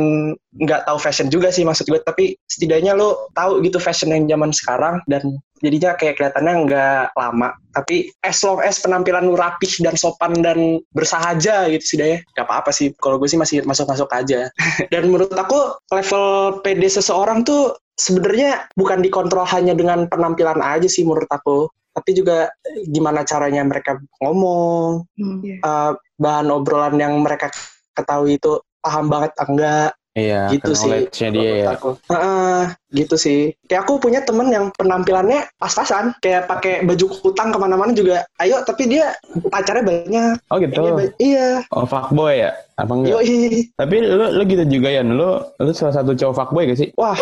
nggak 0.56 0.82
tahu 0.88 0.98
fashion 0.98 1.28
juga 1.28 1.52
sih 1.52 1.68
maksud 1.68 1.88
gue. 1.92 2.00
Tapi 2.00 2.40
setidaknya 2.48 2.96
lo 2.96 3.28
tahu 3.36 3.60
gitu 3.64 3.78
fashion 3.78 4.16
yang 4.16 4.28
zaman 4.32 4.56
sekarang 4.56 4.96
dan 5.12 5.36
jadinya 5.60 5.96
kayak 5.96 6.16
kelihatannya 6.20 6.54
nggak 6.66 7.04
lama. 7.16 7.50
Tapi 7.76 8.10
as 8.26 8.42
long 8.42 8.60
as 8.60 8.82
penampilan 8.82 9.30
lu 9.30 9.38
rapih 9.38 9.70
dan 9.84 9.96
sopan 9.96 10.34
dan 10.42 10.82
bersahaja 10.92 11.70
gitu 11.70 11.86
sih 11.86 11.98
deh 12.02 12.20
gak 12.34 12.50
apa-apa 12.50 12.74
sih. 12.74 12.92
Kalau 12.98 13.22
gue 13.22 13.30
sih 13.30 13.38
masih 13.40 13.62
masuk-masuk 13.64 14.10
aja. 14.12 14.50
Dan 14.94 15.14
menurut 15.14 15.32
aku 15.32 15.78
level 15.94 16.60
PD 16.66 16.90
seseorang 16.90 17.46
tuh 17.46 17.78
sebenarnya 17.96 18.68
bukan 18.74 19.06
dikontrol 19.06 19.46
hanya 19.48 19.78
dengan 19.78 20.10
penampilan 20.10 20.60
aja 20.60 20.90
sih 20.90 21.06
menurut 21.06 21.30
aku. 21.30 21.70
Tapi 21.94 22.10
juga 22.16 22.50
gimana 22.90 23.22
caranya 23.28 23.62
mereka 23.62 24.00
ngomong 24.24 25.06
Hmm. 25.20 25.60
uh, 25.62 25.94
bahan 26.20 26.48
obrolan 26.50 26.96
yang 26.96 27.20
mereka 27.20 27.52
ketahui 27.94 28.40
itu 28.40 28.60
paham 28.80 29.12
banget 29.12 29.36
enggak 29.44 29.92
Iya, 30.20 30.42
gitu 30.52 30.72
sih 30.74 30.92
dia 31.10 31.32
ya. 31.32 31.40
menurut 31.40 31.70
aku. 31.72 31.90
Heeh, 32.12 32.62
gitu 32.92 33.16
sih 33.16 33.40
kayak 33.66 33.86
aku 33.86 34.02
punya 34.02 34.20
temen 34.22 34.50
yang 34.50 34.74
penampilannya 34.74 35.48
pas-pasan 35.56 36.12
kayak 36.20 36.46
pakai 36.46 36.84
baju 36.84 37.06
kutang 37.22 37.50
ke 37.50 37.58
mana-mana 37.58 37.94
juga 37.94 38.26
ayo 38.38 38.60
tapi 38.66 38.90
dia 38.90 39.14
pacarnya 39.48 39.86
banyak 39.86 40.34
Oh 40.50 40.58
gitu. 40.58 40.74
Iya, 40.76 40.92
ba- 40.92 41.16
iya 41.22 41.48
Oh 41.70 41.86
fuckboy 41.86 42.42
ya? 42.42 42.52
Apa 42.76 42.92
enggak? 42.96 43.12
yoi 43.14 43.70
Tapi 43.76 43.96
lu 44.02 44.26
lu 44.34 44.44
gitu 44.44 44.64
juga 44.68 44.90
ya, 44.90 45.02
lu 45.02 45.30
lu 45.40 45.72
salah 45.72 45.94
satu 45.94 46.12
cowok 46.12 46.36
fuckboy 46.36 46.64
gak 46.66 46.80
sih? 46.80 46.90
wah 46.98 47.16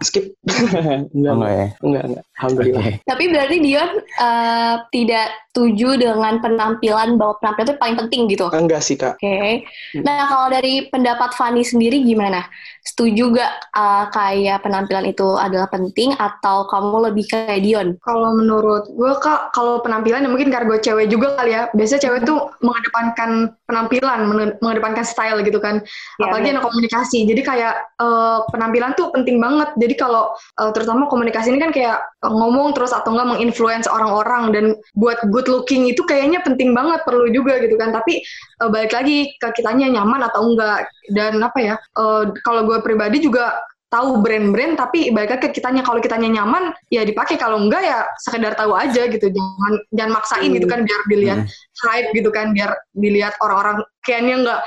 skip 0.00 0.32
enggak 1.14 1.32
Oh, 1.32 1.36
enggak 1.36 1.52
ya? 1.52 1.66
enggak 1.84 2.04
enggak 2.08 2.24
alhamdulillah 2.40 2.80
Oke. 2.80 2.92
Tapi 3.04 3.24
berarti 3.28 3.56
Dion 3.60 3.90
eh, 4.00 4.74
tidak 4.90 5.26
setuju 5.50 5.98
dengan 5.98 6.38
penampilan 6.38 7.18
bahwa 7.18 7.34
penampilan 7.42 7.66
itu 7.66 7.76
paling 7.82 7.96
penting 7.98 8.20
gitu. 8.30 8.46
Oke. 8.46 8.54
enggak 8.54 8.82
sih 8.86 8.94
kak 8.94 9.18
Nah 9.98 10.30
kalau 10.30 10.46
dari 10.46 10.86
pendapat 10.86 11.34
Fanny 11.34 11.66
sendiri 11.66 12.06
gimana? 12.06 12.46
Setuju 12.86 13.34
gak 13.34 13.52
eh, 13.74 14.04
kayak 14.14 14.62
penampilan 14.62 15.04
itu 15.10 15.26
adalah 15.36 15.66
penting 15.66 16.14
atau 16.16 16.70
kamu 16.70 17.10
lebih 17.10 17.24
kayak 17.26 17.60
Dion? 17.66 17.88
Kalau 17.98 18.30
menurut 18.38 18.88
gue 18.94 19.12
kak, 19.18 19.50
kalau 19.50 19.82
penampilan 19.82 20.22
ya 20.24 20.30
mungkin 20.30 20.48
karena 20.54 20.70
gue 20.70 20.78
cewek 20.78 21.10
juga 21.10 21.34
kali 21.34 21.50
ya. 21.52 21.66
Biasanya 21.74 22.00
cewek 22.06 22.20
tuh 22.24 22.38
mengedepankan 22.62 23.30
penampilan, 23.66 24.20
menge- 24.30 24.56
mengedepankan 24.62 25.04
style 25.04 25.42
gitu 25.42 25.58
kan. 25.58 25.82
Ya, 26.22 26.30
Apalagi 26.30 26.54
anak 26.54 26.64
komunikasi. 26.64 27.26
Jadi 27.26 27.42
kayak 27.42 27.74
eh, 27.98 28.38
penampilan 28.54 28.94
tuh 28.94 29.10
penting 29.10 29.42
banget. 29.42 29.74
Jadi 29.76 29.94
kalau 29.98 30.30
eh, 30.62 30.70
terutama 30.72 31.10
komunikasi 31.10 31.50
ini 31.50 31.58
kan 31.58 31.74
kayak 31.74 31.98
ngomong 32.24 32.72
terus 32.72 32.94
atau 32.94 33.12
enggak 33.12 33.28
menginfluence 33.36 33.90
orang-orang 33.90 34.54
dan 34.54 34.64
buat 34.96 35.18
good 35.40 35.48
looking 35.48 35.88
itu 35.88 36.04
kayaknya 36.04 36.44
penting 36.44 36.76
banget 36.76 37.00
perlu 37.08 37.32
juga 37.32 37.56
gitu 37.64 37.80
kan. 37.80 37.96
Tapi 37.96 38.20
eh, 38.60 38.68
balik 38.68 38.92
lagi 38.92 39.32
ke 39.40 39.48
kitanya 39.56 39.88
nyaman 39.88 40.20
atau 40.28 40.52
enggak. 40.52 40.92
Dan 41.08 41.40
apa 41.40 41.58
ya? 41.58 41.74
eh, 41.80 42.22
kalau 42.44 42.68
gue 42.68 42.84
pribadi 42.84 43.24
juga 43.24 43.56
tahu 43.90 44.22
brand-brand 44.22 44.78
tapi 44.78 45.10
balik 45.10 45.34
lagi 45.34 45.42
ke 45.48 45.58
kitanya. 45.58 45.80
Kalau 45.80 45.98
kitanya 46.04 46.28
nyaman 46.28 46.76
ya 46.92 47.02
dipakai. 47.08 47.40
Kalau 47.40 47.56
enggak 47.56 47.80
ya 47.80 48.04
sekedar 48.20 48.52
tahu 48.52 48.76
aja 48.76 49.08
gitu. 49.08 49.32
Jangan 49.32 49.72
jangan 49.96 50.12
maksain 50.20 50.50
gitu 50.52 50.68
kan 50.68 50.84
biar 50.84 51.00
dilihat 51.08 51.38
hype 51.86 52.10
gitu 52.12 52.28
kan 52.28 52.52
biar 52.52 52.70
dilihat 52.92 53.34
orang-orang 53.38 53.80
kayaknya 54.00 54.36
nggak 54.40 54.60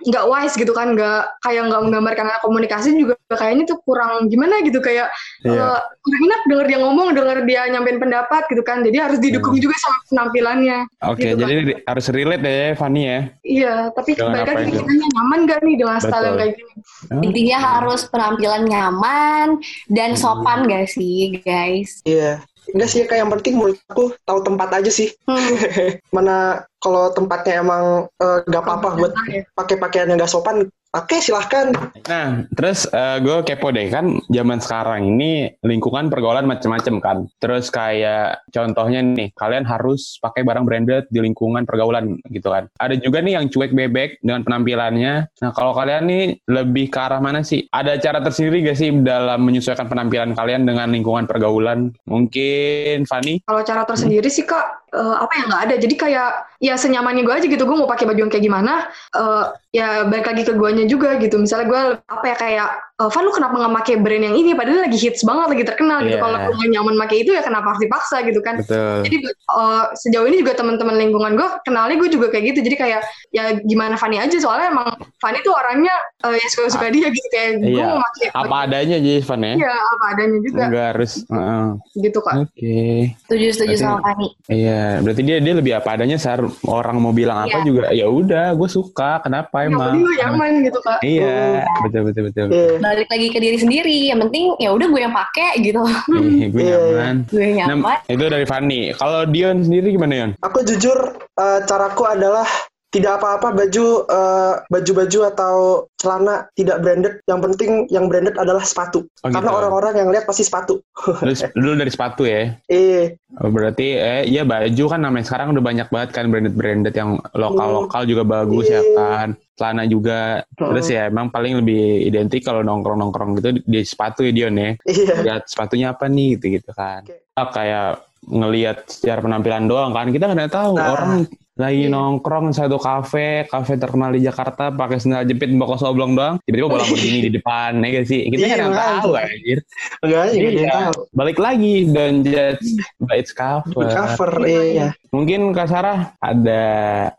nggak 0.00 0.24
wise 0.26 0.56
gitu 0.56 0.72
kan 0.72 0.96
nggak 0.96 1.28
kayak 1.40 1.68
nggak 1.68 1.82
menggambarkan 1.82 2.26
komunikasi 2.40 2.90
juga 2.92 3.14
kayaknya 3.30 3.64
tuh 3.66 3.78
kurang 3.82 4.26
gimana 4.26 4.58
gitu 4.60 4.80
kayak 4.80 5.12
Iya. 5.40 5.60
eh, 5.60 5.78
kurang 6.00 6.22
enak 6.24 6.40
denger 6.46 6.66
dia 6.66 6.78
ngomong 6.80 7.08
denger 7.12 7.38
dia 7.44 7.60
nyampein 7.68 7.98
pendapat 7.98 8.42
gitu 8.48 8.62
kan 8.62 8.80
jadi 8.80 9.06
harus 9.06 9.18
didukung 9.18 9.52
Hmm. 9.52 9.62
juga 9.62 9.76
sama 9.76 9.98
penampilannya 10.06 10.78
Oke, 11.06 11.20
Gitu, 11.22 11.36
jadi 11.38 11.54
ri- 11.62 11.80
harus 11.82 12.06
relate 12.08 12.42
ya 12.42 12.68
Fanny 12.74 13.02
ya. 13.04 13.20
iya 13.42 13.74
tapi 13.90 14.10
Dengan 14.12 14.32
balik 14.32 14.42
apa 14.42 14.58
lagi 14.58 14.68
itu? 14.68 14.78
kitanya 14.80 15.06
nyaman 15.10 15.38
gak 15.44 15.60
nih 15.60 15.76
dengan 15.76 15.96
style 15.98 16.24
yang 16.24 16.36
kayak 16.36 16.52
gini 16.56 16.74
Intinya 17.20 17.58
harus 17.60 18.00
penampilan 18.06 18.62
nyaman 18.64 19.46
dan 19.88 20.10
sopan 20.14 20.64
gak 20.64 20.86
sih 20.88 21.38
guys? 21.40 22.00
iya 22.02 22.40
enggak 22.74 22.90
sih 22.90 23.00
kak 23.06 23.18
yang 23.18 23.30
penting 23.30 23.54
menurut 23.58 23.78
aku 23.88 24.14
tahu 24.24 24.38
tempat 24.46 24.68
aja 24.80 24.90
sih 24.90 25.08
Hmm. 25.26 25.38
mana 26.16 26.36
kalau 26.82 27.12
tempatnya 27.12 27.62
emang 27.62 27.84
eh, 28.18 28.38
nggak 28.48 28.62
apa-apa 28.64 28.88
buat 28.98 29.12
Ya. 29.30 29.42
pakai 29.54 29.76
pakaian 29.78 30.08
yang 30.10 30.18
nggak 30.18 30.32
sopan 30.32 30.66
pakai 30.90 31.22
silahkan 31.22 31.70
Nah, 32.10 32.42
terus 32.58 32.90
gue 33.22 33.36
kepo 33.46 33.70
deh 33.70 33.86
kan 33.86 34.18
zaman 34.26 34.58
sekarang 34.58 35.14
ini 35.14 35.54
lingkungan 35.62 36.10
pergaulan 36.10 36.42
macem-macem 36.48 36.98
kan. 36.98 37.30
Terus 37.38 37.70
kayak 37.70 38.42
contohnya 38.50 38.98
nih, 38.98 39.30
kalian 39.38 39.62
harus 39.62 40.18
pakai 40.18 40.42
barang 40.42 40.66
branded 40.66 41.06
di 41.14 41.22
lingkungan 41.22 41.62
pergaulan 41.62 42.18
gitu 42.26 42.50
kan. 42.50 42.66
Ada 42.82 42.98
juga 42.98 43.22
nih 43.22 43.38
yang 43.38 43.46
cuek 43.46 43.70
bebek 43.70 44.18
dengan 44.26 44.42
penampilannya. 44.42 45.30
Nah, 45.30 45.50
kalau 45.54 45.70
kalian 45.70 46.10
nih 46.10 46.24
lebih 46.50 46.90
ke 46.90 46.98
arah 46.98 47.22
mana 47.22 47.46
sih? 47.46 47.70
Ada 47.70 48.02
cara 48.02 48.18
tersendiri 48.26 48.66
gak 48.66 48.78
sih 48.80 48.90
dalam 48.90 49.46
menyesuaikan 49.46 49.86
penampilan 49.86 50.34
kalian 50.34 50.66
dengan 50.66 50.90
lingkungan 50.90 51.30
pergaulan? 51.30 51.94
Mungkin 52.10 53.06
Fanny? 53.06 53.38
Kalau 53.46 53.62
cara 53.62 53.86
tersendiri 53.86 54.26
sih 54.26 54.42
kak, 54.42 54.79
eh, 54.94 55.16
apa 55.22 55.32
yang 55.38 55.46
nggak 55.50 55.62
ada. 55.70 55.74
Jadi 55.78 55.94
kayak 55.94 56.30
ya 56.60 56.74
senyamannya 56.76 57.22
gue 57.22 57.34
aja 57.34 57.46
gitu. 57.46 57.64
Gue 57.66 57.76
mau 57.78 57.90
pakai 57.90 58.06
baju 58.10 58.26
yang 58.26 58.32
kayak 58.32 58.44
gimana, 58.44 58.90
eh, 59.16 59.44
ya 59.74 60.04
balik 60.06 60.26
lagi 60.30 60.42
ke 60.46 60.52
guanya 60.58 60.84
juga 60.90 61.16
gitu. 61.22 61.38
Misalnya 61.38 61.66
gue 61.70 61.82
apa 62.10 62.24
ya 62.26 62.36
kayak, 62.36 62.70
Van 63.06 63.22
lu 63.22 63.32
kenapa 63.32 63.54
nggak 63.54 63.74
pakai 63.78 63.94
brand 63.96 64.20
yang 64.22 64.34
ini? 64.34 64.52
Padahal 64.52 64.84
lagi 64.84 64.98
hits 64.98 65.22
banget, 65.22 65.46
lagi 65.48 65.64
terkenal 65.64 65.98
gitu. 66.02 66.12
Iya. 66.12 66.20
Kalau 66.20 66.36
lu 66.36 66.52
nggak 66.52 66.70
nyaman 66.70 66.94
pakai 67.00 67.16
itu 67.18 67.30
ya 67.30 67.40
kenapa 67.40 67.66
harus 67.70 67.80
dipaksa 67.80 68.16
gitu 68.20 68.40
kan? 68.40 68.60
Betul. 68.60 69.00
Jadi 69.06 69.16
eh, 69.24 69.84
sejauh 69.96 70.26
ini 70.26 70.36
juga 70.38 70.52
teman-teman 70.52 70.98
lingkungan 70.98 71.32
gue 71.32 71.48
kenalnya 71.62 71.96
gue 71.96 72.10
juga 72.10 72.26
kayak 72.28 72.44
gitu. 72.50 72.60
Jadi 72.62 72.76
kayak 72.76 73.00
ya 73.30 73.44
gimana 73.58 73.94
Fanny 73.94 74.18
aja 74.18 74.36
soalnya 74.36 74.68
emang 74.68 74.88
Fanny 75.16 75.40
tuh 75.40 75.54
orangnya 75.54 75.94
eh, 76.20 76.34
ya 76.34 76.46
suka-suka 76.50 76.90
dia 76.90 77.08
gitu 77.08 77.28
kayak 77.30 77.50
gue 77.58 77.70
Iya. 77.70 77.84
mau 77.86 78.02
pakai 78.02 78.26
Apa 78.34 78.56
adanya 78.66 78.96
aja 78.96 79.12
Van 79.22 79.40
ya? 79.40 79.54
Iya, 79.56 79.72
apa 79.72 80.04
adanya 80.10 80.38
juga 80.42 80.62
Enggak 80.66 80.84
harus. 80.90 81.12
Heeh. 81.24 81.66
gitu 82.00 82.18
kak. 82.18 82.34
Oke. 82.40 82.80
Setuju 83.22 83.46
setuju 83.50 83.68
Berarti- 83.70 83.84
sama 83.86 83.98
Fanny. 84.02 84.28
Iya, 84.46 84.82
berarti 85.00 85.22
dia 85.22 85.36
dia 85.38 85.54
lebih 85.54 85.72
apa 85.72 85.88
adanya 85.92 86.16
saat 86.16 86.38
orang 86.64 86.96
mau 86.96 87.12
bilang 87.12 87.38
apa 87.38 87.56
Iya. 87.56 87.64
juga 87.64 87.82
ya 87.90 88.06
udah, 88.06 88.52
gue 88.52 88.68
suka. 88.68 89.20
Kenapa 89.20 89.62
Yang 89.62 89.70
emang? 89.70 89.86
penting 89.86 90.02
lu 90.02 90.12
nyaman 90.18 90.50
gitu 90.62 90.78
kak. 90.80 90.98
Iya, 91.00 91.38
betul 91.80 92.00
betul 92.04 92.22
betul. 92.26 92.46
Iya. 92.50 92.89
Balik 92.90 93.06
lagi 93.06 93.26
ke 93.30 93.38
diri 93.38 93.54
sendiri. 93.54 94.10
Yang 94.10 94.18
penting 94.26 94.44
ya 94.58 94.74
udah 94.74 94.86
gue 94.88 95.00
yang 95.00 95.14
pakai 95.14 95.62
gitu. 95.62 95.78
Ih, 96.10 96.50
gue 96.52 96.58
Iya. 96.60 96.74
nyaman. 96.74 97.16
gue 97.24 97.38
yang 97.40 97.54
Nah, 97.54 97.68
nyaman. 97.70 97.98
itu 98.10 98.24
dari 98.26 98.44
Fanny. 98.44 98.80
Kalau 98.92 99.22
Dion 99.24 99.62
sendiri 99.62 99.94
gimana 99.94 100.12
Dion? 100.12 100.30
Aku 100.42 100.58
jujur 100.60 100.98
eh, 101.16 101.60
caraku 101.64 102.02
adalah 102.04 102.42
tidak 102.90 103.22
apa-apa 103.22 103.54
baju 103.54 104.02
eh, 104.02 104.54
baju-baju 104.66 105.18
atau 105.30 105.54
celana 105.94 106.50
tidak 106.52 106.82
branded. 106.82 107.22
Yang 107.24 107.40
penting 107.46 107.70
yang 107.86 108.10
branded 108.10 108.34
adalah 108.34 108.62
sepatu. 108.62 109.06
Oh, 109.22 109.30
Karena 109.30 109.46
gitu. 109.46 109.58
orang-orang 109.62 109.94
yang 109.94 110.08
lihat 110.10 110.26
pasti 110.26 110.42
sepatu. 110.42 110.82
Dulu, 111.22 111.34
dulu 111.54 111.72
dari 111.78 111.90
sepatu 111.90 112.22
ya. 112.26 112.54
Eh, 112.66 113.14
Oh, 113.30 113.46
berarti 113.46 113.94
eh 113.94 114.26
iya 114.26 114.42
baju 114.42 114.84
kan 114.90 115.00
namanya 115.00 115.22
sekarang 115.22 115.54
udah 115.54 115.62
banyak 115.62 115.86
banget 115.86 116.10
kan 116.10 116.26
branded-branded 116.28 116.90
yang 116.92 117.14
lokal-lokal 117.30 118.02
juga 118.02 118.26
bagus 118.26 118.66
ya 118.66 118.82
Iya. 118.82 118.94
kan. 118.98 119.28
Celana 119.54 119.84
juga. 119.86 120.42
Terus 120.52 120.86
ya 120.86 121.06
emang 121.06 121.30
paling 121.30 121.62
lebih 121.62 121.78
identik 122.04 122.42
kalau 122.42 122.60
nongkrong-nongkrong 122.60 123.38
gitu 123.38 123.48
di, 123.54 123.60
di 123.62 123.80
sepatu 123.80 124.26
ya 124.26 124.34
Dion 124.34 124.58
ya. 124.58 124.74
iya. 124.82 125.14
lihat 125.22 125.42
sepatunya 125.46 125.94
apa 125.94 126.10
nih 126.10 126.36
gitu 126.36 126.58
gitu 126.58 126.70
kan 126.74 127.06
Oke. 127.06 127.22
Ah, 127.32 127.48
kayak 127.48 127.88
ngelihat 128.20 128.84
secara 128.84 129.22
penampilan 129.22 129.64
doang 129.64 129.94
kan 129.94 130.10
kita 130.10 130.26
nggak 130.28 130.50
tahu 130.50 130.74
Nah. 130.74 130.90
orang 130.92 131.12
lagi 131.60 131.84
Iya. 131.84 131.92
nongkrong 131.92 132.48
di 132.48 132.54
satu 132.56 132.80
kafe 132.80 133.44
kafe 133.44 133.76
terkenal 133.76 134.10
di 134.10 134.24
Jakarta 134.24 134.72
pakai 134.72 134.96
sendal 134.96 135.22
jepit 135.22 135.52
bawa 135.52 135.76
soblong 135.76 136.16
doang. 136.16 136.34
Tiba-tiba 136.42 136.68
bola 136.72 136.84
begini 136.88 137.28
di 137.28 137.30
depan 137.30 137.76
ya 137.78 137.88
gak 138.00 138.06
sih? 138.08 138.20
Kita 138.32 138.40
Iya, 138.40 138.56
kan 138.56 138.70
tahu 138.72 139.10
anjir. 139.12 139.58
Enggak 140.00 140.22
enggak 140.32 140.52
Iya. 140.56 140.70
tahu. 140.72 140.92
balik 141.12 141.38
lagi 141.38 141.74
don't 141.86 142.24
judge 142.24 142.64
by 142.98 143.20
its 143.20 143.30
cover. 143.30 143.84
Cover, 143.92 144.32
iya. 144.48 144.96
mungkin 145.12 145.52
Kak 145.52 145.68
Sarah 145.68 146.16
ada 146.16 146.64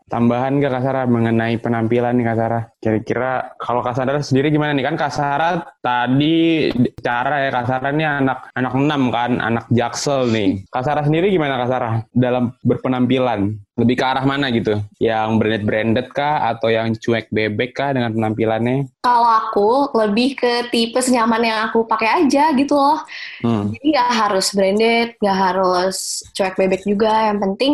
tambahan 0.08 0.58
gak 0.58 0.72
Kak 0.72 0.82
Sarah 0.82 1.04
mengenai 1.06 1.54
penampilan 1.56 2.18
nih 2.18 2.26
Kak 2.26 2.38
Sarah? 2.38 2.62
Kira-kira 2.76 3.30
kalau 3.56 3.78
Kak 3.80 3.94
Sarah 3.94 4.18
sendiri 4.18 4.50
gimana 4.50 4.74
nih? 4.74 4.82
Kan 4.82 4.96
Kak 4.98 5.12
Sarah 5.12 5.62
tadi 5.78 6.68
cara 6.98 7.46
ya 7.46 7.50
Kak 7.52 7.66
Sarah 7.68 7.90
ini 7.92 8.02
anak 8.02 8.50
anak 8.52 8.72
enam 8.74 9.02
kan 9.08 9.30
anak 9.38 9.64
jaksel 9.70 10.26
nih. 10.26 10.66
Kak 10.66 10.82
Sarah 10.82 11.04
sendiri 11.04 11.30
gimana 11.30 11.54
Kak 11.54 11.70
Sarah 11.70 11.92
dalam 12.10 12.56
berpenampilan 12.62 13.54
lebih 13.72 13.96
ke 13.96 14.04
arah 14.04 14.24
mana 14.28 14.52
gitu 14.52 14.84
yang 15.00 15.40
branded 15.40 15.64
branded 15.64 16.06
kah 16.12 16.44
atau 16.52 16.68
yang 16.68 16.92
cuek 16.92 17.32
bebek 17.32 17.72
kah 17.72 17.96
dengan 17.96 18.12
penampilannya 18.12 18.84
Kalau 19.00 19.24
aku 19.24 19.70
lebih 19.96 20.36
ke 20.36 20.68
tipe 20.68 21.00
senyaman 21.00 21.40
yang 21.40 21.58
aku 21.72 21.88
pakai 21.88 22.24
aja 22.24 22.52
gitu 22.52 22.76
loh. 22.76 23.00
hmm. 23.40 23.72
Jadi 23.72 23.86
nggak 23.96 24.10
harus 24.12 24.46
branded, 24.52 25.08
nggak 25.24 25.38
harus 25.40 26.20
cuek 26.36 26.54
bebek 26.60 26.84
juga. 26.84 27.32
Yang 27.32 27.38
penting 27.48 27.72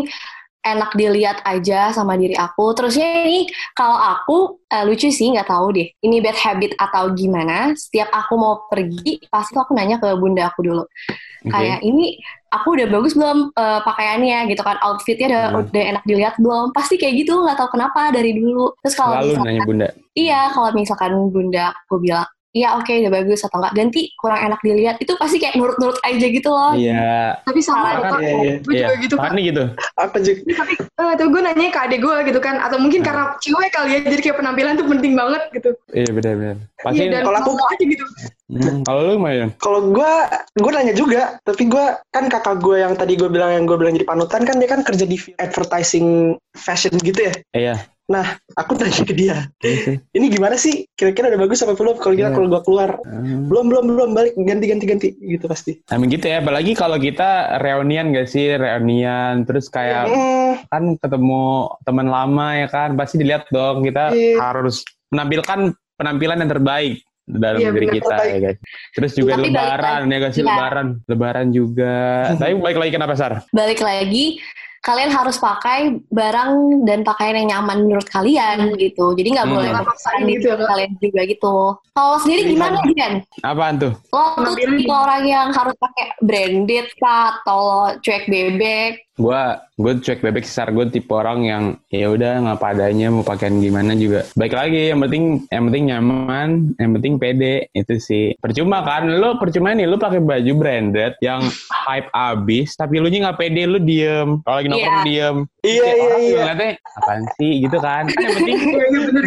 enak 0.63 0.91
dilihat 0.95 1.39
aja 1.43 1.91
sama 1.91 2.15
diri 2.15 2.39
aku. 2.39 2.79
Terusnya 2.79 3.27
ini 3.27 3.51
kalau 3.75 3.99
aku 3.99 4.37
eh, 4.71 4.85
lucu 4.87 5.11
sih 5.11 5.35
nggak 5.35 5.51
tahu 5.51 5.75
deh. 5.75 5.89
Ini 5.99 6.17
bad 6.23 6.39
habit 6.39 6.73
atau 6.79 7.11
gimana? 7.11 7.75
Setiap 7.75 8.13
aku 8.15 8.35
mau 8.39 8.55
pergi 8.71 9.19
pasti 9.27 9.59
aku 9.59 9.75
nanya 9.75 9.99
ke 9.99 10.15
bunda 10.15 10.47
aku 10.47 10.61
dulu. 10.63 10.85
Oke. 10.85 11.51
Kayak 11.51 11.83
ini 11.87 12.19
aku 12.49 12.75
udah 12.77 12.87
bagus 12.89 13.13
belum 13.13 13.53
eh, 13.53 13.81
pakaiannya 13.85 14.39
gitu 14.49 14.63
kan? 14.65 14.77
Outfitnya 14.81 15.27
udah, 15.29 15.43
Hmm. 15.53 15.61
udah 15.69 15.85
enak 15.97 16.03
dilihat 16.05 16.35
belum? 16.41 16.73
Pasti 16.73 16.97
kayak 16.97 17.25
gitu 17.25 17.45
nggak 17.45 17.57
tahu 17.57 17.77
kenapa 17.77 18.09
dari 18.11 18.33
dulu. 18.33 18.73
Terus 18.85 18.95
kalau 18.97 19.21
misalkan 19.21 19.47
nanya 19.49 19.63
bunda 19.65 19.89
Iya, 20.19 20.41
kalau 20.51 20.69
misalkan 20.75 21.13
bunda 21.31 21.71
aku 21.87 22.03
bilang, 22.03 22.27
ya 22.59 22.75
oke 22.75 22.91
udah 22.91 23.13
bagus 23.13 23.41
atau 23.47 23.63
enggak 23.63 23.75
ganti 23.75 24.01
kurang 24.19 24.41
enak 24.43 24.61
dilihat 24.61 24.97
itu 24.99 25.13
pasti 25.15 25.39
kayak 25.39 25.55
nurut-nurut 25.55 25.99
aja 26.03 26.27
gitu 26.27 26.49
loh 26.51 26.73
Iya. 26.75 27.39
Tapi 27.43 27.61
sama 27.63 28.03
kak, 28.03 28.19
Iya, 28.19 28.35
iya. 28.35 28.55
gue 28.59 28.75
juga 28.75 28.95
Iya. 28.95 29.03
gitu 29.03 29.15
kak. 29.15 29.25
Fani 29.31 29.43
gitu. 29.47 29.65
Apa 29.95 30.17
juga? 30.19 30.41
Tapi 30.59 30.73
eh, 30.79 31.13
tuh 31.15 31.27
gue 31.31 31.41
nanya 31.41 31.67
ke 31.71 31.81
adek 31.81 32.01
gue 32.03 32.17
gitu 32.27 32.41
kan, 32.43 32.57
atau 32.59 32.77
mungkin 32.77 33.01
Nah. 33.01 33.07
karena 33.07 33.23
cewek 33.39 33.71
kali 33.71 33.89
ya, 33.95 33.99
jadi 34.05 34.21
kayak 34.21 34.37
penampilan 34.43 34.75
tuh 34.75 34.87
penting 34.89 35.13
banget 35.15 35.43
gitu. 35.55 35.71
Iya 35.95 36.11
benar-benar. 36.11 36.57
Pasti. 36.83 36.97
Iya 36.99 37.07
dan 37.15 37.23
kalau 37.23 37.39
aku- 37.39 37.57
aja 37.59 37.85
gitu. 37.85 38.05
Hmm, 38.49 38.81
kalau 38.81 39.01
lu? 39.05 39.15
Kalau 39.61 39.81
gue, 39.93 40.13
gue 40.57 40.71
nanya 40.73 40.95
juga, 40.97 41.23
tapi 41.45 41.69
gue 41.69 41.85
kan 42.09 42.25
kakak 42.27 42.65
gue 42.65 42.81
yang 42.81 42.97
tadi 42.97 43.13
gue 43.15 43.29
bilang 43.29 43.53
yang 43.53 43.65
gue 43.69 43.77
bilang 43.77 43.93
jadi 43.93 44.09
panutan 44.09 44.43
kan 44.49 44.57
dia 44.57 44.69
kan 44.69 44.81
kerja 44.81 45.05
di 45.05 45.21
advertising 45.37 46.33
fashion 46.57 46.97
gitu 47.05 47.29
ya. 47.29 47.35
Iya. 47.53 47.75
Nah, 48.09 48.25
aku 48.57 48.73
tanya 48.73 49.05
ke 49.05 49.13
dia, 49.13 49.53
sih. 49.61 50.01
ini 50.17 50.33
gimana 50.33 50.57
sih? 50.57 50.89
Kira-kira 50.97 51.29
udah 51.29 51.45
bagus 51.45 51.61
apa 51.61 51.77
belum? 51.77 52.01
Kalau 52.01 52.17
kira 52.17 52.33
kalau 52.33 52.49
gue 52.49 52.63
keluar, 52.65 52.91
Hmm. 53.05 53.53
belum 53.53 53.69
belum 53.69 53.85
belum 53.85 54.09
balik 54.17 54.33
ganti 54.35 54.65
ganti 54.65 54.85
ganti 54.89 55.09
gitu 55.15 55.45
pasti. 55.45 55.77
Emang 55.87 56.09
gitu 56.09 56.25
ya, 56.25 56.41
apalagi 56.41 56.73
kalau 56.73 56.97
kita 56.97 57.61
reunian 57.61 58.09
gak 58.11 58.25
sih, 58.27 58.57
reunian, 58.57 59.45
terus 59.45 59.69
kayak 59.69 60.09
Hmm, 60.09 60.57
kan 60.67 60.97
ketemu 60.97 61.45
teman 61.85 62.09
lama 62.09 62.57
ya 62.57 62.67
kan, 62.67 62.97
pasti 62.97 63.21
dilihat 63.21 63.45
dong 63.49 63.85
kita 63.85 64.09
Iya. 64.11 64.41
harus 64.41 64.81
menampilkan 65.09 65.77
penampilan 65.95 66.41
yang 66.41 66.49
terbaik 66.51 67.05
dalam 67.29 67.61
Iya, 67.61 67.71
diri 67.71 67.87
kita 67.93 68.09
terbaik. 68.09 68.33
ya 68.33 68.39
guys. 68.41 68.59
Terus 68.97 69.13
juga 69.13 69.31
Tapi 69.31 69.43
balik 69.45 69.53
lebaran 69.53 70.03
ya 70.09 70.19
guys, 70.19 70.33
Iya. 70.33 70.45
lebaran, 70.49 70.87
lebaran 71.05 71.47
juga. 71.53 71.97
Tapi 72.33 72.53
balik 72.57 72.79
lagi 72.81 72.93
kenapa 72.97 73.13
Sar? 73.13 73.33
balik 73.53 73.85
lagi 73.85 74.41
kalian 74.79 75.11
harus 75.11 75.37
pakai 75.37 75.99
barang 76.09 76.85
dan 76.87 77.03
pakaian 77.03 77.35
yang 77.37 77.49
nyaman 77.59 77.85
menurut 77.85 78.07
kalian 78.07 78.73
gitu. 78.79 79.13
Jadi 79.13 79.29
nggak 79.35 79.47
Hmm. 79.47 79.57
boleh 79.59 79.71
memaksakan 79.75 79.89
paksain 79.91 80.23
diri 80.23 80.35
gitu 80.39 80.49
ya, 80.49 80.57
kalian 80.65 80.93
juga 81.03 81.21
gitu. 81.27 81.57
Kalau 81.93 82.17
sendiri 82.23 82.43
gimana 82.47 82.77
Dian? 82.87 83.15
Apaan 83.43 83.75
tuh? 83.77 83.93
lo 84.39 84.55
tuh 84.55 84.55
tipe 84.55 84.87
orang 84.89 85.23
yang 85.27 85.49
harus 85.51 85.75
pakai 85.77 86.15
branded 86.23 86.87
kah 86.97 87.43
atau 87.43 87.61
cuek 87.99 88.31
bebek 88.31 89.08
Gua 89.19 89.59
gue 89.79 89.93
cuek 90.03 90.23
bebek 90.23 90.47
sih, 90.47 90.55
Sar. 90.59 90.71
Gue 90.71 90.87
tipe 90.91 91.11
orang 91.15 91.43
yang 91.47 91.65
ya 91.91 92.11
udah 92.11 92.43
nggak 92.47 92.61
padanya 92.63 93.11
mau 93.11 93.27
pakaian 93.27 93.59
gimana 93.59 93.95
juga. 93.95 94.27
Baik 94.35 94.55
lagi 94.55 94.91
yang 94.91 95.03
penting 95.03 95.25
yang 95.51 95.63
penting 95.71 95.85
nyaman, 95.91 96.49
yang 96.79 96.91
penting 96.99 97.13
pede 97.19 97.67
itu 97.75 97.95
sih. 97.99 98.27
Percuma 98.39 98.83
kan 98.83 99.07
lu 99.07 99.39
percuma 99.39 99.75
nih 99.75 99.87
lu 99.87 99.99
pakai 99.99 100.23
baju 100.23 100.53
branded 100.59 101.15
yang 101.23 101.43
hype 101.71 102.11
abis 102.15 102.75
tapi 102.79 102.99
lu 103.03 103.11
nya 103.11 103.31
nggak 103.31 103.39
pede 103.39 103.63
lu 103.67 103.79
diem. 103.83 104.39
Kalau 104.43 104.57
lagi 104.59 104.69
nongkrong 104.71 105.03
diem. 105.07 105.37
Iya 105.67 105.91
iya 105.91 106.17
iya. 106.23 106.39
ngeliatnya 106.43 106.71
apaan 107.03 107.23
sih 107.39 107.53
gitu 107.67 107.79
kan. 107.83 108.05
Yang 108.23 108.35
penting 108.39 108.57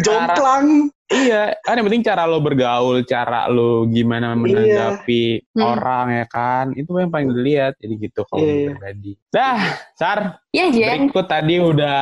Jomplang. 0.00 0.68
Iya, 1.14 1.42
kan 1.60 1.76
yang 1.76 1.86
penting 1.86 2.02
cara 2.02 2.24
lo 2.24 2.38
bergaul, 2.38 3.04
cara 3.04 3.46
lo 3.46 3.84
gimana 3.86 4.32
menanggapi 4.32 5.52
Hmm. 5.52 5.62
orang 5.62 6.06
ya 6.16 6.26
kan. 6.26 6.64
Itu 6.72 6.96
yang 6.96 7.12
paling 7.12 7.30
dilihat. 7.30 7.76
Jadi 7.76 7.94
gitu 8.00 8.24
kalau 8.24 8.42
Iya, 8.42 8.52
iya. 8.52 8.66
pribadi. 8.72 9.12
Dah, 9.28 9.58
Sar, 9.92 10.18
ya 10.48 10.66
Jen 10.68 11.08
Berikut 11.08 11.26
tadi 11.26 11.54
udah 11.56 12.00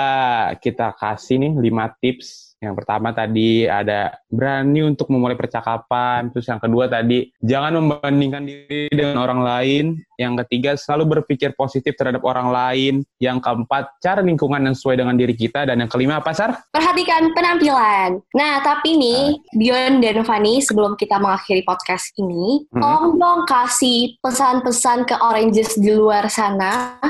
kita 0.57 0.94
kasih 0.94 1.37
nih 1.38 1.53
5 1.59 1.90
tips. 1.99 2.50
Yang 2.61 2.85
pertama 2.85 3.09
tadi 3.16 3.64
ada 3.64 4.20
berani 4.29 4.85
untuk 4.85 5.09
memulai 5.09 5.33
percakapan. 5.33 6.29
Terus 6.29 6.44
yang 6.44 6.61
kedua 6.61 6.92
tadi 6.92 7.33
jangan 7.40 7.81
membandingkan 7.81 8.44
diri 8.44 8.92
dengan 8.92 9.16
orang 9.25 9.40
lain. 9.40 9.85
Yang 10.20 10.44
ketiga 10.44 10.77
selalu 10.77 11.25
berpikir 11.25 11.57
positif 11.57 11.96
terhadap 11.96 12.20
orang 12.20 12.53
lain. 12.53 12.94
Yang 13.16 13.40
keempat 13.40 13.96
cari 14.05 14.29
lingkungan 14.29 14.61
yang 14.61 14.77
sesuai 14.77 15.01
dengan 15.01 15.16
diri 15.16 15.33
kita. 15.33 15.64
Dan 15.64 15.81
yang 15.81 15.88
kelima 15.88 16.20
apa 16.20 16.37
Sar? 16.37 16.53
perhatikan 16.68 17.33
penampilan. 17.33 18.20
Nah, 18.37 18.61
tapi 18.61 18.92
nih, 18.92 19.40
Dion 19.57 20.05
dan 20.05 20.20
Fanny, 20.20 20.61
sebelum 20.61 21.01
kita 21.01 21.16
mengakhiri 21.16 21.64
podcast 21.64 22.12
ini, 22.20 22.68
Hmm. 22.68 22.83
tolong 22.85 23.16
dong 23.16 23.40
kasih 23.49 24.20
pesan-pesan 24.20 25.09
ke 25.09 25.16
Oranges 25.16 25.81
di 25.81 25.96
luar 25.96 26.29
sana, 26.29 27.01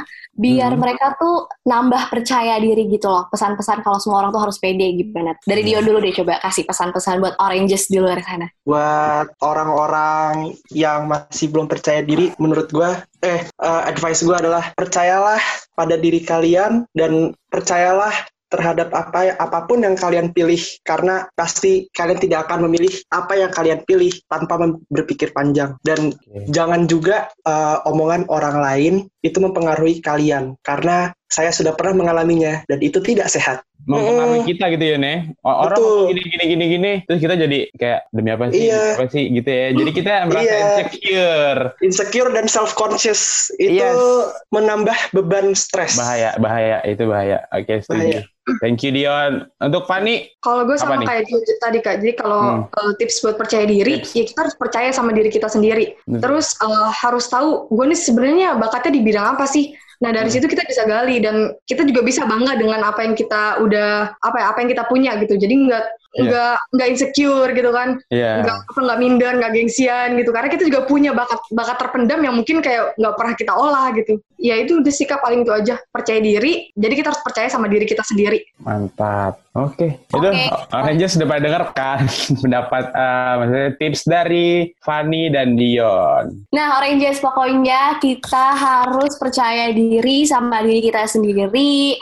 biar 0.40 0.72
Hmm. 0.72 0.80
mereka 0.80 1.20
tuh 1.20 1.44
nambah 1.68 2.08
percaya 2.08 2.56
diri 2.56 2.88
gitu 2.88 3.12
loh. 3.12 3.28
Pesan-pesan 3.28 3.84
kalau 3.84 4.00
semua 4.00 4.24
orang 4.24 4.32
tuh 4.32 4.40
harus 4.40 4.56
pede 4.56 4.96
gimana. 4.96 5.36
Dari 5.44 5.60
Dion 5.60 5.84
dulu 5.84 6.00
deh 6.00 6.16
coba 6.16 6.40
kasih 6.40 6.64
pesan-pesan 6.64 7.20
buat 7.20 7.36
Oranges 7.36 7.92
di 7.92 8.00
luar 8.00 8.16
sana. 8.24 8.48
buat 8.64 9.26
orang-orang 9.42 10.54
yang 10.70 11.10
masih 11.10 11.50
belum 11.50 11.66
percaya 11.66 12.06
diri, 12.06 12.30
menurut 12.38 12.70
gua, 12.70 13.02
eh, 13.20 13.42
eh, 13.44 13.82
advice 13.84 14.22
gua 14.22 14.38
adalah 14.38 14.70
percayalah 14.78 15.42
pada 15.74 15.98
diri 15.98 16.22
kalian 16.22 16.86
dan 16.94 17.34
percayalah 17.50 18.14
terhadap 18.50 18.90
apa 18.90 19.38
apa 19.38 19.58
pun 19.70 19.80
yang 19.86 19.94
kalian 19.94 20.34
pilih 20.34 20.58
karena 20.82 21.30
pasti 21.38 21.86
kalian 21.94 22.18
tidak 22.18 22.50
akan 22.50 22.66
memilih 22.66 22.90
apa 23.14 23.38
yang 23.38 23.50
kalian 23.54 23.80
pilih 23.86 24.10
tanpa 24.26 24.58
berpikir 24.90 25.30
panjang 25.30 25.78
dan 25.86 26.10
Oke. 26.10 26.50
jangan 26.50 26.90
juga 26.90 27.30
eh, 27.46 27.78
omongan 27.86 28.26
orang 28.26 28.58
lain 28.58 28.94
itu 29.22 29.38
mempengaruhi 29.38 30.02
kalian 30.02 30.58
karena 30.66 31.14
saya 31.30 31.54
sudah 31.54 31.78
pernah 31.78 32.02
mengalaminya 32.02 32.66
dan 32.66 32.82
itu 32.82 32.98
tidak 32.98 33.30
sehat. 33.30 33.62
Mempengaruhi 33.86 34.50
kita 34.50 34.66
gitu 34.74 34.82
ya. 34.82 34.98
O- 35.46 35.58
Orang 35.62 35.78
Betul. 35.78 36.10
gini, 36.10 36.20
gini, 36.26 36.44
gini, 36.44 36.64
gini. 36.74 36.92
Terus 37.06 37.20
kita 37.22 37.34
jadi 37.38 37.58
kayak, 37.70 38.00
demi 38.10 38.30
apa 38.34 38.50
sih? 38.50 38.66
Iya. 38.66 38.82
Apa 38.98 39.04
sih? 39.08 39.24
Gitu 39.30 39.46
ya. 39.48 39.66
Jadi 39.72 39.90
kita 39.94 40.14
merasa 40.26 40.42
Iya. 40.50 40.58
insecure. 40.66 41.62
Insecure 41.86 42.30
dan 42.34 42.46
self 42.50 42.74
conscious 42.74 43.48
itu 43.62 43.78
Yes. 43.78 44.02
menambah 44.50 45.14
beban 45.14 45.54
stres. 45.54 45.94
Bahaya, 45.94 46.34
bahaya. 46.42 46.82
Itu 46.82 47.06
bahaya. 47.06 47.46
Oke, 47.54 47.78
setuju. 47.78 47.94
Bahaya. 47.94 48.20
Thank 48.58 48.82
you, 48.82 48.90
Dion. 48.90 49.46
Untuk 49.56 49.86
Fanny, 49.86 50.34
Kalau 50.40 50.66
gue 50.66 50.74
sama 50.74 50.98
nih? 50.98 51.06
kayak 51.06 51.22
Dio 51.24 51.38
tadi 51.58 51.78
kak, 51.78 51.94
jadi 52.02 52.12
kalau 52.14 52.42
Hmm. 52.42 52.62
uh, 52.68 52.92
tips 52.96 53.22
buat 53.22 53.36
percaya 53.36 53.64
diri, 53.64 54.02
Tips. 54.02 54.12
ya 54.12 54.24
kita 54.26 54.38
harus 54.42 54.56
percaya 54.56 54.90
sama 54.90 55.10
diri 55.10 55.28
kita 55.28 55.46
sendiri. 55.46 55.94
Betul. 56.04 56.20
Terus 56.20 56.58
uh, 56.58 56.90
harus 56.90 57.26
tahu 57.26 57.68
gue 57.68 57.84
nih 57.86 58.00
sebenarnya 58.00 58.48
bakatnya 58.56 58.96
di 58.96 59.02
bidang 59.02 59.34
apa 59.34 59.44
sih. 59.44 59.70
Nah 60.00 60.10
dari 60.10 60.26
Hmm. 60.26 60.34
situ 60.34 60.48
kita 60.48 60.64
bisa 60.64 60.82
gali 60.82 61.20
dan 61.20 61.52
kita 61.64 61.84
juga 61.84 62.00
bisa 62.00 62.24
bangga 62.24 62.56
dengan 62.56 62.80
apa 62.82 63.04
yang 63.04 63.12
kita 63.12 63.60
udah 63.60 64.16
apa 64.16 64.36
ya 64.36 64.46
apa 64.48 64.58
yang 64.64 64.70
kita 64.72 64.84
punya 64.88 65.12
gitu. 65.20 65.36
Jadi 65.36 65.54
nggak 65.68 65.84
Iya. 66.10 66.26
nggak 66.26 66.56
nggak 66.74 66.88
insecure 66.90 67.50
gitu 67.54 67.70
kan, 67.70 67.88
ya. 68.10 68.42
nggak 68.42 68.56
apa 68.66 68.80
nggak 68.82 68.98
minder, 68.98 69.32
nggak 69.38 69.52
gengsian 69.54 70.18
gitu. 70.18 70.30
Karena 70.34 70.48
kita 70.50 70.62
juga 70.66 70.80
punya 70.90 71.14
bakat 71.14 71.38
bakat 71.54 71.76
terpendam 71.78 72.20
yang 72.26 72.34
mungkin 72.34 72.58
kayak 72.58 72.98
nggak 72.98 73.14
pernah 73.14 73.34
kita 73.38 73.52
olah 73.54 73.94
gitu. 73.94 74.18
Ya 74.40 74.58
itu 74.58 74.82
udah 74.82 74.90
sikap 74.90 75.22
paling 75.22 75.46
itu 75.46 75.52
aja 75.54 75.78
percaya 75.94 76.18
diri. 76.18 76.74
Jadi 76.74 76.94
kita 76.98 77.14
harus 77.14 77.22
percaya 77.22 77.46
sama 77.46 77.70
diri 77.70 77.86
kita 77.86 78.02
sendiri. 78.02 78.42
Mantap. 78.58 79.38
Oke, 79.50 79.98
itu 79.98 80.14
Oke. 80.14 80.46
Rangers 80.70 81.18
sudah 81.18 81.26
pada 81.26 81.42
denger 81.42 81.64
kan 81.74 82.06
pendapat 82.42 82.84
eh, 82.94 83.32
maksudnya 83.34 83.70
tips 83.82 84.02
dari 84.06 84.48
Fanny 84.78 85.26
dan 85.26 85.58
Dion. 85.58 86.46
Nah, 86.54 86.78
Oranges 86.78 87.18
pokoknya 87.18 87.98
kita 87.98 88.54
harus 88.54 89.18
percaya 89.18 89.74
diri 89.74 90.22
sama 90.22 90.62
diri 90.62 90.78
kita 90.78 91.02
sendiri. 91.02 91.98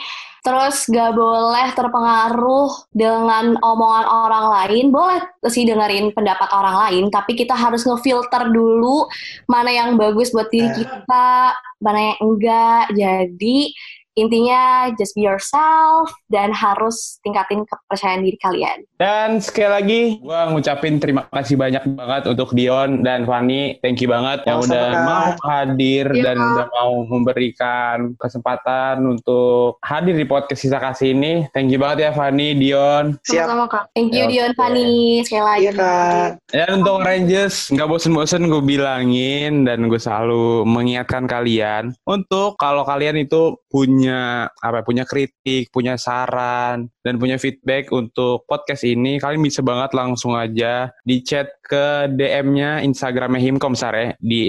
Terus 0.48 0.88
gak 0.88 1.12
boleh 1.12 1.68
terpengaruh 1.76 2.88
dengan 2.96 3.52
omongan 3.60 4.06
orang 4.08 4.46
lain. 4.48 4.88
Boleh 4.88 5.20
sih 5.44 5.68
dengerin 5.68 6.16
pendapat 6.16 6.48
orang 6.56 6.88
lain, 6.88 7.12
tapi 7.12 7.36
kita 7.36 7.52
harus 7.52 7.84
ngefilter 7.84 8.48
dulu 8.48 9.04
mana 9.44 9.68
yang 9.68 10.00
bagus 10.00 10.32
buat 10.32 10.48
diri 10.48 10.72
kita, 10.72 11.52
mana 11.84 12.00
yang 12.00 12.18
enggak. 12.24 12.84
Jadi 12.96 13.76
intinya 14.18 14.90
just 14.98 15.14
be 15.14 15.22
yourself 15.22 16.10
dan 16.26 16.50
harus 16.50 17.22
tingkatin 17.22 17.62
kepercayaan 17.62 18.26
diri 18.26 18.38
kalian. 18.42 18.78
Dan 18.98 19.38
sekali 19.38 19.70
lagi, 19.70 20.00
gue 20.18 20.40
ngucapin 20.50 20.98
terima 20.98 21.22
kasih 21.30 21.54
banyak 21.54 21.86
banget 21.94 22.22
untuk 22.26 22.50
Dion 22.50 23.06
dan 23.06 23.22
Fanny. 23.22 23.78
Thank 23.78 24.02
you 24.02 24.10
banget 24.10 24.42
yang 24.42 24.58
udah 24.66 24.86
Kak. 24.90 25.04
mau 25.06 25.26
hadir 25.46 26.06
Iya, 26.10 26.22
dan 26.26 26.36
udah 26.42 26.66
mau 26.74 26.92
memberikan 27.06 28.18
kesempatan 28.18 29.06
untuk 29.06 29.78
hadir 29.86 30.18
di 30.18 30.26
podcast 30.26 30.66
Sisa 30.66 30.82
Kasih 30.82 31.14
ini. 31.14 31.46
Thank 31.54 31.70
you 31.70 31.78
banget 31.78 32.08
ya 32.08 32.10
Fanny, 32.10 32.58
Dion. 32.58 33.14
Siap. 33.22 33.46
Sama-sama 33.46 33.64
kak. 33.70 33.84
Thank 33.94 34.10
you 34.16 34.26
Oke. 34.26 34.30
Dion 34.34 34.52
Fanny 34.58 35.22
sekali 35.22 35.44
lagi. 35.46 35.62
Iya 35.62 35.72
kak. 35.78 36.28
Dan 36.50 36.68
untuk 36.82 36.96
Rangers, 37.04 37.56
nggak 37.70 37.88
bosen-bosen 37.88 38.42
gue 38.50 38.62
bilangin 38.64 39.62
dan 39.62 39.86
gue 39.86 40.00
selalu 40.00 40.66
mengingatkan 40.66 41.28
kalian 41.28 41.92
untuk 42.08 42.56
kalau 42.56 42.82
kalian 42.82 43.20
itu 43.20 43.54
punya 43.68 44.07
apa 44.54 44.80
ya, 44.80 44.84
punya 44.86 45.04
kritik, 45.04 45.68
punya 45.68 46.00
saran 46.00 46.88
dan 47.04 47.18
punya 47.18 47.36
feedback 47.36 47.92
untuk 47.92 48.48
podcast 48.48 48.86
ini, 48.86 49.18
kalian 49.20 49.44
bisa 49.44 49.60
banget 49.60 49.92
langsung 49.92 50.38
aja 50.38 50.88
di 51.04 51.20
chat 51.20 51.48
ke 51.64 52.08
DM-nya 52.14 52.80
Instagramnya 52.80 53.42
Himkom 53.42 53.76
Sar 53.76 53.92
ya, 53.92 54.16
di 54.22 54.48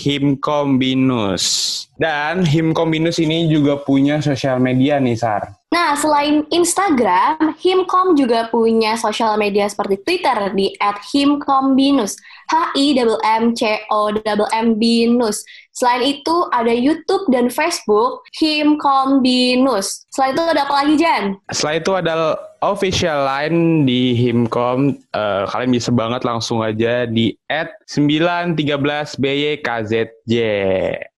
@himkombinus. 0.00 1.44
Dan 1.96 2.44
Himkombinus 2.44 3.16
ini 3.20 3.48
juga 3.48 3.80
punya 3.80 4.20
sosial 4.20 4.60
media 4.60 5.00
nih 5.00 5.16
Sar. 5.16 5.48
Nah, 5.72 5.92
selain 5.98 6.46
Instagram, 6.48 7.56
Himkom 7.58 8.16
juga 8.16 8.48
punya 8.48 8.96
sosial 8.96 9.36
media 9.36 9.68
seperti 9.68 10.00
Twitter 10.00 10.52
di 10.54 10.72
@himkombinus. 10.80 12.16
H 12.46 12.78
I 12.78 12.94
M 12.94 13.10
M 13.10 13.44
C 13.52 13.82
O 13.90 14.14
M 14.14 14.40
M 14.54 14.66
binus. 14.78 15.42
Selain 15.76 16.08
itu 16.08 16.32
ada 16.56 16.72
YouTube 16.72 17.28
dan 17.28 17.52
Facebook 17.52 18.24
Himkombinus. 18.32 20.08
Selain 20.08 20.32
itu 20.32 20.40
ada 20.40 20.64
apa 20.64 20.80
lagi 20.80 20.96
Jan? 20.96 21.36
Setelah 21.52 21.76
itu 21.76 21.92
ada 21.92 22.40
official 22.64 23.28
line 23.28 23.84
di 23.84 24.16
Himkom. 24.16 24.96
Eh, 24.96 25.44
kalian 25.52 25.76
bisa 25.76 25.92
banget 25.92 26.24
langsung 26.24 26.64
aja 26.64 27.04
di 27.04 27.36
at 27.52 27.76
913BYKZJ. 27.92 30.32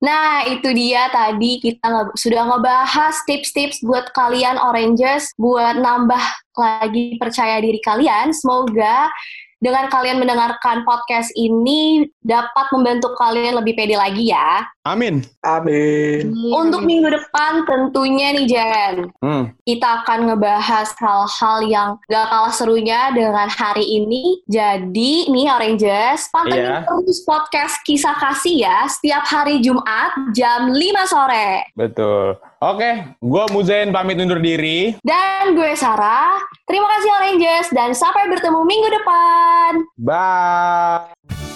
Nah, 0.01 0.49
itu 0.49 0.73
dia 0.73 1.13
tadi 1.13 1.61
kita 1.61 2.17
sudah 2.17 2.49
ngebahas 2.49 3.13
tips-tips 3.29 3.85
buat 3.85 4.09
kalian 4.17 4.57
Oranges 4.57 5.37
buat 5.37 5.77
nambah 5.77 6.25
lagi 6.57 7.21
percaya 7.21 7.61
diri 7.61 7.85
kalian. 7.85 8.33
Semoga 8.33 9.13
dengan 9.57 9.89
kalian 9.89 10.21
mendengarkan 10.21 10.85
podcast 10.85 11.33
ini 11.33 12.05
dapat 12.21 12.69
membantu 12.77 13.17
kalian 13.17 13.57
lebih 13.57 13.73
pede 13.73 13.97
lagi 13.97 14.29
ya. 14.29 14.65
Amin. 14.87 15.27
Amin. 15.43 16.31
Untuk 16.55 16.87
minggu 16.87 17.11
depan 17.11 17.67
tentunya 17.67 18.31
nih 18.31 18.47
Jen, 18.47 18.95
Hmm. 19.19 19.51
kita 19.67 20.07
akan 20.07 20.31
ngebahas 20.31 20.95
hal-hal 20.95 21.59
yang 21.67 21.89
gak 22.07 22.31
kalah 22.31 22.55
serunya 22.55 23.11
dengan 23.11 23.51
hari 23.51 23.83
ini. 23.83 24.47
Jadi 24.47 25.27
nih 25.27 25.47
Oranges, 25.51 26.31
pantengin 26.31 26.71
Iya. 26.71 26.87
terus 26.87 27.27
podcast 27.27 27.83
Kisah 27.83 28.15
Kasih 28.15 28.63
ya 28.63 28.87
setiap 28.87 29.27
hari 29.27 29.59
Jumat 29.59 30.15
jam 30.31 30.71
5 30.71 31.03
sore. 31.03 31.67
Betul. 31.75 32.39
Oke, 32.57 33.05
gua 33.21 33.45
Muzain 33.51 33.91
pamit 33.91 34.17
undur 34.17 34.39
diri. 34.39 34.95
Dan 35.03 35.53
gue 35.53 35.77
Sarah. 35.77 36.39
Terima 36.65 36.87
kasih 36.89 37.11
Oranges 37.13 37.67
dan 37.69 37.91
sampai 37.93 38.31
bertemu 38.31 38.61
minggu 38.63 38.89
depan. 38.89 39.73
Bye. 39.99 41.56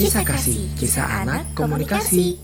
Kisah 0.00 0.24
Kasih, 0.24 0.64
Kisah 0.80 1.04
Anak 1.20 1.52
Komunikasi. 1.52 2.40